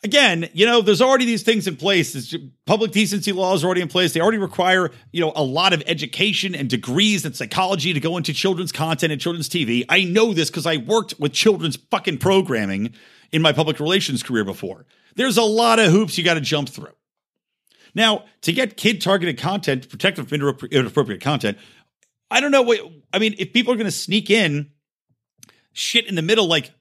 Again, 0.04 0.48
you 0.54 0.68
know, 0.68 0.82
there's 0.82 1.02
already 1.02 1.26
these 1.26 1.42
things 1.42 1.68
in 1.68 1.76
place. 1.76 2.36
public 2.68 2.92
decency 2.92 3.32
laws 3.32 3.64
are 3.64 3.66
already 3.66 3.82
in 3.82 3.88
place. 3.88 4.14
They 4.14 4.22
already 4.22 4.38
require, 4.38 4.92
you 5.12 5.22
know, 5.22 5.34
a 5.36 5.42
lot 5.42 5.74
of 5.74 5.82
education 5.88 6.54
and 6.54 6.70
degrees 6.70 7.26
in 7.26 7.34
psychology 7.34 7.94
to 7.94 8.00
go 8.00 8.16
into 8.16 8.32
children's 8.32 8.72
content 8.72 9.12
and 9.12 9.20
children's 9.20 9.50
TV. 9.50 9.86
I 9.90 10.04
know 10.04 10.34
this 10.34 10.52
because 10.52 10.68
I 10.68 10.78
worked 10.78 11.16
with 11.20 11.34
children's 11.34 11.78
fucking 11.78 12.20
programming 12.20 12.94
in 13.32 13.42
my 13.42 13.54
public 13.54 13.80
relations 13.80 14.22
career 14.22 14.46
before. 14.46 14.86
There's 15.16 15.38
a 15.38 15.44
lot 15.44 15.80
of 15.80 15.92
hoops 15.92 16.16
you 16.16 16.24
got 16.24 16.36
to 16.36 16.42
jump 16.42 16.70
through. 16.70 16.94
Now, 17.96 18.26
to 18.42 18.54
get 18.54 18.78
kid 18.78 19.02
targeted 19.02 19.40
content, 19.40 19.90
protect 19.90 20.18
them 20.18 20.28
from 20.28 20.70
inappropriate 20.70 21.20
content, 21.20 21.58
I 22.30 22.42
don't 22.42 22.52
know 22.52 22.62
what 22.62 22.80
I 23.14 23.20
mean. 23.20 23.36
If 23.38 23.54
people 23.54 23.74
are 23.74 23.78
going 23.78 23.86
to 23.86 23.92
sneak 23.92 24.30
in 24.30 24.72
shit 25.72 26.08
in 26.08 26.16
the 26.16 26.22
middle, 26.22 26.48
like 26.48 26.72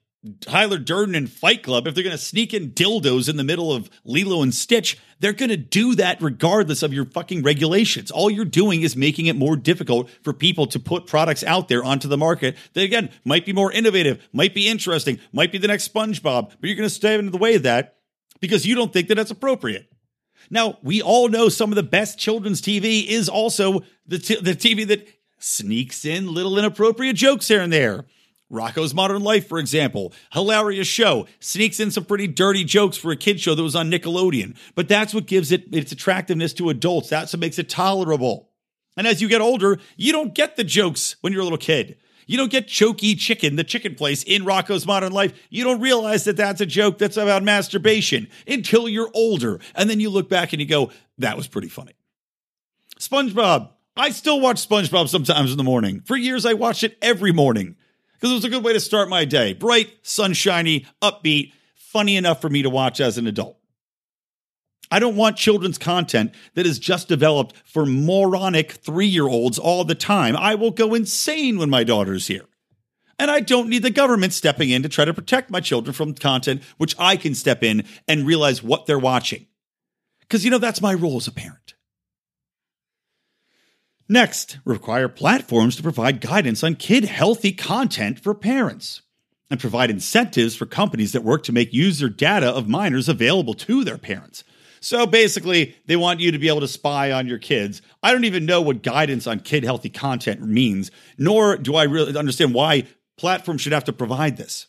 Tyler 0.41 0.77
Durden 0.77 1.15
and 1.15 1.29
Fight 1.29 1.63
Club, 1.63 1.87
if 1.87 1.95
they're 1.95 2.03
going 2.03 2.15
to 2.15 2.21
sneak 2.21 2.53
in 2.53 2.71
dildos 2.71 3.29
in 3.29 3.37
the 3.37 3.43
middle 3.43 3.71
of 3.71 3.89
Lilo 4.03 4.41
and 4.41 4.53
Stitch, 4.53 4.97
they're 5.19 5.33
going 5.33 5.49
to 5.49 5.57
do 5.57 5.95
that 5.95 6.21
regardless 6.21 6.83
of 6.83 6.93
your 6.93 7.05
fucking 7.05 7.43
regulations. 7.43 8.11
All 8.11 8.29
you're 8.29 8.45
doing 8.45 8.81
is 8.81 8.95
making 8.95 9.27
it 9.27 9.35
more 9.35 9.55
difficult 9.55 10.09
for 10.23 10.33
people 10.33 10.67
to 10.67 10.79
put 10.79 11.07
products 11.07 11.43
out 11.43 11.67
there 11.67 11.83
onto 11.83 12.07
the 12.07 12.17
market 12.17 12.57
that, 12.73 12.83
again, 12.83 13.09
might 13.23 13.45
be 13.45 13.53
more 13.53 13.71
innovative, 13.71 14.27
might 14.33 14.53
be 14.53 14.67
interesting, 14.67 15.19
might 15.31 15.51
be 15.51 15.57
the 15.57 15.67
next 15.67 15.93
SpongeBob, 15.93 16.49
but 16.49 16.63
you're 16.63 16.75
going 16.75 16.89
to 16.89 16.93
stay 16.93 17.17
in 17.17 17.31
the 17.31 17.37
way 17.37 17.55
of 17.55 17.63
that 17.63 17.97
because 18.39 18.65
you 18.65 18.75
don't 18.75 18.91
think 18.91 19.07
that 19.07 19.15
that's 19.15 19.31
appropriate. 19.31 19.89
Now, 20.49 20.77
we 20.81 21.01
all 21.01 21.29
know 21.29 21.49
some 21.49 21.71
of 21.71 21.75
the 21.75 21.83
best 21.83 22.17
children's 22.17 22.61
TV 22.61 23.05
is 23.05 23.27
also 23.27 23.81
the, 24.05 24.19
t- 24.19 24.39
the 24.39 24.53
TV 24.53 24.87
that 24.87 25.07
sneaks 25.39 26.05
in 26.05 26.33
little 26.33 26.57
inappropriate 26.57 27.15
jokes 27.15 27.47
here 27.47 27.61
and 27.61 27.71
there. 27.71 28.05
Rocko's 28.51 28.93
Modern 28.93 29.23
Life, 29.23 29.47
for 29.47 29.59
example, 29.59 30.13
hilarious 30.31 30.87
show, 30.87 31.27
sneaks 31.39 31.79
in 31.79 31.91
some 31.91 32.05
pretty 32.05 32.27
dirty 32.27 32.63
jokes 32.63 32.95
for 32.95 33.11
a 33.11 33.17
kid 33.17 33.41
show 33.41 33.53
that 33.53 33.63
was 33.63 33.75
on 33.75 33.91
Nickelodeon. 33.91 34.55
But 34.73 34.87
that's 34.87 35.13
what 35.13 35.25
gives 35.25 35.51
it 35.51 35.65
its 35.73 35.91
attractiveness 35.91 36.53
to 36.53 36.69
adults. 36.69 37.09
That's 37.09 37.33
what 37.33 37.41
makes 37.41 37.59
it 37.59 37.67
tolerable. 37.67 38.49
And 38.95 39.05
as 39.05 39.21
you 39.21 39.27
get 39.27 39.41
older, 39.41 39.79
you 39.97 40.11
don't 40.13 40.33
get 40.33 40.55
the 40.55 40.63
jokes 40.63 41.17
when 41.21 41.33
you're 41.33 41.41
a 41.41 41.45
little 41.45 41.57
kid. 41.57 41.97
You 42.25 42.37
don't 42.37 42.51
get 42.51 42.67
Chokey 42.67 43.17
Chicken, 43.17 43.55
the 43.55 43.63
chicken 43.63 43.95
place 43.95 44.23
in 44.23 44.43
Rocko's 44.43 44.85
Modern 44.85 45.13
Life. 45.13 45.33
You 45.49 45.63
don't 45.63 45.79
realize 45.79 46.25
that 46.25 46.35
that's 46.35 46.59
a 46.59 46.65
joke 46.65 46.97
that's 46.97 47.15
about 47.15 47.43
masturbation 47.43 48.27
until 48.47 48.89
you're 48.89 49.11
older. 49.13 49.59
And 49.75 49.89
then 49.89 49.99
you 49.99 50.09
look 50.09 50.27
back 50.29 50.51
and 50.51 50.61
you 50.61 50.67
go, 50.67 50.91
that 51.19 51.37
was 51.37 51.47
pretty 51.47 51.69
funny. 51.69 51.93
SpongeBob, 52.99 53.69
I 53.97 54.11
still 54.11 54.39
watch 54.39 54.67
SpongeBob 54.67 55.07
sometimes 55.09 55.51
in 55.51 55.57
the 55.57 55.63
morning. 55.63 56.01
For 56.05 56.15
years, 56.15 56.45
I 56.45 56.53
watched 56.53 56.83
it 56.83 56.97
every 57.01 57.31
morning 57.31 57.75
because 58.13 58.31
it 58.31 58.35
was 58.35 58.45
a 58.45 58.49
good 58.49 58.63
way 58.63 58.73
to 58.73 58.79
start 58.79 59.09
my 59.09 59.25
day. 59.25 59.53
Bright, 59.53 59.91
sunshiny, 60.03 60.85
upbeat, 61.01 61.53
funny 61.75 62.15
enough 62.15 62.39
for 62.39 62.49
me 62.49 62.61
to 62.61 62.69
watch 62.69 62.99
as 62.99 63.17
an 63.17 63.25
adult. 63.25 63.57
I 64.91 64.99
don't 64.99 65.15
want 65.15 65.35
children's 65.35 65.79
content 65.79 66.33
that 66.53 66.65
is 66.65 66.79
just 66.79 67.07
developed 67.07 67.55
for 67.65 67.85
moronic 67.85 68.73
three 68.73 69.07
year 69.07 69.27
olds 69.27 69.57
all 69.57 69.83
the 69.83 69.95
time. 69.95 70.35
I 70.35 70.55
will 70.55 70.71
go 70.71 70.93
insane 70.93 71.57
when 71.57 71.69
my 71.69 71.83
daughter's 71.83 72.27
here. 72.27 72.45
And 73.19 73.31
I 73.31 73.39
don't 73.39 73.67
need 73.67 73.81
the 73.81 73.89
government 73.89 74.31
stepping 74.31 74.69
in 74.69 74.83
to 74.83 74.89
try 74.89 75.05
to 75.05 75.13
protect 75.13 75.49
my 75.49 75.59
children 75.59 75.93
from 75.93 76.13
content 76.13 76.61
which 76.77 76.95
I 76.99 77.17
can 77.17 77.33
step 77.33 77.63
in 77.63 77.83
and 78.07 78.27
realize 78.27 78.61
what 78.61 78.85
they're 78.85 78.99
watching. 78.99 79.47
Because, 80.19 80.45
you 80.45 80.51
know, 80.51 80.59
that's 80.59 80.81
my 80.81 80.93
role 80.93 81.17
as 81.17 81.27
a 81.27 81.31
parent. 81.31 81.73
Next, 84.09 84.59
require 84.63 85.09
platforms 85.09 85.75
to 85.75 85.83
provide 85.83 86.21
guidance 86.21 86.63
on 86.63 86.75
kid 86.75 87.03
healthy 87.03 87.51
content 87.51 88.19
for 88.19 88.33
parents 88.33 89.01
and 89.49 89.59
provide 89.59 89.89
incentives 89.89 90.55
for 90.55 90.65
companies 90.65 91.11
that 91.11 91.23
work 91.23 91.43
to 91.43 91.51
make 91.51 91.73
user 91.73 92.07
data 92.09 92.47
of 92.47 92.69
minors 92.69 93.09
available 93.09 93.53
to 93.53 93.83
their 93.83 93.97
parents. 93.97 94.43
So 94.79 95.05
basically, 95.05 95.75
they 95.87 95.95
want 95.95 96.19
you 96.19 96.31
to 96.31 96.39
be 96.39 96.47
able 96.47 96.61
to 96.61 96.67
spy 96.67 97.11
on 97.11 97.27
your 97.27 97.37
kids. 97.37 97.81
I 98.01 98.13
don't 98.13 98.25
even 98.25 98.45
know 98.45 98.61
what 98.61 98.83
guidance 98.83 99.27
on 99.27 99.39
kid 99.39 99.63
healthy 99.63 99.89
content 99.89 100.41
means, 100.41 100.91
nor 101.17 101.57
do 101.57 101.75
I 101.75 101.83
really 101.83 102.15
understand 102.17 102.53
why 102.53 102.83
platforms 103.17 103.61
should 103.61 103.73
have 103.73 103.85
to 103.85 103.93
provide 103.93 104.37
this. 104.37 104.67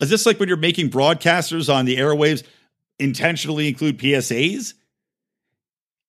Is 0.00 0.10
this 0.10 0.26
like 0.26 0.38
when 0.38 0.48
you're 0.48 0.56
making 0.56 0.90
broadcasters 0.90 1.72
on 1.72 1.84
the 1.84 1.96
airwaves 1.96 2.44
intentionally 2.98 3.68
include 3.68 3.98
PSAs? 3.98 4.74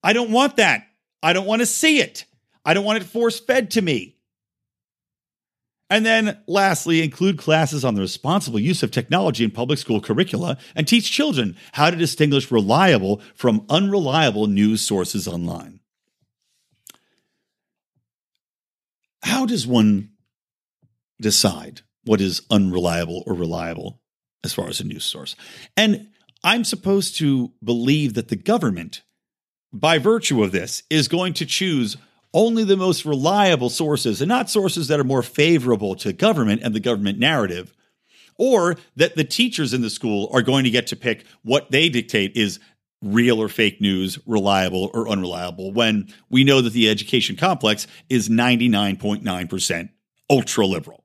I 0.03 0.13
don't 0.13 0.31
want 0.31 0.57
that. 0.57 0.87
I 1.23 1.33
don't 1.33 1.47
want 1.47 1.61
to 1.61 1.65
see 1.65 1.99
it. 1.99 2.25
I 2.67 2.73
don't 2.73 2.83
want 2.83 3.01
it 3.01 3.05
force 3.05 3.39
fed 3.39 3.71
to 3.71 3.81
me. 3.81 4.17
And 5.89 6.05
then, 6.05 6.37
lastly, 6.47 7.01
include 7.01 7.37
classes 7.37 7.85
on 7.85 7.95
the 7.95 8.01
responsible 8.01 8.59
use 8.59 8.83
of 8.83 8.91
technology 8.91 9.45
in 9.45 9.51
public 9.51 9.79
school 9.79 10.01
curricula 10.01 10.57
and 10.75 10.85
teach 10.85 11.09
children 11.09 11.55
how 11.71 11.89
to 11.89 11.95
distinguish 11.95 12.51
reliable 12.51 13.21
from 13.35 13.65
unreliable 13.69 14.47
news 14.47 14.81
sources 14.81 15.29
online. 15.29 15.79
How 19.23 19.45
does 19.45 19.65
one 19.65 20.09
decide 21.21 21.81
what 22.03 22.19
is 22.19 22.41
unreliable 22.51 23.23
or 23.25 23.33
reliable 23.33 24.01
as 24.43 24.53
far 24.53 24.67
as 24.67 24.81
a 24.81 24.83
news 24.83 25.05
source? 25.05 25.37
And 25.77 26.09
I'm 26.43 26.65
supposed 26.65 27.17
to 27.19 27.53
believe 27.63 28.15
that 28.15 28.27
the 28.27 28.35
government, 28.35 29.03
by 29.71 29.99
virtue 29.99 30.43
of 30.43 30.51
this, 30.51 30.83
is 30.89 31.07
going 31.07 31.33
to 31.35 31.45
choose 31.45 31.95
only 32.33 32.63
the 32.63 32.77
most 32.77 33.05
reliable 33.05 33.69
sources 33.69 34.21
and 34.21 34.29
not 34.29 34.49
sources 34.49 34.87
that 34.87 34.99
are 34.99 35.05
more 35.05 35.23
favorable 35.23 35.95
to 35.95 36.13
government 36.13 36.61
and 36.63 36.75
the 36.75 36.79
government 36.79 37.19
narrative, 37.19 37.73
or 38.37 38.75
that 38.95 39.15
the 39.15 39.23
teachers 39.23 39.73
in 39.73 39.81
the 39.81 39.89
school 39.89 40.29
are 40.31 40.41
going 40.41 40.63
to 40.63 40.69
get 40.69 40.87
to 40.87 40.95
pick 40.95 41.25
what 41.43 41.71
they 41.71 41.89
dictate 41.89 42.35
is 42.35 42.59
real 43.01 43.41
or 43.41 43.47
fake 43.47 43.79
news, 43.79 44.19
reliable 44.25 44.91
or 44.93 45.07
unreliable, 45.07 45.71
when 45.71 46.07
we 46.29 46.43
know 46.43 46.61
that 46.61 46.73
the 46.73 46.89
education 46.89 47.35
complex 47.35 47.87
is 48.09 48.29
99.9% 48.29 49.89
ultra 50.29 50.65
liberal. 50.65 51.03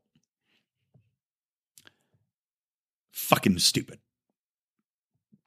Fucking 3.10 3.58
stupid 3.58 3.98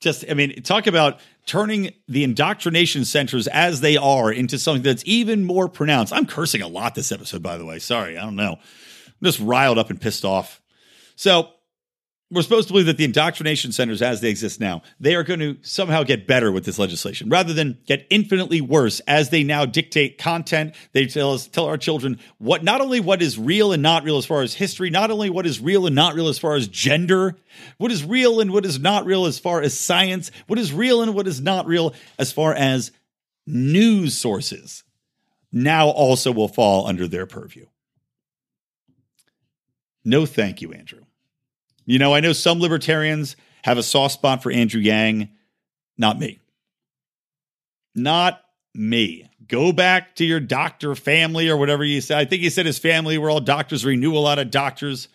just 0.05 0.23
i 0.29 0.33
mean 0.33 0.61
talk 0.61 0.87
about 0.87 1.19
turning 1.45 1.93
the 2.07 2.23
indoctrination 2.23 3.05
centers 3.05 3.47
as 3.47 3.81
they 3.81 3.97
are 3.97 4.31
into 4.31 4.57
something 4.57 4.83
that's 4.83 5.03
even 5.05 5.45
more 5.45 5.69
pronounced. 5.69 6.13
I'm 6.13 6.25
cursing 6.25 6.61
a 6.61 6.67
lot 6.67 6.95
this 6.95 7.11
episode 7.11 7.43
by 7.43 7.57
the 7.57 7.65
way. 7.65 7.79
Sorry 7.79 8.17
i 8.17 8.23
don't 8.23 8.35
know. 8.35 8.53
I'm 8.53 9.23
just 9.23 9.39
riled 9.39 9.77
up 9.77 9.89
and 9.89 9.99
pissed 10.01 10.25
off. 10.25 10.61
So 11.15 11.49
we're 12.35 12.41
supposed 12.41 12.67
to 12.67 12.73
believe 12.73 12.87
that 12.87 12.97
the 12.97 13.05
indoctrination 13.05 13.71
centers 13.71 14.01
as 14.01 14.19
they 14.19 14.29
exist 14.29 14.59
now, 14.59 14.81
they 14.99 15.15
are 15.15 15.23
going 15.23 15.39
to 15.39 15.57
somehow 15.61 16.03
get 16.03 16.27
better 16.27 16.51
with 16.51 16.65
this 16.65 16.77
legislation 16.77 17.29
rather 17.29 17.53
than 17.53 17.79
get 17.85 18.05
infinitely 18.09 18.59
worse 18.59 18.99
as 19.01 19.29
they 19.29 19.43
now 19.43 19.65
dictate 19.65 20.17
content. 20.17 20.75
They 20.91 21.05
tell 21.05 21.33
us, 21.33 21.47
tell 21.47 21.65
our 21.65 21.77
children 21.77 22.19
what, 22.37 22.63
not 22.63 22.81
only 22.81 22.99
what 22.99 23.21
is 23.21 23.39
real 23.39 23.71
and 23.71 23.81
not 23.81 24.03
real 24.03 24.17
as 24.17 24.25
far 24.25 24.41
as 24.41 24.53
history, 24.53 24.89
not 24.89 25.11
only 25.11 25.29
what 25.29 25.45
is 25.45 25.61
real 25.61 25.85
and 25.85 25.95
not 25.95 26.13
real 26.13 26.27
as 26.27 26.37
far 26.37 26.55
as 26.55 26.67
gender, 26.67 27.37
what 27.77 27.91
is 27.91 28.03
real 28.03 28.41
and 28.41 28.51
what 28.51 28.65
is 28.65 28.79
not 28.79 29.05
real 29.05 29.25
as 29.25 29.39
far 29.39 29.61
as 29.61 29.79
science, 29.79 30.29
what 30.47 30.59
is 30.59 30.73
real 30.73 31.01
and 31.01 31.15
what 31.15 31.27
is 31.27 31.39
not 31.39 31.65
real 31.65 31.93
as 32.19 32.33
far 32.33 32.53
as 32.53 32.91
news 33.47 34.17
sources 34.17 34.83
now 35.51 35.87
also 35.87 36.31
will 36.31 36.49
fall 36.49 36.85
under 36.85 37.07
their 37.07 37.25
purview. 37.25 37.65
No, 40.03 40.25
thank 40.25 40.61
you, 40.61 40.73
Andrew. 40.73 41.01
You 41.85 41.99
know, 41.99 42.13
I 42.13 42.19
know 42.19 42.33
some 42.33 42.59
libertarians 42.59 43.35
have 43.63 43.77
a 43.77 43.83
soft 43.83 44.15
spot 44.15 44.43
for 44.43 44.51
Andrew 44.51 44.81
Yang. 44.81 45.29
Not 45.97 46.19
me. 46.19 46.39
Not 47.93 48.41
me. 48.73 49.29
Go 49.47 49.71
back 49.71 50.15
to 50.15 50.25
your 50.25 50.39
doctor 50.39 50.95
family 50.95 51.49
or 51.49 51.57
whatever 51.57 51.83
you 51.83 52.01
said. 52.01 52.17
I 52.17 52.25
think 52.25 52.41
he 52.41 52.49
said 52.49 52.65
his 52.65 52.79
family 52.79 53.17
were 53.17 53.29
all 53.29 53.39
doctors, 53.39 53.85
or 53.85 53.91
he 53.91 53.97
knew 53.97 54.15
a 54.15 54.19
lot 54.19 54.39
of 54.39 54.49
doctors. 54.49 55.07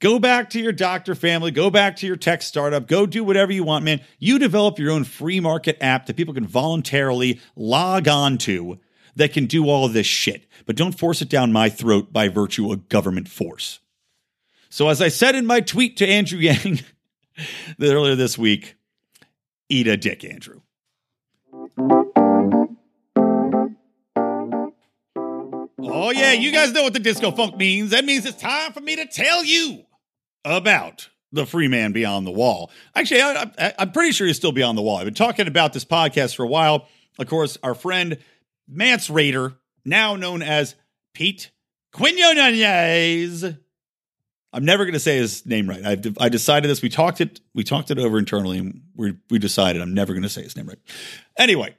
Go 0.00 0.18
back 0.18 0.50
to 0.50 0.60
your 0.60 0.72
doctor 0.72 1.14
family. 1.14 1.50
Go 1.50 1.70
back 1.70 1.96
to 1.96 2.06
your 2.06 2.16
tech 2.16 2.42
startup. 2.42 2.86
Go 2.86 3.06
do 3.06 3.24
whatever 3.24 3.52
you 3.52 3.64
want, 3.64 3.84
man. 3.84 4.02
You 4.18 4.38
develop 4.38 4.78
your 4.78 4.92
own 4.92 5.04
free 5.04 5.40
market 5.40 5.78
app 5.80 6.06
that 6.06 6.16
people 6.16 6.34
can 6.34 6.46
voluntarily 6.46 7.40
log 7.56 8.06
on 8.06 8.36
to 8.38 8.78
that 9.16 9.32
can 9.32 9.46
do 9.46 9.68
all 9.68 9.86
of 9.86 9.94
this 9.94 10.06
shit. 10.06 10.46
But 10.66 10.76
don't 10.76 10.98
force 10.98 11.22
it 11.22 11.30
down 11.30 11.52
my 11.52 11.70
throat 11.70 12.12
by 12.12 12.28
virtue 12.28 12.70
of 12.70 12.88
government 12.88 13.28
force. 13.28 13.80
So, 14.74 14.88
as 14.88 15.00
I 15.00 15.06
said 15.06 15.36
in 15.36 15.46
my 15.46 15.60
tweet 15.60 15.98
to 15.98 16.04
Andrew 16.04 16.40
Yang 16.40 16.80
earlier 17.80 18.16
this 18.16 18.36
week, 18.36 18.74
eat 19.68 19.86
a 19.86 19.96
dick, 19.96 20.24
Andrew. 20.24 20.62
Oh, 25.78 26.10
yeah, 26.10 26.32
you 26.32 26.50
guys 26.50 26.72
know 26.72 26.82
what 26.82 26.92
the 26.92 26.98
disco 26.98 27.30
funk 27.30 27.56
means. 27.56 27.92
That 27.92 28.04
means 28.04 28.26
it's 28.26 28.42
time 28.42 28.72
for 28.72 28.80
me 28.80 28.96
to 28.96 29.06
tell 29.06 29.44
you 29.44 29.84
about 30.44 31.08
the 31.30 31.46
free 31.46 31.68
man 31.68 31.92
beyond 31.92 32.26
the 32.26 32.32
wall. 32.32 32.72
Actually, 32.96 33.22
I, 33.22 33.74
am 33.78 33.92
pretty 33.92 34.10
sure 34.10 34.26
he's 34.26 34.34
still 34.34 34.50
beyond 34.50 34.76
the 34.76 34.82
wall. 34.82 34.96
I've 34.96 35.04
been 35.04 35.14
talking 35.14 35.46
about 35.46 35.72
this 35.72 35.84
podcast 35.84 36.34
for 36.34 36.42
a 36.42 36.48
while. 36.48 36.88
Of 37.20 37.28
course, 37.28 37.56
our 37.62 37.76
friend 37.76 38.18
Mance 38.66 39.08
Rayder, 39.08 39.54
now 39.84 40.16
known 40.16 40.42
as 40.42 40.74
Pete 41.12 41.52
Quinones, 41.92 43.54
I'm 44.54 44.64
never 44.64 44.84
going 44.84 44.94
to 44.94 45.00
say 45.00 45.16
his 45.16 45.44
name 45.44 45.68
right. 45.68 45.84
I've 45.84 46.16
I 46.18 46.28
decided 46.28 46.70
this. 46.70 46.80
We 46.80 46.88
talked 46.88 47.20
it. 47.20 47.40
We 47.54 47.64
talked 47.64 47.90
it 47.90 47.98
over 47.98 48.20
internally, 48.20 48.58
and 48.58 48.82
we 48.94 49.16
we 49.28 49.40
decided 49.40 49.82
I'm 49.82 49.94
never 49.94 50.12
going 50.12 50.22
to 50.22 50.28
say 50.28 50.44
his 50.44 50.56
name 50.56 50.68
right. 50.68 50.78
Anyway, 51.36 51.74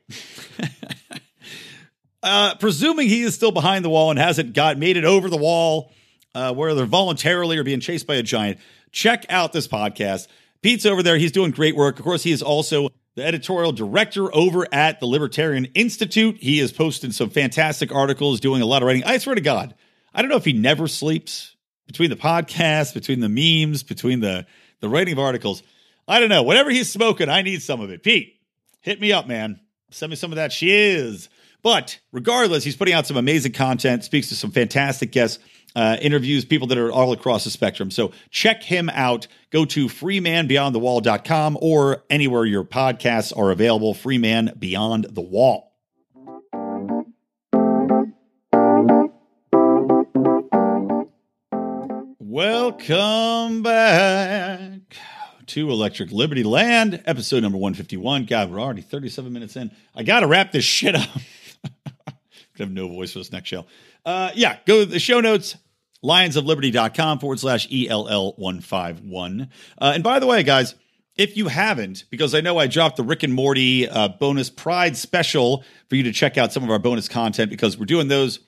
uh, 2.24 2.56
presuming 2.56 3.08
he 3.08 3.22
is 3.22 3.34
still 3.34 3.54
behind 3.54 3.86
the 3.86 3.90
wall 3.90 4.10
and 4.10 4.20
hasn't 4.20 4.54
got 4.54 4.78
made 4.78 4.98
it 4.98 5.06
over 5.06 5.30
the 5.30 5.38
wall, 5.38 5.94
uh, 6.36 6.54
where 6.54 6.76
they're 6.76 6.86
voluntarily 6.86 7.58
or 7.58 7.64
being 7.64 7.80
chased 7.80 8.06
by 8.06 8.16
a 8.16 8.24
giant, 8.24 8.60
check 8.92 9.26
out 9.30 9.54
this 9.54 9.70
podcast. 9.70 10.28
Pete's 10.62 10.86
over 10.86 11.02
there. 11.02 11.18
He's 11.18 11.32
doing 11.32 11.52
great 11.52 11.78
work. 11.78 11.98
Of 11.98 12.04
course, 12.04 12.24
he 12.24 12.34
is 12.34 12.44
also 12.44 12.90
the 13.16 13.24
editorial 13.24 13.72
director 13.72 14.36
over 14.36 14.68
at 14.74 15.00
the 15.00 15.06
Libertarian 15.06 15.66
Institute. 15.76 16.36
He 16.42 16.60
is 16.60 16.74
posting 16.74 17.12
some 17.12 17.30
fantastic 17.30 17.96
articles, 17.96 18.42
doing 18.42 18.62
a 18.62 18.66
lot 18.66 18.82
of 18.82 18.88
writing. 18.88 19.06
I 19.06 19.18
swear 19.18 19.36
to 19.36 19.42
God, 19.42 19.76
I 20.14 20.22
don't 20.22 20.30
know 20.30 20.36
if 20.36 20.44
he 20.44 20.52
never 20.52 20.90
sleeps 20.90 21.55
between 21.88 22.10
the 22.10 22.16
podcast, 22.16 22.94
between 22.94 23.20
the 23.20 23.30
memes, 23.30 23.84
between 23.84 24.20
the 24.20 24.46
the 24.82 24.90
writing 24.90 25.14
of 25.14 25.20
articles. 25.20 25.64
I 26.08 26.20
don't 26.20 26.30
know. 26.30 26.44
Whatever 26.44 26.70
he's 26.70 26.92
smoking, 26.92 27.30
I 27.30 27.42
need 27.42 27.62
some 27.62 27.82
of 27.82 27.90
it. 27.90 28.04
Pete, 28.04 28.40
hit 28.82 29.02
me 29.02 29.12
up, 29.12 29.28
man. 29.28 29.60
Send 29.90 30.10
me 30.10 30.16
some 30.16 30.32
of 30.32 30.36
that 30.36 30.52
shiz. 30.52 31.30
But 31.64 32.00
regardless, 32.12 32.64
he's 32.64 32.76
putting 32.76 32.94
out 32.94 33.08
some 33.08 33.18
amazing 33.18 33.54
content, 33.54 34.04
speaks 34.04 34.30
to 34.30 34.36
some 34.36 34.52
fantastic 34.52 35.12
guests, 35.12 35.44
uh, 35.76 35.98
interviews 36.00 36.46
people 36.46 36.68
that 36.68 36.78
are 36.78 36.92
all 36.92 37.12
across 37.12 37.44
the 37.44 37.50
spectrum. 37.50 37.90
So 37.90 38.12
check 38.30 38.62
him 38.62 38.90
out. 38.90 39.28
Go 39.50 39.66
to 39.66 39.88
freemanbeyondthewall.com 39.88 41.58
or 41.60 42.04
anywhere 42.10 42.46
your 42.46 42.64
podcasts 42.64 43.36
are 43.36 43.50
available. 43.50 43.94
Freeman 43.96 44.54
Beyond 44.60 45.08
the 45.10 45.22
Wall. 45.22 45.65
Welcome 52.36 53.64
back 53.64 54.82
to 55.46 55.70
Electric 55.70 56.12
Liberty 56.12 56.44
Land, 56.44 57.02
episode 57.06 57.44
number 57.44 57.58
151. 57.58 58.26
God, 58.26 58.52
we're 58.52 58.60
already 58.60 58.82
37 58.82 59.32
minutes 59.32 59.56
in. 59.56 59.72
I 59.96 60.04
got 60.04 60.20
to 60.20 60.28
wrap 60.28 60.52
this 60.52 60.66
shit 60.66 60.96
up. 60.96 61.08
I 61.86 62.12
have 62.58 62.72
no 62.72 62.90
voice 62.90 63.14
for 63.14 63.20
this 63.20 63.32
next 63.32 63.48
show. 63.48 63.66
Uh, 64.06 64.32
yeah, 64.36 64.58
go 64.66 64.84
to 64.84 64.86
the 64.86 65.00
show 65.00 65.22
notes, 65.22 65.56
lionsofliberty.com 66.04 67.20
forward 67.20 67.40
slash 67.40 67.70
ELL151. 67.70 69.50
Uh, 69.78 69.92
and 69.96 70.04
by 70.04 70.20
the 70.20 70.28
way, 70.28 70.44
guys, 70.44 70.76
if 71.16 71.38
you 71.38 71.48
haven't, 71.48 72.04
because 72.10 72.36
I 72.36 72.42
know 72.42 72.58
I 72.58 72.68
dropped 72.68 72.98
the 72.98 73.04
Rick 73.04 73.24
and 73.24 73.34
Morty 73.34 73.88
uh, 73.88 74.10
bonus 74.10 74.50
Pride 74.50 74.98
special 74.98 75.64
for 75.88 75.96
you 75.96 76.04
to 76.04 76.12
check 76.12 76.38
out 76.38 76.52
some 76.52 76.66
of 76.66 76.70
our 76.70 76.80
bonus 76.80 77.08
content 77.08 77.50
because 77.50 77.78
we're 77.78 77.86
doing 77.86 78.10
those– 78.10 78.40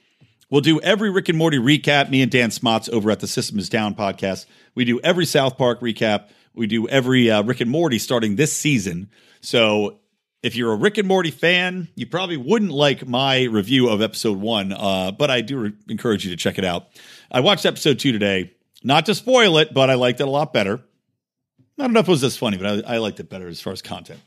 We'll 0.50 0.62
do 0.62 0.80
every 0.80 1.10
Rick 1.10 1.28
and 1.28 1.38
Morty 1.38 1.58
recap, 1.58 2.10
me 2.10 2.22
and 2.22 2.32
Dan 2.32 2.52
Smots 2.52 2.88
over 2.88 3.12
at 3.12 3.20
the 3.20 3.28
System 3.28 3.60
is 3.60 3.68
Down 3.68 3.96
podcast. 3.96 4.46
We 4.76 4.86
do 4.86 5.00
every 5.02 5.26
South 5.26 5.58
Park 5.58 5.82
recap. 5.82 6.30
We 6.54 6.68
do 6.68 6.88
every 6.88 7.30
uh, 7.30 7.44
Rick 7.44 7.60
and 7.60 7.70
Morty 7.70 8.00
starting 8.00 8.38
this 8.38 8.54
season. 8.54 9.10
So 9.42 10.00
if 10.42 10.56
you're 10.56 10.72
a 10.72 10.78
Rick 10.78 10.98
and 10.98 11.08
Morty 11.08 11.32
fan, 11.32 11.90
you 11.96 12.08
probably 12.08 12.38
wouldn't 12.38 12.72
like 12.72 13.06
my 13.06 13.44
review 13.44 13.90
of 13.90 14.02
episode 14.02 14.40
one, 14.40 14.72
uh, 14.72 15.12
but 15.12 15.30
I 15.30 15.42
do 15.42 15.58
re- 15.58 15.74
encourage 15.90 16.24
you 16.24 16.32
to 16.32 16.38
check 16.38 16.58
it 16.58 16.64
out. 16.64 16.88
I 17.30 17.42
watched 17.42 17.66
episode 17.66 18.00
two 18.00 18.14
today, 18.14 18.54
not 18.84 19.06
to 19.08 19.16
spoil 19.16 19.58
it, 19.58 19.74
but 19.74 19.90
I 19.90 19.96
liked 19.96 20.22
it 20.22 20.28
a 20.28 20.32
lot 20.32 20.54
better. 20.54 20.80
I 21.78 21.84
don't 21.84 21.92
know 21.92 22.00
if 22.00 22.08
it 22.08 22.12
was 22.12 22.24
as 22.24 22.38
funny, 22.38 22.56
but 22.58 22.86
I, 22.86 22.96
I 22.96 22.98
liked 23.00 23.20
it 23.20 23.30
better 23.30 23.50
as 23.50 23.60
far 23.60 23.74
as 23.74 23.82
content. 23.82 24.22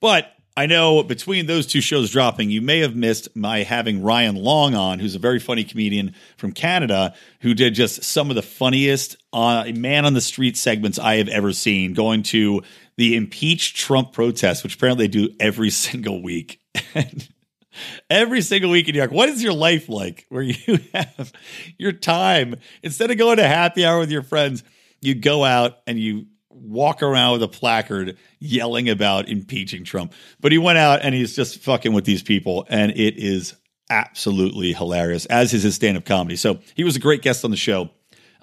But 0.00 0.32
I 0.56 0.66
know 0.66 1.02
between 1.02 1.46
those 1.46 1.66
two 1.66 1.80
shows 1.80 2.10
dropping, 2.10 2.50
you 2.50 2.60
may 2.60 2.80
have 2.80 2.94
missed 2.94 3.34
my 3.34 3.62
having 3.62 4.02
Ryan 4.02 4.36
Long 4.36 4.74
on, 4.74 4.98
who's 4.98 5.14
a 5.14 5.18
very 5.18 5.38
funny 5.38 5.64
comedian 5.64 6.14
from 6.36 6.52
Canada, 6.52 7.14
who 7.40 7.54
did 7.54 7.74
just 7.74 8.04
some 8.04 8.28
of 8.28 8.36
the 8.36 8.42
funniest 8.42 9.16
uh, 9.32 9.64
man 9.74 10.04
on 10.04 10.12
the 10.12 10.20
street 10.20 10.58
segments 10.58 10.98
I 10.98 11.16
have 11.16 11.28
ever 11.28 11.52
seen, 11.52 11.94
going 11.94 12.22
to 12.24 12.62
the 12.96 13.16
impeach 13.16 13.74
Trump 13.74 14.12
protest, 14.12 14.62
which 14.62 14.74
apparently 14.74 15.06
they 15.06 15.10
do 15.10 15.34
every 15.40 15.70
single 15.70 16.22
week. 16.22 16.60
every 18.10 18.42
single 18.42 18.70
week 18.70 18.88
in 18.88 18.92
New 18.92 18.98
York. 18.98 19.10
What 19.10 19.30
is 19.30 19.42
your 19.42 19.54
life 19.54 19.88
like 19.88 20.26
where 20.28 20.42
you 20.42 20.78
have 20.94 21.32
your 21.78 21.92
time 21.92 22.56
instead 22.82 23.10
of 23.10 23.16
going 23.16 23.38
to 23.38 23.48
happy 23.48 23.84
hour 23.84 23.98
with 24.00 24.10
your 24.10 24.22
friends? 24.22 24.62
You 25.00 25.14
go 25.14 25.44
out 25.44 25.78
and 25.86 25.98
you 25.98 26.26
walk 26.62 27.02
around 27.02 27.32
with 27.32 27.42
a 27.42 27.48
placard 27.48 28.16
yelling 28.38 28.88
about 28.88 29.28
impeaching 29.28 29.84
Trump. 29.84 30.12
But 30.40 30.52
he 30.52 30.58
went 30.58 30.78
out 30.78 31.00
and 31.02 31.14
he's 31.14 31.34
just 31.34 31.58
fucking 31.60 31.92
with 31.92 32.04
these 32.04 32.22
people, 32.22 32.66
and 32.68 32.92
it 32.92 33.18
is 33.18 33.54
absolutely 33.90 34.72
hilarious, 34.72 35.26
as 35.26 35.52
is 35.52 35.64
his 35.64 35.74
stand 35.74 35.96
up 35.96 36.04
comedy. 36.04 36.36
So 36.36 36.60
he 36.74 36.84
was 36.84 36.96
a 36.96 37.00
great 37.00 37.22
guest 37.22 37.44
on 37.44 37.50
the 37.50 37.56
show. 37.56 37.90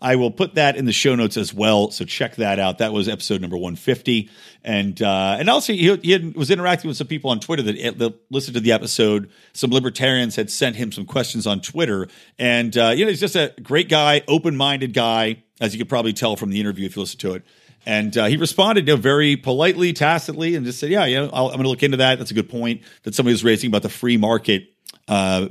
I 0.01 0.15
will 0.15 0.31
put 0.31 0.55
that 0.55 0.77
in 0.77 0.85
the 0.85 0.93
show 0.93 1.15
notes 1.15 1.35
as 1.35 1.53
well, 1.53 1.91
so 1.91 2.05
check 2.05 2.37
that 2.37 2.57
out. 2.57 2.77
That 2.77 2.93
was 2.93 3.09
episode 3.09 3.41
number 3.41 3.57
150, 3.57 4.29
and 4.63 5.01
uh, 5.01 5.35
and 5.37 5.49
also 5.49 5.73
he, 5.73 5.93
he 5.97 6.11
had, 6.11 6.35
was 6.35 6.49
interacting 6.49 6.87
with 6.87 6.95
some 6.95 7.07
people 7.07 7.31
on 7.31 7.39
Twitter 7.39 7.63
that, 7.63 7.97
that, 7.97 8.15
listened 8.31 8.55
to 8.55 8.61
the 8.61 8.71
episode. 8.71 9.29
Some 9.51 9.71
libertarians 9.71 10.37
had 10.37 10.49
sent 10.49 10.77
him 10.77 10.93
some 10.93 11.05
questions 11.05 11.45
on 11.45 11.59
Twitter, 11.59 12.07
and 12.37 12.77
uh, 12.77 12.93
you 12.95 13.03
know 13.03 13.09
he's 13.09 13.19
just 13.19 13.35
a 13.35 13.53
great 13.61 13.89
guy, 13.89 14.23
open 14.29 14.55
minded 14.55 14.93
guy, 14.93 15.43
as 15.59 15.73
you 15.73 15.79
could 15.79 15.89
probably 15.89 16.13
tell 16.13 16.37
from 16.37 16.49
the 16.49 16.61
interview 16.61 16.85
if 16.85 16.95
you 16.95 17.01
listen 17.01 17.19
to 17.19 17.33
it. 17.33 17.43
And 17.89 18.15
uh, 18.19 18.25
he 18.25 18.37
responded 18.37 18.87
you 18.87 18.93
know, 18.93 19.01
very 19.01 19.35
politely, 19.35 19.93
tacitly, 19.93 20.55
and 20.55 20.63
just 20.63 20.77
said, 20.77 20.91
"Yeah, 20.91 21.05
yeah, 21.05 21.21
i 21.21 21.23
am 21.23 21.47
going 21.47 21.63
to 21.63 21.69
look 21.69 21.81
into 21.81 21.97
that. 21.97 22.19
That's 22.19 22.29
a 22.29 22.35
good 22.35 22.47
point 22.47 22.83
that 23.01 23.15
somebody 23.15 23.33
was 23.33 23.43
raising 23.43 23.67
about 23.67 23.81
the 23.81 23.89
free 23.89 24.15
market 24.15 24.71
uh, 25.07 25.47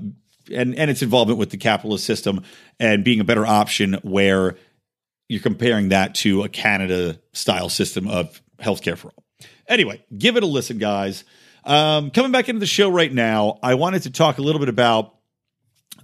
and 0.54 0.76
and 0.76 0.88
its 0.88 1.02
involvement 1.02 1.40
with 1.40 1.50
the 1.50 1.56
capitalist 1.56 2.04
system 2.04 2.44
and 2.78 3.02
being 3.02 3.18
a 3.18 3.24
better 3.24 3.44
option 3.44 3.94
where 4.04 4.54
you're 5.28 5.42
comparing 5.42 5.88
that 5.88 6.14
to 6.14 6.44
a 6.44 6.48
Canada 6.48 7.18
style 7.32 7.68
system 7.68 8.06
of 8.06 8.40
healthcare 8.60 8.96
for 8.96 9.08
all." 9.08 9.24
Anyway, 9.66 10.00
give 10.16 10.36
it 10.36 10.44
a 10.44 10.46
listen, 10.46 10.78
guys. 10.78 11.24
Um, 11.64 12.12
coming 12.12 12.30
back 12.30 12.48
into 12.48 12.60
the 12.60 12.66
show 12.66 12.88
right 12.88 13.12
now, 13.12 13.58
I 13.64 13.74
wanted 13.74 14.04
to 14.04 14.12
talk 14.12 14.38
a 14.38 14.42
little 14.42 14.60
bit 14.60 14.68
about 14.68 15.16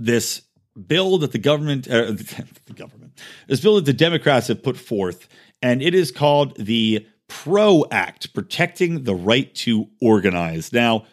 this 0.00 0.42
bill 0.74 1.18
that 1.18 1.30
the 1.30 1.38
government, 1.38 1.88
uh, 1.88 2.06
the 2.10 2.74
government, 2.74 3.12
this 3.46 3.60
bill 3.60 3.76
that 3.76 3.84
the 3.84 3.92
Democrats 3.92 4.48
have 4.48 4.64
put 4.64 4.76
forth 4.76 5.28
and 5.64 5.80
it 5.80 5.94
is 5.94 6.12
called 6.12 6.54
the 6.58 7.06
PRO 7.26 7.86
Act, 7.90 8.34
Protecting 8.34 9.04
the 9.04 9.14
Right 9.14 9.52
to 9.54 9.88
Organize. 9.98 10.74
Now, 10.74 11.06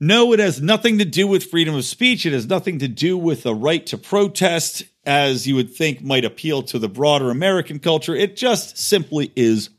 no, 0.00 0.32
it 0.32 0.40
has 0.40 0.60
nothing 0.60 0.98
to 0.98 1.04
do 1.04 1.28
with 1.28 1.44
freedom 1.44 1.76
of 1.76 1.84
speech. 1.84 2.26
It 2.26 2.32
has 2.32 2.48
nothing 2.48 2.80
to 2.80 2.88
do 2.88 3.16
with 3.16 3.44
the 3.44 3.54
right 3.54 3.86
to 3.86 3.96
protest. 3.96 4.82
as 5.06 5.46
you 5.46 5.54
would 5.54 5.72
think 5.72 6.02
might 6.02 6.24
appeal 6.24 6.62
to 6.62 6.78
the 6.80 6.88
broader 6.88 7.30
American 7.30 7.78
culture. 7.78 8.16
It 8.16 8.36
just 8.36 8.76
simply 8.76 9.32
is 9.36 9.70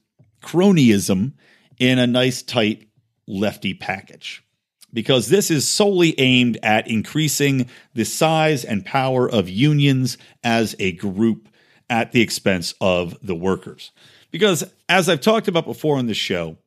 cronyism 0.41 1.33
in 1.77 1.99
a 1.99 2.07
nice, 2.07 2.41
tight, 2.41 2.87
lefty 3.27 3.73
package. 3.73 4.45
Because 4.93 5.27
this 5.27 5.51
is 5.51 5.67
solely 5.67 6.17
aimed 6.21 6.57
at 6.63 6.87
increasing 6.87 7.67
the 7.95 8.05
size 8.05 8.63
and 8.63 8.85
power 8.85 9.29
of 9.29 9.49
unions 9.49 10.17
as 10.41 10.73
a 10.79 10.93
group 10.93 11.49
at 11.91 12.13
the 12.13 12.21
expense 12.21 12.73
of 12.81 13.15
the 13.21 13.35
workers. 13.35 13.91
Because, 14.31 14.63
as 14.87 15.09
I've 15.09 15.21
talked 15.21 15.49
about 15.49 15.65
before 15.65 15.97
on 15.97 16.07
the 16.07 16.13
show, 16.13 16.57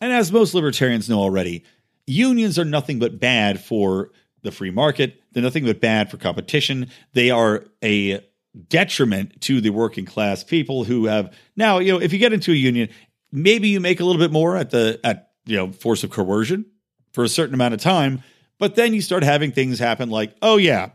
and 0.00 0.12
as 0.12 0.32
most 0.32 0.54
libertarians 0.54 1.08
know 1.08 1.20
already, 1.20 1.64
unions 2.06 2.58
are 2.58 2.64
nothing 2.64 2.98
but 2.98 3.20
bad 3.20 3.60
for 3.62 4.10
the 4.42 4.50
free 4.50 4.72
market. 4.72 5.22
They're 5.32 5.42
nothing 5.42 5.64
but 5.64 5.80
bad 5.80 6.10
for 6.10 6.16
competition. 6.16 6.90
They 7.12 7.30
are 7.30 7.64
a 7.84 8.26
detriment 8.68 9.40
to 9.42 9.60
the 9.60 9.70
working 9.70 10.04
class 10.04 10.42
people 10.42 10.82
who 10.82 11.06
have 11.06 11.32
now, 11.54 11.78
you 11.78 11.92
know, 11.92 12.00
if 12.00 12.12
you 12.12 12.18
get 12.18 12.32
into 12.32 12.50
a 12.50 12.56
union, 12.56 12.88
maybe 13.30 13.68
you 13.68 13.78
make 13.78 14.00
a 14.00 14.04
little 14.04 14.20
bit 14.20 14.32
more 14.32 14.56
at 14.56 14.70
the 14.70 14.98
at 15.04 15.30
you 15.46 15.56
know 15.56 15.70
force 15.70 16.02
of 16.02 16.10
coercion 16.10 16.66
for 17.12 17.22
a 17.22 17.28
certain 17.28 17.54
amount 17.54 17.74
of 17.74 17.80
time, 17.80 18.24
but 18.58 18.74
then 18.74 18.94
you 18.94 19.00
start 19.00 19.22
having 19.22 19.52
things 19.52 19.78
happen 19.78 20.10
like, 20.10 20.34
oh 20.42 20.56
yeah, 20.56 20.90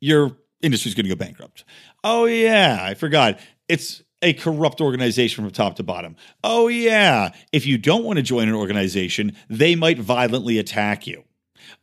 your 0.00 0.36
industry's 0.62 0.94
going 0.94 1.06
to 1.06 1.14
go 1.14 1.16
bankrupt. 1.16 1.64
Oh 2.02 2.24
yeah, 2.24 2.78
I 2.80 2.94
forgot. 2.94 3.38
It's 3.68 4.02
a 4.22 4.32
corrupt 4.32 4.80
organization 4.80 5.44
from 5.44 5.52
top 5.52 5.76
to 5.76 5.82
bottom. 5.82 6.16
Oh, 6.42 6.68
yeah. 6.68 7.32
If 7.52 7.66
you 7.66 7.78
don't 7.78 8.04
want 8.04 8.16
to 8.18 8.22
join 8.22 8.48
an 8.48 8.54
organization, 8.54 9.36
they 9.48 9.74
might 9.74 9.98
violently 9.98 10.58
attack 10.58 11.06
you. 11.06 11.24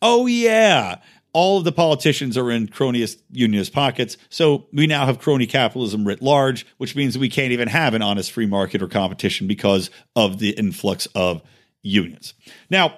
Oh, 0.02 0.26
yeah. 0.26 0.98
All 1.34 1.58
of 1.58 1.64
the 1.64 1.72
politicians 1.72 2.38
are 2.38 2.50
in 2.50 2.68
cronyist 2.68 3.22
unionist 3.32 3.74
pockets. 3.74 4.18
So 4.30 4.68
we 4.72 4.88
now 4.88 5.06
have 5.06 5.20
crony 5.20 5.48
capitalism 5.48 6.06
writ 6.06 6.22
large, 6.22 6.66
which 6.78 6.96
means 6.96 7.18
we 7.18 7.30
can't 7.30 7.52
even 7.52 7.68
have 7.68 7.94
an 7.94 8.02
honest 8.02 8.32
free 8.32 8.46
market 8.46 8.82
or 8.82 8.88
competition 8.88 9.48
because 9.48 9.90
of 10.16 10.40
the 10.40 10.52
influx 10.52 11.08
of 11.08 11.42
unions. 11.82 12.34
Now, 12.70 12.98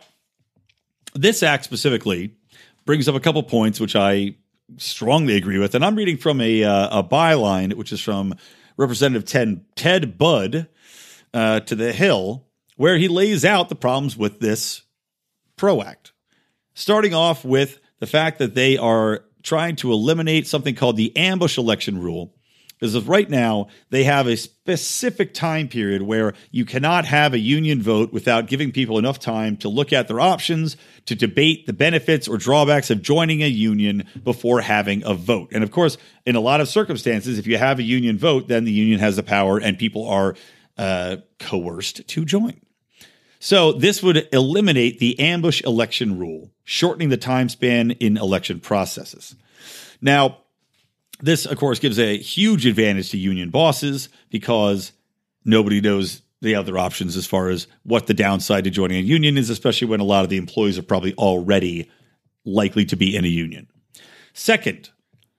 this 1.13 1.41
act 1.41 1.63
specifically 1.63 2.36
brings 2.86 3.09
up 3.09 3.15
a 3.15 3.19
couple 3.19 3.41
points 3.43 3.80
which 3.80 3.95
I 3.95 4.36
strongly 4.76 5.36
agree 5.36 5.59
with. 5.59 5.76
And 5.76 5.86
I'm 5.86 5.95
reading 5.95 6.18
from 6.18 6.41
a, 6.41 6.63
uh, 6.63 6.99
a 6.99 7.03
byline, 7.03 7.74
which 7.74 7.91
is 7.91 8.01
from 8.01 8.36
Representative 8.76 9.26
Ted, 9.26 9.63
Ted 9.76 10.18
Budd 10.18 10.68
uh, 11.34 11.61
to 11.61 11.76
the 11.76 11.93
Hill, 11.93 12.45
where 12.76 12.97
he 12.97 13.07
lays 13.07 13.45
out 13.45 13.70
the 13.70 13.76
problems 13.76 14.18
with 14.18 14.39
this 14.39 14.84
PRO 15.55 15.82
Act. 15.82 16.11
Starting 16.74 17.13
off 17.13 17.43
with 17.43 17.80
the 17.99 18.07
fact 18.07 18.39
that 18.39 18.53
they 18.53 18.78
are 18.78 19.24
trying 19.41 19.76
to 19.78 19.91
eliminate 19.91 20.45
something 20.45 20.76
called 20.76 20.97
the 20.97 21.15
ambush 21.15 21.57
election 21.57 21.99
rule. 21.99 22.34
As 22.80 22.93
of 22.93 23.09
right 23.09 23.30
now, 23.30 23.67
they 23.89 24.03
have 24.03 24.28
a 24.28 24.38
specific 24.38 25.34
time 25.34 25.67
period 25.67 26.03
where 26.03 26.34
you 26.51 26.63
cannot 26.63 27.05
have 27.05 27.34
a 27.34 27.39
union 27.39 27.82
vote 27.82 28.13
without 28.13 28.45
giving 28.45 28.71
people 28.71 28.99
enough 28.99 29.19
time 29.19 29.57
to 29.57 29.69
look 29.69 29.91
at 29.91 30.07
their 30.07 30.19
options, 30.19 30.78
to 31.05 31.15
debate 31.15 31.65
the 31.65 31.73
benefits 31.73 32.28
or 32.28 32.38
drawbacks 32.38 32.91
of 32.91 33.01
joining 33.01 33.41
a 33.41 33.47
union 33.47 34.05
before 34.23 34.61
having 34.61 35.03
a 35.05 35.15
vote. 35.15 35.49
And 35.51 35.63
of 35.63 35.71
course, 35.71 35.97
in 36.25 36.36
a 36.36 36.39
lot 36.39 36.61
of 36.61 36.67
circumstances, 36.67 37.39
if 37.39 37.47
you 37.47 37.57
have 37.57 37.80
a 37.80 37.84
union 37.84 38.17
vote, 38.17 38.47
then 38.47 38.65
the 38.65 38.71
union 38.71 38.99
has 38.99 39.15
the 39.15 39.23
power 39.23 39.57
and 39.57 39.80
people 39.80 40.07
are 40.07 40.36
uh, 40.78 41.17
coerced 41.39 42.07
to 42.07 42.25
join. 42.25 42.61
So 43.39 43.71
this 43.71 44.01
would 44.03 44.28
eliminate 44.32 44.99
the 44.99 45.19
ambush 45.19 45.61
election 45.63 46.17
rule, 46.17 46.51
shortening 46.63 47.09
the 47.09 47.17
time 47.17 47.49
span 47.49 47.91
in 47.91 48.17
election 48.17 48.59
processes. 48.59 49.36
Now, 50.01 50.39
this, 51.20 51.45
of 51.45 51.57
course, 51.57 51.80
gives 51.80 51.99
a 51.99 52.18
huge 52.18 52.65
advantage 52.65 53.11
to 53.11 53.18
union 53.18 53.49
bosses 53.49 54.09
because 54.30 54.91
nobody 55.45 55.82
knows 55.82 56.22
the 56.41 56.55
other 56.55 56.78
options 56.78 57.18
as 57.18 57.26
far 57.26 57.49
as 57.49 57.68
what 57.84 58.07
the 58.07 58.13
downside 58.13 58.63
to 58.65 58.70
joining 58.70 58.99
a 58.99 59.01
union 59.01 59.38
is, 59.38 59.49
especially 59.49 59.88
when 59.88 59.99
a 59.99 60.05
lot 60.05 60.24
of 60.24 60.30
the 60.30 60.38
employees 60.38 60.78
are 60.78 60.84
probably 60.84 61.13
already 61.15 61.89
likely 62.45 62.86
to 62.86 62.95
be 62.95 63.15
in 63.15 63.26
a 63.26 63.30
union. 63.30 63.68
Second, 64.34 64.91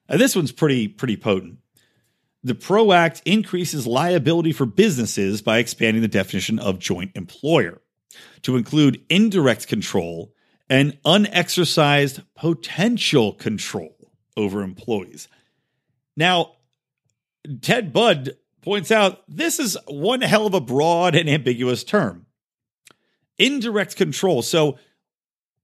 and 0.09 0.19
this 0.19 0.35
one's 0.35 0.51
pretty 0.51 0.87
pretty 0.87 1.15
potent. 1.15 1.59
The 2.43 2.55
PRO 2.55 2.91
Act 2.91 3.21
increases 3.25 3.87
liability 3.87 4.51
for 4.51 4.65
businesses 4.65 5.41
by 5.41 5.57
expanding 5.57 6.01
the 6.01 6.07
definition 6.07 6.59
of 6.59 6.79
joint 6.79 7.11
employer 7.15 7.81
to 8.43 8.57
include 8.57 9.03
indirect 9.09 9.67
control 9.67 10.33
and 10.69 10.97
unexercised 11.05 12.21
potential 12.35 13.33
control 13.33 13.95
over 14.37 14.61
employees. 14.61 15.27
Now, 16.19 16.55
Ted 17.61 17.93
Budd 17.93 18.31
points 18.61 18.91
out 18.91 19.23
this 19.29 19.57
is 19.57 19.77
one 19.87 20.19
hell 20.19 20.45
of 20.45 20.53
a 20.53 20.59
broad 20.59 21.15
and 21.15 21.29
ambiguous 21.29 21.85
term. 21.85 22.25
Indirect 23.37 23.95
control. 23.95 24.41
So, 24.41 24.77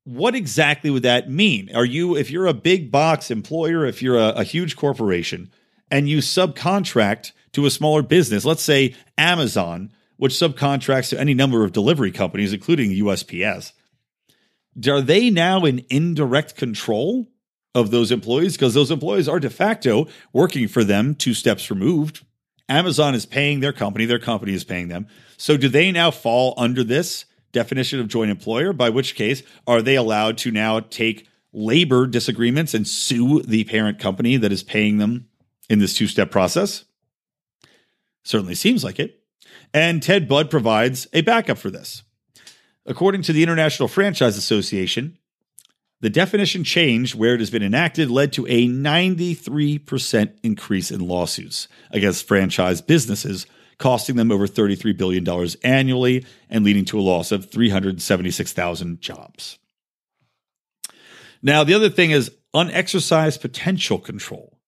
what 0.05 0.33
exactly 0.33 0.89
would 0.89 1.03
that 1.03 1.29
mean? 1.29 1.75
Are 1.75 1.83
you, 1.83 2.15
if 2.15 2.31
you're 2.31 2.45
a 2.45 2.53
big 2.53 2.89
box 2.89 3.29
employer, 3.29 3.85
if 3.85 4.01
you're 4.01 4.17
a, 4.17 4.29
a 4.29 4.43
huge 4.43 4.77
corporation, 4.77 5.51
and 5.91 6.07
you 6.07 6.19
subcontract 6.19 7.33
to 7.51 7.65
a 7.65 7.71
smaller 7.71 8.01
business, 8.01 8.45
let's 8.45 8.61
say 8.61 8.95
Amazon, 9.17 9.91
which 10.15 10.33
subcontracts 10.33 11.09
to 11.09 11.19
any 11.19 11.33
number 11.33 11.65
of 11.65 11.73
delivery 11.73 12.11
companies, 12.11 12.53
including 12.53 12.91
USPS, 12.91 13.73
are 14.87 15.01
they 15.01 15.29
now 15.29 15.65
in 15.65 15.85
indirect 15.89 16.55
control 16.55 17.27
of 17.76 17.91
those 17.91 18.11
employees 18.11 18.53
because 18.53 18.73
those 18.73 18.89
employees 18.89 19.28
are 19.28 19.39
de 19.39 19.49
facto 19.49 20.07
working 20.34 20.67
for 20.67 20.84
them 20.84 21.13
two 21.13 21.34
steps 21.34 21.69
removed. 21.69 22.26
Amazon 22.67 23.13
is 23.13 23.28
paying 23.28 23.59
their 23.59 23.73
company, 23.73 24.05
their 24.05 24.17
company 24.17 24.53
is 24.53 24.63
paying 24.63 24.88
them. 24.88 25.05
So 25.38 25.57
do 25.57 25.69
they 25.69 25.91
now 25.91 26.09
fall 26.09 26.55
under 26.57 26.84
this 26.84 27.26
definition 27.51 27.99
of 27.99 28.07
joint 28.07 28.32
employer? 28.32 28.73
By 28.73 28.89
which 28.89 29.13
case, 29.13 29.43
are 29.67 29.82
they 29.82 29.95
allowed 29.95 30.38
to 30.39 30.51
now 30.51 30.80
take 30.80 31.28
labor 31.53 32.07
disagreements 32.07 32.73
and 32.73 32.88
sue 32.88 33.41
the 33.43 33.65
parent 33.65 33.99
company 33.99 34.38
that 34.38 34.51
is 34.51 34.63
paying 34.63 34.97
them 34.97 35.28
in 35.69 35.80
this 35.80 35.93
two 35.93 36.07
step 36.07 36.32
process? 36.32 36.86
Certainly 38.23 38.55
seems 38.55 38.84
like 38.84 38.99
it. 38.99 39.21
And 39.73 40.01
Ted 40.01 40.28
Budd 40.28 40.49
provides 40.49 41.07
a 41.13 41.21
backup 41.21 41.57
for 41.57 41.69
this. 41.69 42.03
According 42.86 43.23
to 43.23 43.34
the 43.34 43.43
International 43.43 43.88
Franchise 43.88 44.38
Association, 44.38 45.17
the 46.05 46.09
definition 46.11 46.63
change 46.63 47.15
where 47.15 47.33
it 47.33 47.39
has 47.39 47.49
been 47.49 47.63
enacted 47.63 48.11
led 48.11 48.31
to 48.31 48.45
a 48.45 48.67
93% 48.67 50.37
increase 50.43 50.91
in 50.91 50.99
lawsuits 50.99 51.67
against 51.89 52.27
franchise 52.27 52.79
businesses, 52.79 53.47
costing 53.79 54.15
them 54.15 54.31
over 54.31 54.45
$33 54.45 54.95
billion 54.95 55.27
annually 55.63 56.23
and 56.47 56.63
leading 56.63 56.85
to 56.85 56.99
a 56.99 57.01
loss 57.01 57.31
of 57.31 57.49
376,000 57.49 59.01
jobs. 59.01 59.57
Now, 61.41 61.63
the 61.63 61.73
other 61.73 61.89
thing 61.89 62.11
is 62.11 62.29
unexercised 62.53 63.41
potential 63.41 63.97
control. 63.97 64.59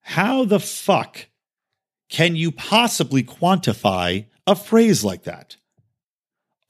How 0.00 0.46
the 0.46 0.58
fuck 0.58 1.26
can 2.08 2.34
you 2.34 2.50
possibly 2.50 3.22
quantify 3.22 4.24
a 4.46 4.56
phrase 4.56 5.04
like 5.04 5.24
that? 5.24 5.58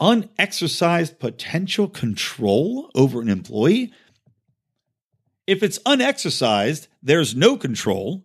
Unexercised 0.02 1.20
potential 1.20 1.88
control 1.88 2.90
over 2.94 3.22
an 3.22 3.28
employee? 3.28 3.92
If 5.46 5.62
it's 5.62 5.78
unexercised, 5.86 6.88
there's 7.02 7.36
no 7.36 7.56
control. 7.56 8.24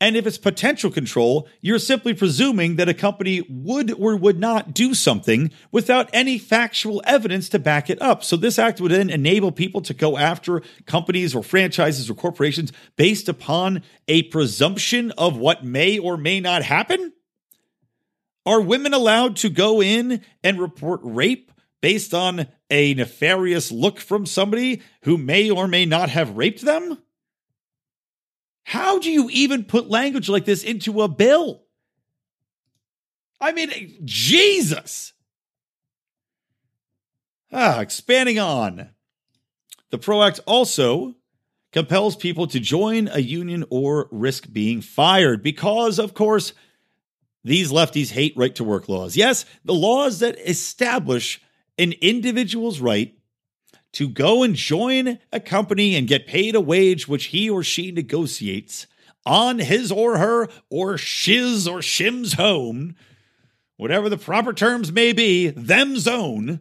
And 0.00 0.16
if 0.16 0.26
it's 0.26 0.38
potential 0.38 0.90
control, 0.90 1.48
you're 1.60 1.80
simply 1.80 2.14
presuming 2.14 2.76
that 2.76 2.88
a 2.88 2.94
company 2.94 3.44
would 3.50 3.92
or 3.92 4.16
would 4.16 4.38
not 4.38 4.72
do 4.72 4.94
something 4.94 5.50
without 5.72 6.08
any 6.12 6.38
factual 6.38 7.02
evidence 7.04 7.48
to 7.50 7.58
back 7.58 7.90
it 7.90 8.00
up. 8.00 8.22
So, 8.22 8.36
this 8.36 8.60
act 8.60 8.80
would 8.80 8.92
then 8.92 9.10
enable 9.10 9.50
people 9.50 9.80
to 9.82 9.94
go 9.94 10.16
after 10.16 10.62
companies 10.86 11.34
or 11.34 11.42
franchises 11.42 12.08
or 12.08 12.14
corporations 12.14 12.72
based 12.96 13.28
upon 13.28 13.82
a 14.06 14.22
presumption 14.24 15.10
of 15.12 15.36
what 15.36 15.64
may 15.64 15.98
or 15.98 16.16
may 16.16 16.38
not 16.38 16.62
happen? 16.62 17.12
Are 18.48 18.62
women 18.62 18.94
allowed 18.94 19.36
to 19.36 19.50
go 19.50 19.82
in 19.82 20.22
and 20.42 20.58
report 20.58 21.00
rape 21.02 21.52
based 21.82 22.14
on 22.14 22.46
a 22.70 22.94
nefarious 22.94 23.70
look 23.70 24.00
from 24.00 24.24
somebody 24.24 24.80
who 25.02 25.18
may 25.18 25.50
or 25.50 25.68
may 25.68 25.84
not 25.84 26.08
have 26.08 26.34
raped 26.34 26.62
them? 26.62 26.96
How 28.64 29.00
do 29.00 29.10
you 29.10 29.28
even 29.30 29.64
put 29.64 29.90
language 29.90 30.30
like 30.30 30.46
this 30.46 30.64
into 30.64 31.02
a 31.02 31.08
bill? 31.08 31.64
I 33.38 33.52
mean, 33.52 34.00
Jesus. 34.06 35.12
Ah, 37.52 37.80
expanding 37.80 38.38
on. 38.38 38.88
The 39.90 39.98
PRO 39.98 40.22
Act 40.22 40.40
also 40.46 41.16
compels 41.70 42.16
people 42.16 42.46
to 42.46 42.60
join 42.60 43.08
a 43.08 43.18
union 43.18 43.66
or 43.68 44.08
risk 44.10 44.50
being 44.50 44.80
fired 44.80 45.42
because, 45.42 45.98
of 45.98 46.14
course, 46.14 46.54
these 47.44 47.70
lefties 47.72 48.10
hate 48.10 48.36
right 48.36 48.54
to 48.56 48.64
work 48.64 48.88
laws. 48.88 49.16
Yes, 49.16 49.44
the 49.64 49.74
laws 49.74 50.18
that 50.20 50.38
establish 50.38 51.40
an 51.78 51.92
individual's 52.00 52.80
right 52.80 53.14
to 53.92 54.08
go 54.08 54.42
and 54.42 54.54
join 54.54 55.18
a 55.32 55.40
company 55.40 55.94
and 55.96 56.08
get 56.08 56.26
paid 56.26 56.54
a 56.54 56.60
wage 56.60 57.08
which 57.08 57.26
he 57.26 57.48
or 57.48 57.62
she 57.62 57.90
negotiates 57.90 58.86
on 59.24 59.58
his 59.58 59.92
or 59.92 60.18
her 60.18 60.48
or 60.70 60.98
shiz 60.98 61.68
or 61.68 61.82
shim's 61.82 62.34
home, 62.34 62.96
whatever 63.76 64.08
the 64.08 64.18
proper 64.18 64.52
terms 64.52 64.92
may 64.92 65.12
be, 65.12 65.48
them's 65.48 66.06
own, 66.08 66.60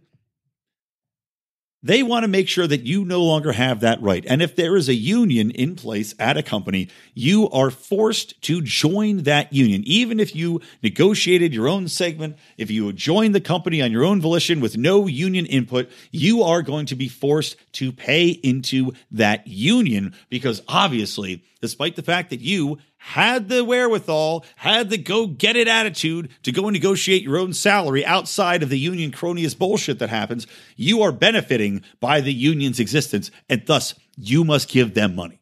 they 1.88 2.04
want 2.04 2.24
to 2.24 2.28
make 2.28 2.48
sure 2.48 2.68
that 2.68 2.84
you 2.84 3.06
no 3.06 3.24
longer 3.24 3.52
have 3.52 3.80
that 3.82 4.02
right. 4.02 4.26
And 4.28 4.42
if 4.42 4.56
there 4.56 4.76
is 4.76 4.90
a 4.90 4.94
union 4.94 5.52
in 5.52 5.76
place 5.76 6.14
at 6.20 6.38
a 6.38 6.44
company, 6.44 6.90
you 7.14 7.50
are 7.50 7.72
forced 7.72 8.42
to 8.44 8.62
join 8.62 9.24
that 9.24 9.54
union. 9.54 9.84
Even 9.86 10.20
if 10.20 10.36
you 10.36 10.62
negotiated 10.84 11.54
your 11.54 11.68
own 11.68 11.88
segment, 11.88 12.38
if 12.58 12.70
you 12.70 12.92
joined 12.94 13.36
the 13.36 13.42
company 13.42 13.82
on 13.82 13.92
your 13.92 14.04
own 14.04 14.22
volition 14.22 14.60
with 14.60 14.78
no 14.78 15.08
union 15.08 15.46
input, 15.46 15.90
you 16.12 16.44
are 16.44 16.62
going 16.62 16.86
to 16.88 16.96
be 16.96 17.08
forced 17.08 17.56
to 17.74 17.92
pay 17.92 18.30
into 18.30 18.92
that 19.12 19.48
union 19.48 20.14
because 20.30 20.62
obviously, 20.68 21.44
despite 21.62 21.96
the 21.96 22.04
fact 22.04 22.30
that 22.30 22.42
you 22.42 22.78
had 22.98 23.50
the 23.50 23.64
wherewithal, 23.64 24.46
had 24.58 24.90
the 24.90 24.98
go 24.98 25.28
get 25.28 25.56
it 25.56 25.68
attitude 25.68 26.30
to 26.44 26.52
go 26.52 26.68
and 26.68 26.74
negotiate 26.74 27.24
your 27.24 27.38
own 27.38 27.54
salary 27.54 28.06
outside 28.06 28.64
of 28.64 28.70
the 28.70 28.80
union 28.80 29.12
cronyist 29.12 29.58
bullshit 29.58 30.00
that 30.00 30.10
happens, 30.10 30.48
you 30.76 31.02
are 31.02 31.12
benefiting 31.12 31.84
by 32.00 32.22
the 32.22 32.34
union's 32.34 32.80
existence, 32.80 33.32
and 33.50 33.66
thus 33.66 33.94
you 34.18 34.44
must 34.44 34.70
give 34.70 34.94
them 34.94 35.16
money. 35.16 35.40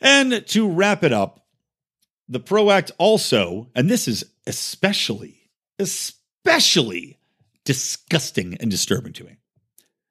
And 0.00 0.46
to 0.48 0.68
wrap 0.68 1.04
it 1.04 1.12
up, 1.12 1.46
the 2.28 2.40
PRO 2.40 2.70
Act 2.70 2.90
also, 2.98 3.68
and 3.74 3.90
this 3.90 4.08
is 4.08 4.24
especially, 4.46 5.50
especially 5.78 7.18
disgusting 7.64 8.56
and 8.60 8.70
disturbing 8.70 9.12
to 9.14 9.24
me. 9.24 9.36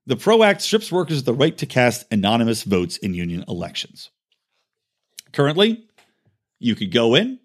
The 0.05 0.15
PRO 0.15 0.43
Act 0.43 0.61
strips 0.61 0.91
workers 0.91 1.19
of 1.19 1.25
the 1.25 1.33
right 1.33 1.57
to 1.57 1.65
cast 1.65 2.05
anonymous 2.11 2.63
votes 2.63 2.97
in 2.97 3.13
union 3.13 3.45
elections. 3.47 4.09
Currently, 5.33 5.85
you 6.59 6.75
could 6.75 6.91
go 6.91 7.15
in, 7.15 7.39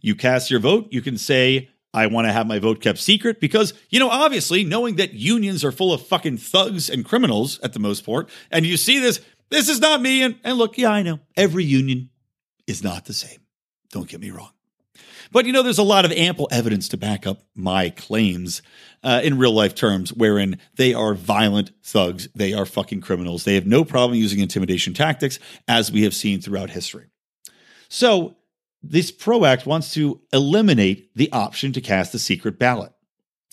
you 0.00 0.14
cast 0.14 0.50
your 0.50 0.60
vote, 0.60 0.88
you 0.90 1.02
can 1.02 1.16
say, 1.16 1.70
I 1.94 2.06
want 2.06 2.26
to 2.26 2.32
have 2.32 2.46
my 2.46 2.58
vote 2.58 2.80
kept 2.80 2.98
secret 2.98 3.40
because, 3.40 3.72
you 3.88 3.98
know, 3.98 4.10
obviously, 4.10 4.64
knowing 4.64 4.96
that 4.96 5.14
unions 5.14 5.64
are 5.64 5.72
full 5.72 5.92
of 5.92 6.06
fucking 6.06 6.38
thugs 6.38 6.90
and 6.90 7.04
criminals 7.04 7.58
at 7.60 7.72
the 7.72 7.80
most 7.80 8.04
part, 8.04 8.28
and 8.50 8.66
you 8.66 8.76
see 8.76 8.98
this, 8.98 9.20
this 9.50 9.68
is 9.68 9.80
not 9.80 10.02
me. 10.02 10.22
And, 10.22 10.36
and 10.44 10.58
look, 10.58 10.76
yeah, 10.76 10.90
I 10.90 11.02
know 11.02 11.20
every 11.36 11.64
union 11.64 12.10
is 12.66 12.82
not 12.84 13.06
the 13.06 13.14
same. 13.14 13.38
Don't 13.90 14.08
get 14.08 14.20
me 14.20 14.30
wrong. 14.30 14.50
But, 15.30 15.46
you 15.46 15.52
know, 15.52 15.62
there's 15.62 15.78
a 15.78 15.82
lot 15.82 16.04
of 16.04 16.12
ample 16.12 16.48
evidence 16.50 16.88
to 16.88 16.96
back 16.96 17.26
up 17.26 17.42
my 17.54 17.90
claims 17.90 18.62
uh, 19.02 19.20
in 19.22 19.38
real 19.38 19.52
life 19.52 19.74
terms, 19.74 20.12
wherein 20.12 20.58
they 20.76 20.94
are 20.94 21.14
violent 21.14 21.70
thugs. 21.82 22.28
They 22.34 22.54
are 22.54 22.64
fucking 22.64 23.02
criminals. 23.02 23.44
They 23.44 23.54
have 23.54 23.66
no 23.66 23.84
problem 23.84 24.18
using 24.18 24.40
intimidation 24.40 24.94
tactics, 24.94 25.38
as 25.66 25.92
we 25.92 26.02
have 26.04 26.14
seen 26.14 26.40
throughout 26.40 26.70
history. 26.70 27.10
So 27.88 28.36
this 28.82 29.10
PRO 29.10 29.44
Act 29.44 29.66
wants 29.66 29.92
to 29.94 30.20
eliminate 30.32 31.14
the 31.14 31.32
option 31.32 31.72
to 31.72 31.80
cast 31.80 32.14
a 32.14 32.18
secret 32.18 32.58
ballot 32.58 32.92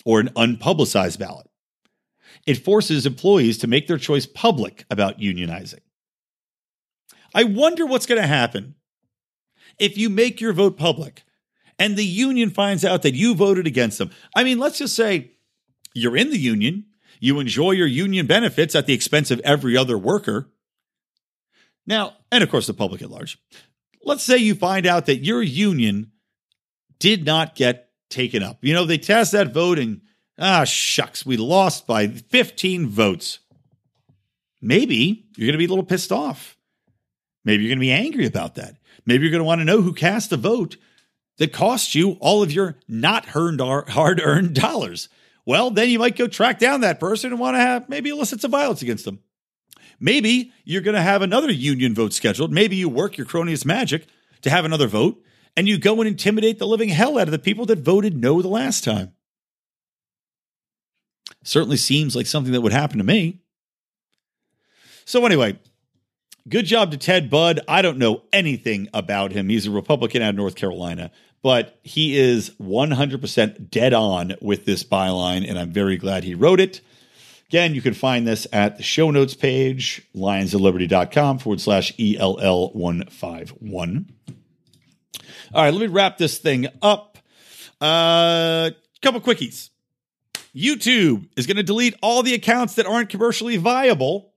or 0.04 0.20
an 0.20 0.28
unpublicized 0.30 1.18
ballot. 1.18 1.48
It 2.46 2.64
forces 2.64 3.06
employees 3.06 3.58
to 3.58 3.66
make 3.66 3.88
their 3.88 3.98
choice 3.98 4.26
public 4.26 4.84
about 4.90 5.18
unionizing. 5.18 5.80
I 7.34 7.44
wonder 7.44 7.84
what's 7.84 8.06
going 8.06 8.20
to 8.20 8.26
happen 8.26 8.76
if 9.78 9.98
you 9.98 10.08
make 10.08 10.40
your 10.40 10.52
vote 10.52 10.78
public 10.78 11.24
and 11.78 11.96
the 11.96 12.04
union 12.04 12.50
finds 12.50 12.84
out 12.84 13.02
that 13.02 13.14
you 13.14 13.34
voted 13.34 13.66
against 13.66 13.98
them. 13.98 14.10
I 14.34 14.44
mean, 14.44 14.58
let's 14.58 14.78
just 14.78 14.94
say 14.94 15.32
you're 15.92 16.16
in 16.16 16.30
the 16.30 16.38
union, 16.38 16.86
you 17.20 17.40
enjoy 17.40 17.72
your 17.72 17.86
union 17.86 18.26
benefits 18.26 18.74
at 18.74 18.86
the 18.86 18.94
expense 18.94 19.30
of 19.30 19.40
every 19.40 19.76
other 19.76 19.98
worker. 19.98 20.50
Now, 21.86 22.14
and 22.30 22.42
of 22.42 22.50
course, 22.50 22.66
the 22.66 22.74
public 22.74 23.02
at 23.02 23.10
large. 23.10 23.38
Let's 24.06 24.22
say 24.22 24.38
you 24.38 24.54
find 24.54 24.86
out 24.86 25.06
that 25.06 25.24
your 25.24 25.42
union 25.42 26.12
did 27.00 27.26
not 27.26 27.56
get 27.56 27.90
taken 28.08 28.40
up. 28.40 28.58
You 28.62 28.72
know, 28.72 28.84
they 28.84 28.98
cast 28.98 29.32
that 29.32 29.52
vote 29.52 29.80
and, 29.80 30.00
ah, 30.38 30.62
shucks, 30.62 31.26
we 31.26 31.36
lost 31.36 31.88
by 31.88 32.06
15 32.06 32.86
votes. 32.86 33.40
Maybe 34.62 35.26
you're 35.36 35.46
going 35.46 35.54
to 35.54 35.58
be 35.58 35.64
a 35.64 35.68
little 35.68 35.84
pissed 35.84 36.12
off. 36.12 36.56
Maybe 37.44 37.64
you're 37.64 37.70
going 37.70 37.80
to 37.80 37.84
be 37.84 37.90
angry 37.90 38.26
about 38.26 38.54
that. 38.54 38.76
Maybe 39.06 39.24
you're 39.24 39.32
going 39.32 39.40
to 39.40 39.44
want 39.44 39.60
to 39.60 39.64
know 39.64 39.82
who 39.82 39.92
cast 39.92 40.30
the 40.30 40.36
vote 40.36 40.76
that 41.38 41.52
cost 41.52 41.96
you 41.96 42.12
all 42.20 42.44
of 42.44 42.52
your 42.52 42.76
not 42.86 43.26
hard 43.26 44.20
earned 44.20 44.54
dollars. 44.54 45.08
Well, 45.44 45.70
then 45.70 45.88
you 45.88 45.98
might 45.98 46.16
go 46.16 46.28
track 46.28 46.60
down 46.60 46.82
that 46.82 47.00
person 47.00 47.32
and 47.32 47.40
want 47.40 47.56
to 47.56 47.60
have 47.60 47.88
maybe 47.88 48.10
elicit 48.10 48.40
some 48.40 48.52
violence 48.52 48.82
against 48.82 49.04
them. 49.04 49.18
Maybe 49.98 50.52
you're 50.64 50.82
going 50.82 50.94
to 50.94 51.02
have 51.02 51.22
another 51.22 51.50
union 51.50 51.94
vote 51.94 52.12
scheduled. 52.12 52.52
Maybe 52.52 52.76
you 52.76 52.88
work 52.88 53.16
your 53.16 53.26
cronies' 53.26 53.64
magic 53.64 54.06
to 54.42 54.50
have 54.50 54.64
another 54.64 54.86
vote 54.86 55.22
and 55.56 55.66
you 55.66 55.78
go 55.78 56.00
and 56.00 56.06
intimidate 56.06 56.58
the 56.58 56.66
living 56.66 56.90
hell 56.90 57.18
out 57.18 57.28
of 57.28 57.32
the 57.32 57.38
people 57.38 57.66
that 57.66 57.78
voted 57.78 58.20
no 58.20 58.42
the 58.42 58.48
last 58.48 58.84
time. 58.84 59.12
Certainly 61.42 61.78
seems 61.78 62.14
like 62.14 62.26
something 62.26 62.52
that 62.52 62.60
would 62.60 62.72
happen 62.72 62.98
to 62.98 63.04
me. 63.04 63.40
So, 65.04 65.24
anyway, 65.24 65.58
good 66.48 66.66
job 66.66 66.90
to 66.90 66.98
Ted 66.98 67.30
Budd. 67.30 67.60
I 67.68 67.80
don't 67.80 67.98
know 67.98 68.22
anything 68.32 68.88
about 68.92 69.32
him. 69.32 69.48
He's 69.48 69.66
a 69.66 69.70
Republican 69.70 70.22
out 70.22 70.30
of 70.30 70.34
North 70.34 70.56
Carolina, 70.56 71.10
but 71.42 71.78
he 71.82 72.18
is 72.18 72.50
100% 72.60 73.70
dead 73.70 73.94
on 73.94 74.34
with 74.42 74.64
this 74.64 74.82
byline, 74.82 75.48
and 75.48 75.58
I'm 75.58 75.70
very 75.70 75.96
glad 75.96 76.24
he 76.24 76.34
wrote 76.34 76.60
it. 76.60 76.80
Again, 77.48 77.74
you 77.74 77.82
can 77.82 77.94
find 77.94 78.26
this 78.26 78.48
at 78.52 78.76
the 78.76 78.82
show 78.82 79.12
notes 79.12 79.34
page, 79.34 80.02
lionsofliberty.com 80.16 81.38
forward 81.38 81.60
slash 81.60 81.94
ELL151. 81.96 84.06
All 85.54 85.62
right, 85.62 85.72
let 85.72 85.80
me 85.80 85.86
wrap 85.86 86.18
this 86.18 86.38
thing 86.38 86.66
up. 86.82 87.18
A 87.80 87.84
uh, 87.84 88.70
couple 89.00 89.20
quickies. 89.20 89.70
YouTube 90.54 91.28
is 91.36 91.46
going 91.46 91.58
to 91.58 91.62
delete 91.62 91.94
all 92.02 92.24
the 92.24 92.34
accounts 92.34 92.74
that 92.74 92.86
aren't 92.86 93.10
commercially 93.10 93.58
viable, 93.58 94.32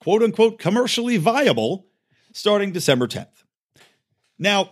quote 0.00 0.22
unquote, 0.22 0.60
commercially 0.60 1.16
viable, 1.16 1.88
starting 2.32 2.70
December 2.70 3.08
10th. 3.08 3.42
Now, 4.38 4.70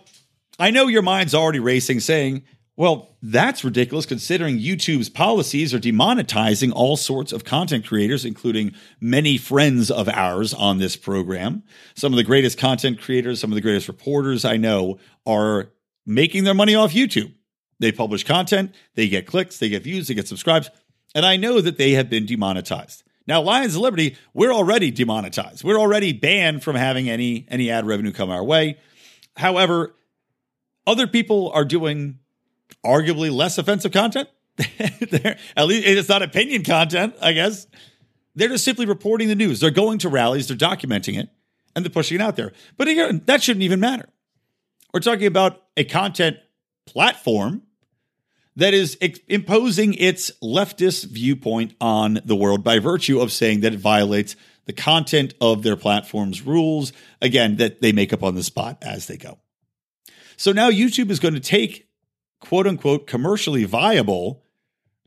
I 0.59 0.71
know 0.71 0.87
your 0.87 1.01
mind's 1.01 1.33
already 1.33 1.59
racing 1.59 1.99
saying, 1.99 2.43
well, 2.81 3.15
that's 3.21 3.63
ridiculous 3.63 4.07
considering 4.07 4.57
YouTube's 4.57 5.07
policies 5.07 5.71
are 5.71 5.79
demonetizing 5.79 6.71
all 6.73 6.97
sorts 6.97 7.31
of 7.31 7.43
content 7.43 7.85
creators, 7.85 8.25
including 8.25 8.73
many 8.99 9.37
friends 9.37 9.91
of 9.91 10.09
ours 10.09 10.51
on 10.51 10.79
this 10.79 10.95
program. 10.95 11.61
Some 11.93 12.11
of 12.11 12.17
the 12.17 12.23
greatest 12.23 12.57
content 12.57 12.99
creators, 12.99 13.39
some 13.39 13.51
of 13.51 13.55
the 13.55 13.61
greatest 13.61 13.87
reporters 13.87 14.45
I 14.45 14.57
know 14.57 14.97
are 15.27 15.69
making 16.07 16.43
their 16.43 16.55
money 16.55 16.73
off 16.73 16.91
YouTube. 16.91 17.31
They 17.77 17.91
publish 17.91 18.23
content, 18.23 18.73
they 18.95 19.07
get 19.07 19.27
clicks, 19.27 19.59
they 19.59 19.69
get 19.69 19.83
views, 19.83 20.07
they 20.07 20.15
get 20.15 20.27
subscribes, 20.27 20.71
and 21.13 21.23
I 21.23 21.37
know 21.37 21.61
that 21.61 21.77
they 21.77 21.91
have 21.91 22.09
been 22.09 22.25
demonetized. 22.25 23.03
Now, 23.27 23.43
Lions 23.43 23.75
of 23.75 23.81
Liberty, 23.81 24.17
we're 24.33 24.51
already 24.51 24.89
demonetized. 24.89 25.63
We're 25.63 25.79
already 25.79 26.13
banned 26.13 26.63
from 26.63 26.77
having 26.77 27.11
any 27.11 27.45
any 27.47 27.69
ad 27.69 27.85
revenue 27.85 28.11
come 28.11 28.31
our 28.31 28.43
way. 28.43 28.79
However, 29.37 29.93
other 30.87 31.05
people 31.05 31.51
are 31.53 31.63
doing 31.63 32.17
arguably 32.85 33.31
less 33.31 33.57
offensive 33.57 33.91
content. 33.91 34.29
at 34.57 35.67
least 35.67 35.87
it's 35.87 36.09
not 36.09 36.21
opinion 36.21 36.63
content, 36.63 37.15
I 37.21 37.33
guess. 37.33 37.67
They're 38.35 38.49
just 38.49 38.65
simply 38.65 38.85
reporting 38.85 39.27
the 39.27 39.35
news. 39.35 39.59
They're 39.59 39.71
going 39.71 39.99
to 39.99 40.09
rallies, 40.09 40.47
they're 40.47 40.57
documenting 40.57 41.19
it, 41.19 41.29
and 41.75 41.83
they're 41.83 41.91
pushing 41.91 42.19
it 42.19 42.21
out 42.21 42.35
there. 42.35 42.51
But 42.77 42.87
again, 42.87 43.23
that 43.25 43.43
shouldn't 43.43 43.63
even 43.63 43.79
matter. 43.79 44.09
We're 44.93 44.99
talking 44.99 45.27
about 45.27 45.61
a 45.77 45.83
content 45.83 46.37
platform 46.85 47.63
that 48.57 48.73
is 48.73 48.95
imposing 49.27 49.93
its 49.93 50.31
leftist 50.43 51.05
viewpoint 51.05 51.73
on 51.79 52.19
the 52.25 52.35
world 52.35 52.63
by 52.63 52.79
virtue 52.79 53.21
of 53.21 53.31
saying 53.31 53.61
that 53.61 53.73
it 53.73 53.79
violates 53.79 54.35
the 54.65 54.73
content 54.73 55.33
of 55.39 55.63
their 55.63 55.77
platform's 55.77 56.41
rules, 56.41 56.93
again, 57.21 57.57
that 57.57 57.81
they 57.81 57.91
make 57.91 58.13
up 58.13 58.23
on 58.23 58.35
the 58.35 58.43
spot 58.43 58.77
as 58.81 59.07
they 59.07 59.17
go. 59.17 59.39
So 60.35 60.51
now 60.51 60.69
YouTube 60.69 61.09
is 61.09 61.19
going 61.19 61.33
to 61.33 61.39
take 61.39 61.87
quote 62.41 62.67
unquote 62.67 63.07
commercially 63.07 63.63
viable 63.63 64.43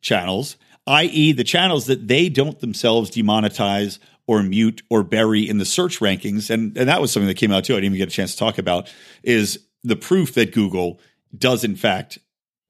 channels, 0.01 0.57
i.e., 0.87 1.33
the 1.33 1.45
channels 1.45 1.87
that 1.87 2.09
they 2.09 2.29
don't 2.31 2.61
themselves 2.61 3.11
demonetize 3.11 3.99
or 4.27 4.43
mute 4.43 4.83
or 4.89 5.03
bury 5.03 5.47
in 5.47 5.59
the 5.59 5.65
search 5.65 6.01
rankings. 6.01 6.49
And, 6.49 6.77
and 6.79 6.89
that 6.89 7.01
was 7.01 7.13
something 7.13 7.29
that 7.29 7.37
came 7.37 7.53
out 7.53 7.65
too. 7.65 7.75
I 7.75 7.77
didn't 7.77 7.97
even 7.97 7.99
get 7.99 8.09
a 8.09 8.17
chance 8.17 8.33
to 8.33 8.39
talk 8.39 8.57
about 8.59 8.93
is 9.23 9.59
the 9.83 9.97
proof 9.97 10.35
that 10.35 10.53
Google 10.53 11.01
does, 11.37 11.65
in 11.65 11.77
fact, 11.77 12.19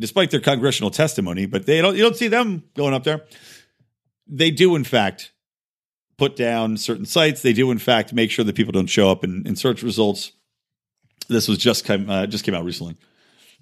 despite 0.00 0.30
their 0.30 0.40
congressional 0.40 0.90
testimony, 0.90 1.46
but 1.46 1.66
they 1.66 1.80
don't, 1.80 1.96
you 1.96 2.02
don't 2.02 2.16
see 2.16 2.28
them 2.28 2.64
going 2.74 2.94
up 2.94 3.04
there. 3.04 3.22
They 4.26 4.50
do, 4.50 4.74
in 4.74 4.84
fact, 4.84 5.32
put 6.16 6.34
down 6.34 6.76
certain 6.76 7.06
sites. 7.06 7.42
They 7.42 7.52
do, 7.52 7.70
in 7.70 7.78
fact, 7.78 8.12
make 8.12 8.30
sure 8.30 8.44
that 8.44 8.56
people 8.56 8.72
don't 8.72 8.86
show 8.86 9.10
up 9.10 9.22
in, 9.22 9.46
in 9.46 9.54
search 9.54 9.82
results. 9.82 10.32
This 11.28 11.46
was 11.46 11.58
just 11.58 11.84
came, 11.84 12.10
uh, 12.10 12.26
just 12.26 12.44
came 12.44 12.54
out 12.54 12.64
recently. 12.64 12.96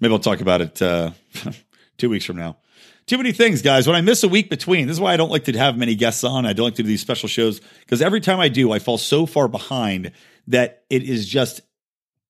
Maybe 0.03 0.15
I'll 0.15 0.19
talk 0.19 0.41
about 0.41 0.59
it 0.59 0.81
uh, 0.81 1.11
two 1.97 2.09
weeks 2.09 2.25
from 2.25 2.35
now. 2.35 2.57
Too 3.05 3.15
many 3.15 3.31
things, 3.31 3.61
guys. 3.61 3.87
When 3.87 3.95
I 3.95 4.01
miss 4.01 4.21
a 4.23 4.27
week 4.27 4.49
between, 4.49 4.87
this 4.87 4.97
is 4.97 4.99
why 4.99 5.13
I 5.13 5.17
don't 5.17 5.31
like 5.31 5.45
to 5.45 5.57
have 5.57 5.77
many 5.77 5.95
guests 5.95 6.25
on. 6.25 6.45
I 6.45 6.51
don't 6.51 6.65
like 6.65 6.75
to 6.75 6.83
do 6.83 6.89
these 6.89 6.99
special 6.99 7.29
shows 7.29 7.61
because 7.79 8.01
every 8.01 8.19
time 8.19 8.41
I 8.41 8.49
do, 8.49 8.73
I 8.73 8.79
fall 8.79 8.97
so 8.97 9.25
far 9.25 9.47
behind 9.47 10.11
that 10.47 10.83
it 10.89 11.03
is 11.03 11.25
just 11.25 11.61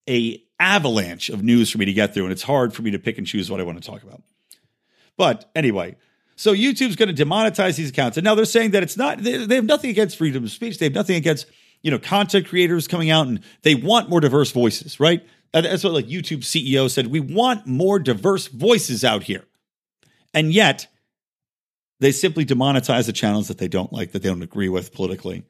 a 0.08 0.40
avalanche 0.60 1.30
of 1.30 1.42
news 1.42 1.68
for 1.68 1.78
me 1.78 1.86
to 1.86 1.92
get 1.92 2.14
through, 2.14 2.22
and 2.22 2.30
it's 2.32 2.44
hard 2.44 2.72
for 2.72 2.82
me 2.82 2.92
to 2.92 2.98
pick 3.00 3.18
and 3.18 3.26
choose 3.26 3.50
what 3.50 3.58
I 3.58 3.64
want 3.64 3.82
to 3.82 3.90
talk 3.90 4.04
about. 4.04 4.22
But 5.16 5.50
anyway, 5.56 5.96
so 6.36 6.54
YouTube's 6.54 6.94
going 6.94 7.12
to 7.12 7.24
demonetize 7.24 7.74
these 7.74 7.90
accounts, 7.90 8.16
and 8.16 8.24
now 8.24 8.36
they're 8.36 8.44
saying 8.44 8.70
that 8.70 8.84
it's 8.84 8.96
not. 8.96 9.18
They, 9.18 9.46
they 9.46 9.56
have 9.56 9.64
nothing 9.64 9.90
against 9.90 10.16
freedom 10.16 10.44
of 10.44 10.52
speech. 10.52 10.78
They 10.78 10.86
have 10.86 10.94
nothing 10.94 11.16
against 11.16 11.46
you 11.82 11.90
know 11.90 11.98
content 11.98 12.46
creators 12.46 12.86
coming 12.86 13.10
out, 13.10 13.26
and 13.26 13.40
they 13.62 13.74
want 13.74 14.10
more 14.10 14.20
diverse 14.20 14.52
voices, 14.52 15.00
right? 15.00 15.26
Uh, 15.54 15.62
that's 15.62 15.84
what 15.84 15.92
like 15.94 16.06
YouTube 16.06 16.40
CEO 16.40 16.90
said. 16.90 17.06
We 17.06 17.20
want 17.20 17.66
more 17.66 17.98
diverse 17.98 18.48
voices 18.48 19.04
out 19.04 19.22
here, 19.22 19.44
and 20.34 20.52
yet 20.52 20.88
they 22.00 22.12
simply 22.12 22.44
demonetize 22.44 23.06
the 23.06 23.12
channels 23.12 23.48
that 23.48 23.58
they 23.58 23.68
don't 23.68 23.92
like, 23.92 24.12
that 24.12 24.22
they 24.22 24.28
don't 24.28 24.42
agree 24.42 24.68
with 24.68 24.92
politically, 24.92 25.44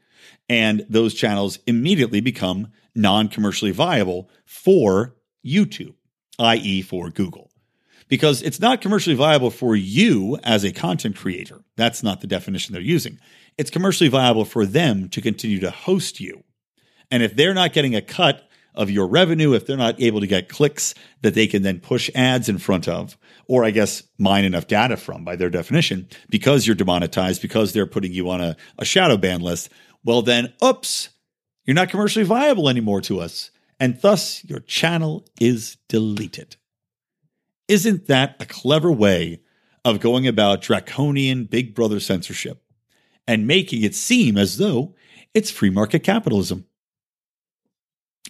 and 0.49 0.87
those 0.89 1.15
channels 1.15 1.59
immediately 1.67 2.21
become 2.21 2.69
non-commercially 2.95 3.73
viable 3.73 4.31
for 4.45 5.17
YouTube, 5.45 5.95
i.e., 6.39 6.83
for 6.83 7.11
Google 7.11 7.51
because 8.09 8.43
it's 8.43 8.61
not 8.61 8.81
commercially 8.81 9.17
viable 9.17 9.51
for 9.51 9.75
you 9.75 10.39
as 10.45 10.65
a 10.65 10.73
content 10.73 11.17
creator. 11.17 11.65
That's 11.77 12.03
not 12.03 12.21
the 12.21 12.27
definition 12.27 12.73
they're 12.73 12.83
using. 12.83 13.19
It's 13.57 13.71
commercially 13.71 14.11
viable 14.11 14.45
for 14.45 14.67
them 14.67 15.09
to 15.11 15.21
continue 15.21 15.61
to 15.61 15.71
host 15.71 16.21
you. 16.21 16.45
And 17.11 17.23
if 17.23 17.37
they're 17.37 17.55
not 17.55 17.73
getting 17.73 17.95
a 17.95 18.03
cut 18.03 18.49
of 18.75 18.91
your 18.91 19.07
revenue, 19.07 19.55
if 19.55 19.67
they're 19.67 19.77
not 19.77 20.01
able 20.01 20.21
to 20.21 20.27
get 20.27 20.49
clicks 20.49 20.95
that 21.23 21.35
they 21.35 21.47
can 21.47 21.63
then 21.63 21.81
push 21.81 22.11
ads 22.15 22.49
in 22.49 22.59
front 22.59 22.89
of, 22.89 23.17
or 23.47 23.65
I 23.65 23.71
guess 23.71 24.03
mine 24.19 24.45
enough 24.45 24.67
data 24.67 24.97
from 24.97 25.25
by 25.25 25.37
their 25.37 25.51
definition, 25.51 26.09
because 26.29 26.67
you're 26.67 26.77
demonetized, 26.77 27.43
because 27.43 27.73
they're 27.73 27.87
putting 27.87 28.13
you 28.13 28.31
on 28.31 28.41
a, 28.41 28.57
a 28.79 28.85
shadow 28.85 29.17
ban 29.17 29.41
list, 29.41 29.71
well, 30.05 30.23
then, 30.23 30.53
oops, 30.63 31.11
you're 31.65 31.75
not 31.75 31.89
commercially 31.89 32.25
viable 32.25 32.69
anymore 32.69 33.01
to 33.03 33.21
us. 33.21 33.51
And 33.81 34.01
thus, 34.01 34.45
your 34.45 34.61
channel 34.61 35.27
is 35.41 35.77
deleted. 35.89 36.57
Isn't 37.69 38.07
that 38.07 38.37
a 38.41 38.47
clever 38.47 38.93
way 38.93 39.41
of 39.85 40.01
going 40.01 40.27
about 40.27 40.63
draconian 40.63 41.45
Big 41.45 41.75
Brother 41.75 42.01
censorship 42.01 42.63
and 43.27 43.47
making 43.47 43.83
it 43.83 43.95
seem 43.95 44.37
as 44.37 44.59
though 44.59 44.95
it's 45.33 45.51
free 45.51 45.71
market 45.71 46.01
capitalism? 46.01 46.67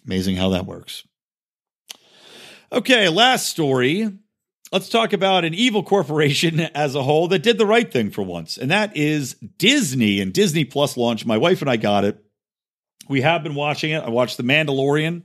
Amazing 0.06 0.36
how 0.36 0.50
that 0.50 0.66
works. 0.66 1.04
Okay, 2.72 3.08
last 3.08 3.48
story. 3.48 4.10
Let's 4.72 4.88
talk 4.88 5.12
about 5.12 5.44
an 5.44 5.54
evil 5.54 5.82
corporation 5.82 6.60
as 6.74 6.94
a 6.94 7.02
whole 7.02 7.28
that 7.28 7.42
did 7.42 7.58
the 7.58 7.66
right 7.66 7.90
thing 7.90 8.10
for 8.10 8.22
once, 8.22 8.58
and 8.58 8.70
that 8.70 8.96
is 8.96 9.34
Disney 9.34 10.20
and 10.20 10.32
Disney 10.32 10.64
Plus 10.64 10.96
launch. 10.96 11.24
My 11.24 11.38
wife 11.38 11.60
and 11.60 11.70
I 11.70 11.76
got 11.76 12.04
it. 12.04 12.18
We 13.08 13.20
have 13.20 13.42
been 13.42 13.54
watching 13.54 13.90
it. 13.90 14.02
I 14.02 14.08
watched 14.08 14.36
The 14.36 14.42
Mandalorian. 14.42 15.22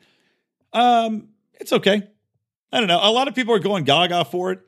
Um, 0.73 1.30
it's 1.53 1.73
okay. 1.73 2.03
I 2.71 2.80
don't 2.80 2.88
know. 2.88 2.99
A 3.01 3.11
lot 3.11 3.27
of 3.27 3.36
people 3.36 3.55
are 3.55 3.59
going 3.59 3.84
gaga 3.84 4.25
for 4.25 4.51
it. 4.51 4.59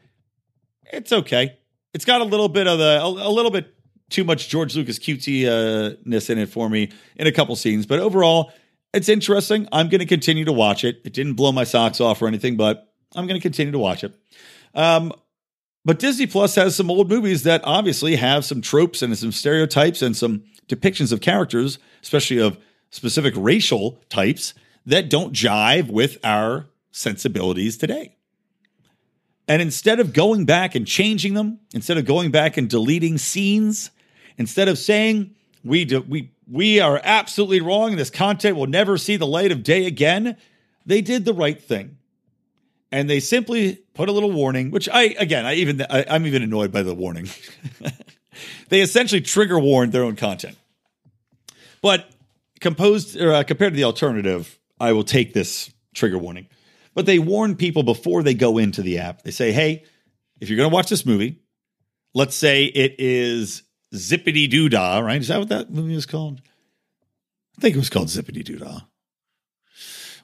It's 0.92 1.12
okay. 1.12 1.58
It's 1.94 2.06
got 2.06 2.22
a 2.22 2.26
little 2.26 2.50
bit 2.50 2.68
of 2.68 2.80
the 2.80 3.02
a, 3.02 3.06
a 3.06 3.32
little 3.32 3.52
bit 3.52 3.76
too 4.10 4.24
much 4.24 4.50
George 4.50 4.76
Lucas 4.76 5.00
cuteness 5.00 6.30
in 6.30 6.38
it 6.38 6.50
for 6.50 6.70
me 6.70 6.92
in 7.16 7.28
a 7.28 7.32
couple 7.32 7.56
scenes, 7.56 7.86
but 7.86 8.00
overall, 8.00 8.52
it's 8.94 9.10
interesting. 9.10 9.68
I'm 9.72 9.90
going 9.90 10.00
to 10.00 10.06
continue 10.06 10.46
to 10.46 10.52
watch 10.52 10.84
it. 10.84 11.02
It 11.04 11.14
didn't 11.14 11.34
blow 11.34 11.52
my 11.52 11.64
socks 11.64 12.02
off 12.02 12.22
or 12.22 12.28
anything, 12.28 12.58
but 12.58 12.94
I'm 13.16 13.28
going 13.28 13.40
to 13.40 13.42
continue 13.42 13.72
to 13.72 13.80
watch 13.80 14.04
it. 14.04 14.14
Um, 14.74 15.14
but 15.84 16.00
Disney 16.00 16.28
Plus 16.28 16.56
has 16.56 16.76
some 16.76 16.92
old 16.92 17.10
movies 17.10 17.44
that 17.44 17.62
obviously 17.64 18.16
have 18.16 18.46
some 18.46 18.62
tropes 18.62 19.02
and 19.02 19.18
some 19.18 19.32
stereotypes 19.32 20.02
and 20.02 20.16
some 20.16 20.44
depictions 20.68 21.12
of 21.12 21.22
characters, 21.22 21.80
especially 22.04 22.40
of 22.40 22.58
specific 22.92 23.34
racial 23.36 24.00
types 24.10 24.54
that 24.86 25.10
don't 25.10 25.34
jive 25.34 25.90
with 25.90 26.18
our 26.24 26.68
sensibilities 26.92 27.78
today. 27.78 28.16
And 29.48 29.62
instead 29.62 30.00
of 30.00 30.14
going 30.14 30.46
back 30.46 30.76
and 30.76 30.86
changing 30.86 31.34
them, 31.34 31.60
instead 31.74 31.98
of 31.98 32.06
going 32.06 32.32
back 32.32 32.58
and 32.58 32.70
deleting 32.70 33.18
scenes, 33.18 33.92
instead 34.38 34.68
of 34.68 34.78
saying 34.78 35.36
we 35.64 35.86
do, 35.86 36.02
we 36.02 36.32
we 36.52 36.82
are 36.82 37.00
absolutely 37.02 37.62
wrong 37.62 37.96
this 37.96 38.10
content 38.10 38.58
will 38.58 38.68
never 38.68 38.98
see 38.98 39.16
the 39.16 39.26
light 39.26 39.52
of 39.52 39.64
day 39.64 39.86
again, 39.86 40.36
they 40.86 41.02
did 41.02 41.24
the 41.24 41.34
right 41.34 41.60
thing. 41.62 41.98
And 42.92 43.10
they 43.10 43.22
simply 43.22 43.80
put 43.94 44.10
a 44.10 44.12
little 44.12 44.32
warning, 44.32 44.70
which 44.70 44.90
I 44.92 45.16
again, 45.18 45.46
I 45.46 45.54
even 45.56 45.82
I, 45.90 46.04
I'm 46.10 46.28
even 46.28 46.42
annoyed 46.42 46.74
by 46.74 46.84
the 46.84 46.94
warning. 46.94 47.30
they 48.70 48.82
essentially 48.82 49.22
trigger 49.22 49.58
warned 49.58 49.94
their 49.94 50.04
own 50.04 50.18
content. 50.18 50.58
But 51.82 52.12
composed 52.60 53.16
or 53.16 53.32
uh, 53.32 53.44
compared 53.44 53.72
to 53.72 53.78
the 53.78 53.86
alternative, 53.86 54.60
I 54.78 54.92
will 54.92 55.06
take 55.06 55.34
this 55.34 55.72
trigger 55.96 56.18
warning. 56.18 56.48
But 56.94 57.06
they 57.06 57.18
warn 57.18 57.56
people 57.56 57.84
before 57.84 58.24
they 58.24 58.34
go 58.34 58.58
into 58.58 58.82
the 58.82 59.00
app. 59.00 59.22
They 59.22 59.32
say, 59.32 59.54
hey, 59.54 59.86
if 60.42 60.50
you're 60.50 60.58
going 60.58 60.70
to 60.70 60.74
watch 60.74 60.90
this 60.90 61.06
movie, 61.06 61.40
let's 62.14 62.36
say 62.36 62.66
it 62.66 62.96
is 63.00 63.64
Zippity 63.94 64.50
Doo 64.50 64.70
Dah, 64.70 65.00
right? 65.00 65.22
Is 65.22 65.28
that 65.28 65.40
what 65.40 65.50
that 65.50 65.72
movie 65.72 65.96
is 65.96 66.06
called? 66.06 66.42
I 67.58 67.62
think 67.62 67.76
it 67.76 67.80
was 67.80 67.90
called 67.90 68.08
Zippity 68.08 68.44
Doo 68.44 68.58
Dah. 68.58 68.82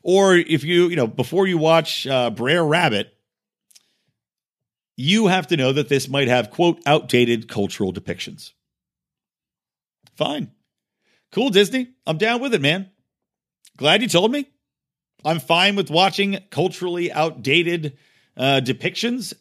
Or 0.03 0.36
if 0.36 0.63
you, 0.63 0.88
you 0.88 0.95
know, 0.95 1.07
before 1.07 1.47
you 1.47 1.57
watch 1.57 2.07
uh, 2.07 2.30
Brer 2.30 2.63
Rabbit, 2.63 3.13
you 4.95 5.28
have 5.28 5.47
to 5.47 5.57
know 5.57 5.74
that 5.74 5.89
this 5.89 6.07
might 6.07 6.28
have, 6.28 6.49
quote, 6.49 6.82
outdated 6.86 7.47
cultural 7.47 7.93
depictions. 7.93 8.53
Fine. 10.15 10.51
Cool, 11.32 11.49
Disney. 11.49 11.89
I'm 12.05 12.18
down 12.18 12.41
with 12.41 12.53
it, 12.53 12.61
man. 12.61 12.89
Glad 13.78 14.01
you 14.01 14.07
told 14.07 14.32
me. 14.32 14.49
I'm 15.24 15.39
fine 15.39 15.76
with 15.76 15.91
watching 15.91 16.39
culturally 16.49 17.11
outdated 17.11 17.97
uh, 18.36 18.61
depictions. 18.63 19.34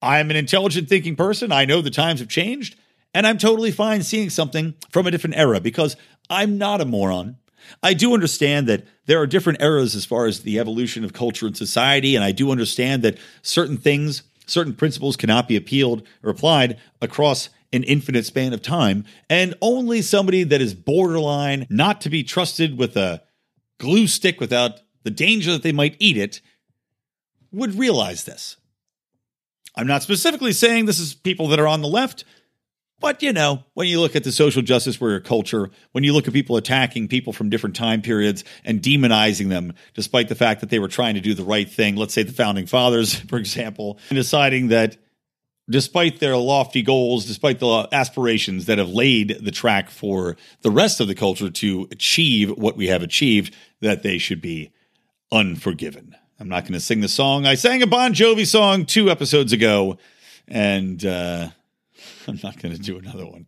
I'm 0.00 0.30
an 0.30 0.36
intelligent 0.36 0.88
thinking 0.88 1.16
person. 1.16 1.50
I 1.50 1.64
know 1.64 1.82
the 1.82 1.90
times 1.90 2.20
have 2.20 2.28
changed, 2.28 2.76
and 3.14 3.26
I'm 3.26 3.38
totally 3.38 3.70
fine 3.70 4.02
seeing 4.02 4.30
something 4.30 4.74
from 4.90 5.06
a 5.06 5.10
different 5.10 5.36
era 5.36 5.60
because 5.60 5.96
I'm 6.30 6.58
not 6.58 6.80
a 6.80 6.84
moron. 6.84 7.36
I 7.82 7.94
do 7.94 8.14
understand 8.14 8.66
that 8.68 8.86
there 9.06 9.20
are 9.20 9.26
different 9.26 9.60
eras 9.60 9.94
as 9.94 10.04
far 10.04 10.26
as 10.26 10.40
the 10.40 10.58
evolution 10.58 11.04
of 11.04 11.12
culture 11.12 11.46
and 11.46 11.56
society, 11.56 12.14
and 12.14 12.24
I 12.24 12.32
do 12.32 12.50
understand 12.50 13.02
that 13.02 13.18
certain 13.42 13.76
things, 13.76 14.22
certain 14.46 14.74
principles 14.74 15.16
cannot 15.16 15.48
be 15.48 15.56
appealed 15.56 16.06
or 16.22 16.30
applied 16.30 16.78
across 17.02 17.48
an 17.72 17.82
infinite 17.84 18.24
span 18.24 18.52
of 18.52 18.62
time, 18.62 19.04
and 19.28 19.54
only 19.60 20.00
somebody 20.00 20.42
that 20.42 20.62
is 20.62 20.74
borderline 20.74 21.66
not 21.68 22.00
to 22.00 22.08
be 22.08 22.24
trusted 22.24 22.78
with 22.78 22.96
a 22.96 23.22
glue 23.78 24.06
stick 24.06 24.40
without 24.40 24.80
the 25.02 25.10
danger 25.10 25.52
that 25.52 25.62
they 25.62 25.72
might 25.72 25.96
eat 25.98 26.16
it, 26.16 26.40
would 27.52 27.78
realize 27.78 28.24
this. 28.24 28.56
I'm 29.76 29.86
not 29.86 30.02
specifically 30.02 30.52
saying 30.52 30.86
this 30.86 30.98
is 30.98 31.14
people 31.14 31.48
that 31.48 31.60
are 31.60 31.68
on 31.68 31.82
the 31.82 31.88
left, 31.88 32.24
but 33.00 33.22
you 33.22 33.32
know, 33.32 33.64
when 33.74 33.86
you 33.86 34.00
look 34.00 34.16
at 34.16 34.24
the 34.24 34.32
social 34.32 34.62
justice 34.62 35.00
warrior 35.00 35.20
culture, 35.20 35.70
when 35.92 36.04
you 36.04 36.12
look 36.12 36.26
at 36.26 36.34
people 36.34 36.56
attacking 36.56 37.08
people 37.08 37.32
from 37.32 37.50
different 37.50 37.76
time 37.76 38.02
periods 38.02 38.44
and 38.64 38.82
demonizing 38.82 39.48
them, 39.48 39.72
despite 39.94 40.28
the 40.28 40.34
fact 40.34 40.60
that 40.60 40.70
they 40.70 40.78
were 40.78 40.88
trying 40.88 41.14
to 41.14 41.20
do 41.20 41.34
the 41.34 41.44
right 41.44 41.70
thing, 41.70 41.96
let's 41.96 42.14
say 42.14 42.22
the 42.22 42.32
founding 42.32 42.66
fathers, 42.66 43.14
for 43.28 43.36
example, 43.38 43.98
and 44.08 44.16
deciding 44.16 44.68
that 44.68 44.96
despite 45.70 46.18
their 46.18 46.36
lofty 46.36 46.82
goals, 46.82 47.26
despite 47.26 47.58
the 47.58 47.88
aspirations 47.92 48.66
that 48.66 48.78
have 48.78 48.88
laid 48.88 49.38
the 49.42 49.50
track 49.50 49.90
for 49.90 50.36
the 50.62 50.70
rest 50.70 51.00
of 51.00 51.08
the 51.08 51.14
culture 51.14 51.50
to 51.50 51.86
achieve 51.90 52.50
what 52.56 52.76
we 52.76 52.86
have 52.86 53.02
achieved, 53.02 53.54
that 53.80 54.02
they 54.02 54.18
should 54.18 54.40
be 54.40 54.72
Unforgiven. 55.30 56.16
I'm 56.40 56.48
not 56.48 56.62
going 56.62 56.72
to 56.72 56.80
sing 56.80 57.00
the 57.00 57.08
song. 57.08 57.44
I 57.44 57.54
sang 57.54 57.82
a 57.82 57.86
Bon 57.86 58.14
Jovi 58.14 58.46
song 58.46 58.86
two 58.86 59.10
episodes 59.10 59.52
ago, 59.52 59.98
and 60.46 61.04
uh, 61.04 61.48
I'm 62.28 62.38
not 62.42 62.60
going 62.60 62.74
to 62.74 62.80
do 62.80 62.98
another 62.98 63.26
one. 63.26 63.46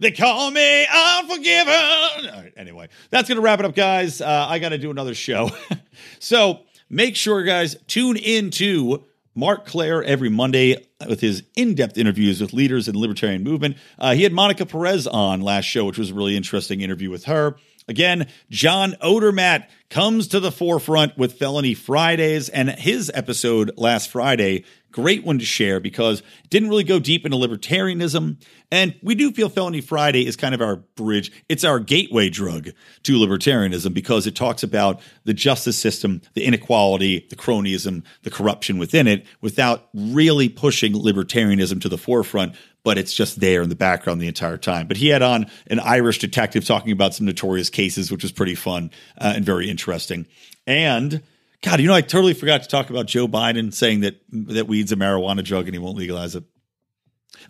They 0.00 0.10
call 0.10 0.50
me 0.50 0.86
Unforgiven. 0.86 2.52
Anyway, 2.56 2.88
that's 3.10 3.28
going 3.28 3.36
to 3.36 3.42
wrap 3.42 3.58
it 3.60 3.64
up, 3.64 3.74
guys. 3.74 4.20
Uh, 4.20 4.46
I 4.48 4.58
got 4.58 4.70
to 4.70 4.78
do 4.78 4.90
another 4.90 5.14
show. 5.14 5.50
so 6.18 6.60
make 6.90 7.16
sure, 7.16 7.42
guys, 7.42 7.76
tune 7.86 8.16
in 8.16 8.50
to 8.52 9.04
Marc 9.34 9.66
Clair 9.66 10.02
every 10.02 10.28
Monday 10.28 10.84
with 11.08 11.20
his 11.20 11.44
in 11.56 11.74
depth 11.74 11.96
interviews 11.96 12.40
with 12.40 12.52
leaders 12.52 12.88
in 12.88 12.94
the 12.94 13.00
libertarian 13.00 13.42
movement. 13.42 13.76
Uh, 13.98 14.14
he 14.14 14.24
had 14.24 14.32
Monica 14.32 14.66
Perez 14.66 15.06
on 15.06 15.40
last 15.40 15.64
show, 15.64 15.84
which 15.84 15.98
was 15.98 16.10
a 16.10 16.14
really 16.14 16.36
interesting 16.36 16.80
interview 16.80 17.10
with 17.10 17.24
her. 17.24 17.56
Again, 17.88 18.28
John 18.50 18.96
Odermatt 19.02 19.66
comes 19.88 20.28
to 20.28 20.40
the 20.40 20.52
forefront 20.52 21.16
with 21.16 21.38
Felony 21.38 21.72
Fridays, 21.72 22.50
and 22.50 22.68
his 22.68 23.10
episode 23.14 23.70
last 23.78 24.10
Friday 24.10 24.64
great 24.92 25.24
one 25.24 25.38
to 25.38 25.44
share 25.44 25.80
because 25.80 26.20
it 26.20 26.50
didn't 26.50 26.68
really 26.68 26.84
go 26.84 26.98
deep 26.98 27.24
into 27.24 27.36
libertarianism. 27.36 28.42
And 28.70 28.94
we 29.02 29.14
do 29.14 29.30
feel 29.30 29.48
Felony 29.48 29.80
Friday 29.80 30.26
is 30.26 30.36
kind 30.36 30.54
of 30.54 30.60
our 30.60 30.76
bridge. 30.76 31.32
It's 31.48 31.64
our 31.64 31.78
gateway 31.78 32.28
drug 32.28 32.70
to 33.04 33.18
libertarianism 33.18 33.94
because 33.94 34.26
it 34.26 34.34
talks 34.34 34.62
about 34.62 35.00
the 35.24 35.34
justice 35.34 35.78
system, 35.78 36.22
the 36.34 36.44
inequality, 36.44 37.26
the 37.30 37.36
cronyism, 37.36 38.04
the 38.22 38.30
corruption 38.30 38.78
within 38.78 39.06
it 39.06 39.26
without 39.40 39.88
really 39.94 40.48
pushing 40.48 40.92
libertarianism 40.92 41.80
to 41.82 41.88
the 41.88 41.98
forefront 41.98 42.54
but 42.84 42.96
it's 42.96 43.12
just 43.12 43.40
there 43.40 43.60
in 43.60 43.68
the 43.68 43.74
background 43.74 44.18
the 44.18 44.28
entire 44.28 44.56
time. 44.56 44.86
But 44.86 44.96
he 44.96 45.08
had 45.08 45.20
on 45.20 45.50
an 45.66 45.78
Irish 45.78 46.20
detective 46.20 46.64
talking 46.64 46.92
about 46.92 47.12
some 47.12 47.26
notorious 47.26 47.68
cases, 47.68 48.10
which 48.10 48.22
was 48.22 48.32
pretty 48.32 48.54
fun 48.54 48.90
uh, 49.20 49.34
and 49.36 49.44
very 49.44 49.68
interesting. 49.68 50.26
And 50.66 51.22
God, 51.62 51.80
you 51.80 51.88
know, 51.88 51.94
I 51.94 52.02
totally 52.02 52.34
forgot 52.34 52.62
to 52.62 52.68
talk 52.68 52.90
about 52.90 53.06
Joe 53.06 53.26
Biden 53.26 53.74
saying 53.74 54.00
that 54.00 54.20
that 54.30 54.68
weed's 54.68 54.92
a 54.92 54.96
marijuana 54.96 55.42
drug 55.42 55.66
and 55.66 55.74
he 55.74 55.78
won't 55.78 55.96
legalize 55.96 56.34
it. 56.36 56.44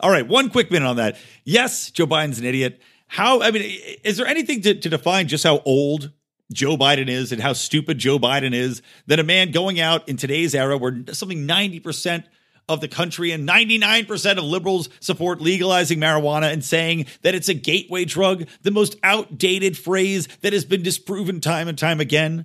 All 0.01 0.11
right, 0.11 0.27
one 0.27 0.51
quick 0.51 0.71
minute 0.71 0.87
on 0.87 0.97
that. 0.97 1.17
Yes, 1.45 1.91
Joe 1.91 2.07
Biden's 2.07 2.39
an 2.39 2.45
idiot. 2.45 2.81
How? 3.07 3.43
I 3.43 3.51
mean, 3.51 3.63
is 4.05 4.17
there 4.17 4.27
anything 4.27 4.63
to, 4.63 4.75
to 4.75 4.89
define 4.89 5.29
just 5.29 5.45
how 5.45 5.61
old 5.65 6.13
Joe 6.53 6.77
Biden 6.77 7.09
is 7.09 7.33
and 7.33 7.43
how 7.43 7.53
stupid 7.53 7.99
Joe 7.99 8.19
Biden 8.19 8.55
is 8.55 8.83
that 9.07 9.19
a 9.19 9.25
man 9.25 9.51
going 9.51 9.79
out 9.79 10.09
in 10.09 10.17
today's 10.17 10.55
era 10.55 10.79
where 10.79 11.05
something 11.13 11.45
ninety 11.45 11.81
percent 11.81 12.25
of 12.69 12.81
the 12.81 12.89
country 12.89 13.33
and 13.33 13.49
99% 13.49 14.37
of 14.37 14.45
liberals 14.45 14.89
support 15.01 15.41
legalizing 15.41 15.99
marijuana 15.99 16.53
and 16.53 16.63
saying 16.63 17.07
that 17.23 17.35
it's 17.35 17.49
a 17.49 17.55
gateway 17.55 18.05
drug, 18.05 18.47
the 18.63 18.71
most 18.71 18.97
outdated 19.03 19.77
phrase 19.77 20.29
that 20.43 20.53
has 20.53 20.67
been 20.67 20.83
disproven 20.83 21.41
time 21.41 21.67
and 21.67 21.79
time 21.79 21.99
again. 21.99 22.45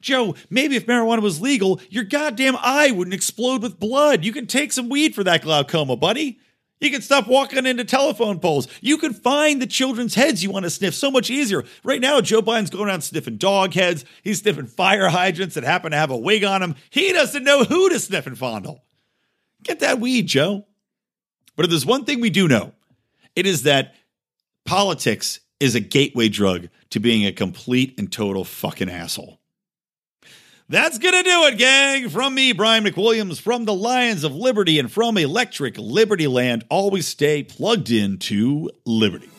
Joe, 0.00 0.34
maybe 0.50 0.76
if 0.76 0.86
marijuana 0.86 1.20
was 1.20 1.40
legal, 1.40 1.80
your 1.90 2.04
goddamn 2.04 2.56
eye 2.58 2.90
wouldn't 2.90 3.14
explode 3.14 3.62
with 3.62 3.78
blood. 3.78 4.24
You 4.24 4.32
can 4.32 4.46
take 4.46 4.72
some 4.72 4.88
weed 4.88 5.14
for 5.14 5.24
that 5.24 5.42
glaucoma, 5.42 5.96
buddy. 5.96 6.38
You 6.80 6.90
can 6.90 7.00
stop 7.00 7.28
walking 7.28 7.64
into 7.64 7.84
telephone 7.84 8.40
poles. 8.40 8.66
You 8.80 8.98
can 8.98 9.14
find 9.14 9.62
the 9.62 9.68
children's 9.68 10.16
heads 10.16 10.42
you 10.42 10.50
want 10.50 10.64
to 10.64 10.70
sniff 10.70 10.94
so 10.94 11.12
much 11.12 11.30
easier. 11.30 11.62
Right 11.84 12.00
now, 12.00 12.20
Joe 12.20 12.42
Biden's 12.42 12.70
going 12.70 12.88
around 12.88 13.02
sniffing 13.02 13.36
dog 13.36 13.72
heads. 13.72 14.04
He's 14.24 14.40
sniffing 14.40 14.66
fire 14.66 15.08
hydrants 15.08 15.54
that 15.54 15.62
happen 15.62 15.92
to 15.92 15.96
have 15.96 16.10
a 16.10 16.16
wig 16.16 16.42
on 16.42 16.60
them. 16.60 16.74
He 16.90 17.12
doesn't 17.12 17.44
know 17.44 17.62
who 17.62 17.88
to 17.88 18.00
sniff 18.00 18.26
and 18.26 18.36
fondle. 18.36 18.82
Get 19.62 19.78
that 19.78 20.00
weed, 20.00 20.26
Joe. 20.26 20.66
But 21.54 21.66
if 21.66 21.70
there's 21.70 21.86
one 21.86 22.04
thing 22.04 22.20
we 22.20 22.30
do 22.30 22.48
know, 22.48 22.72
it 23.36 23.46
is 23.46 23.62
that 23.62 23.94
politics 24.64 25.38
is 25.60 25.76
a 25.76 25.80
gateway 25.80 26.28
drug 26.28 26.68
to 26.90 26.98
being 26.98 27.24
a 27.24 27.32
complete 27.32 27.94
and 27.96 28.10
total 28.10 28.44
fucking 28.44 28.90
asshole. 28.90 29.38
That's 30.68 30.98
going 30.98 31.14
to 31.14 31.22
do 31.22 31.44
it, 31.46 31.58
gang. 31.58 32.08
From 32.08 32.34
me, 32.34 32.52
Brian 32.52 32.84
McWilliams, 32.84 33.40
from 33.40 33.64
the 33.64 33.74
Lions 33.74 34.24
of 34.24 34.34
Liberty, 34.34 34.78
and 34.78 34.90
from 34.90 35.18
Electric 35.18 35.76
Liberty 35.76 36.26
Land, 36.26 36.64
always 36.70 37.06
stay 37.06 37.42
plugged 37.42 37.90
into 37.90 38.70
Liberty. 38.86 39.31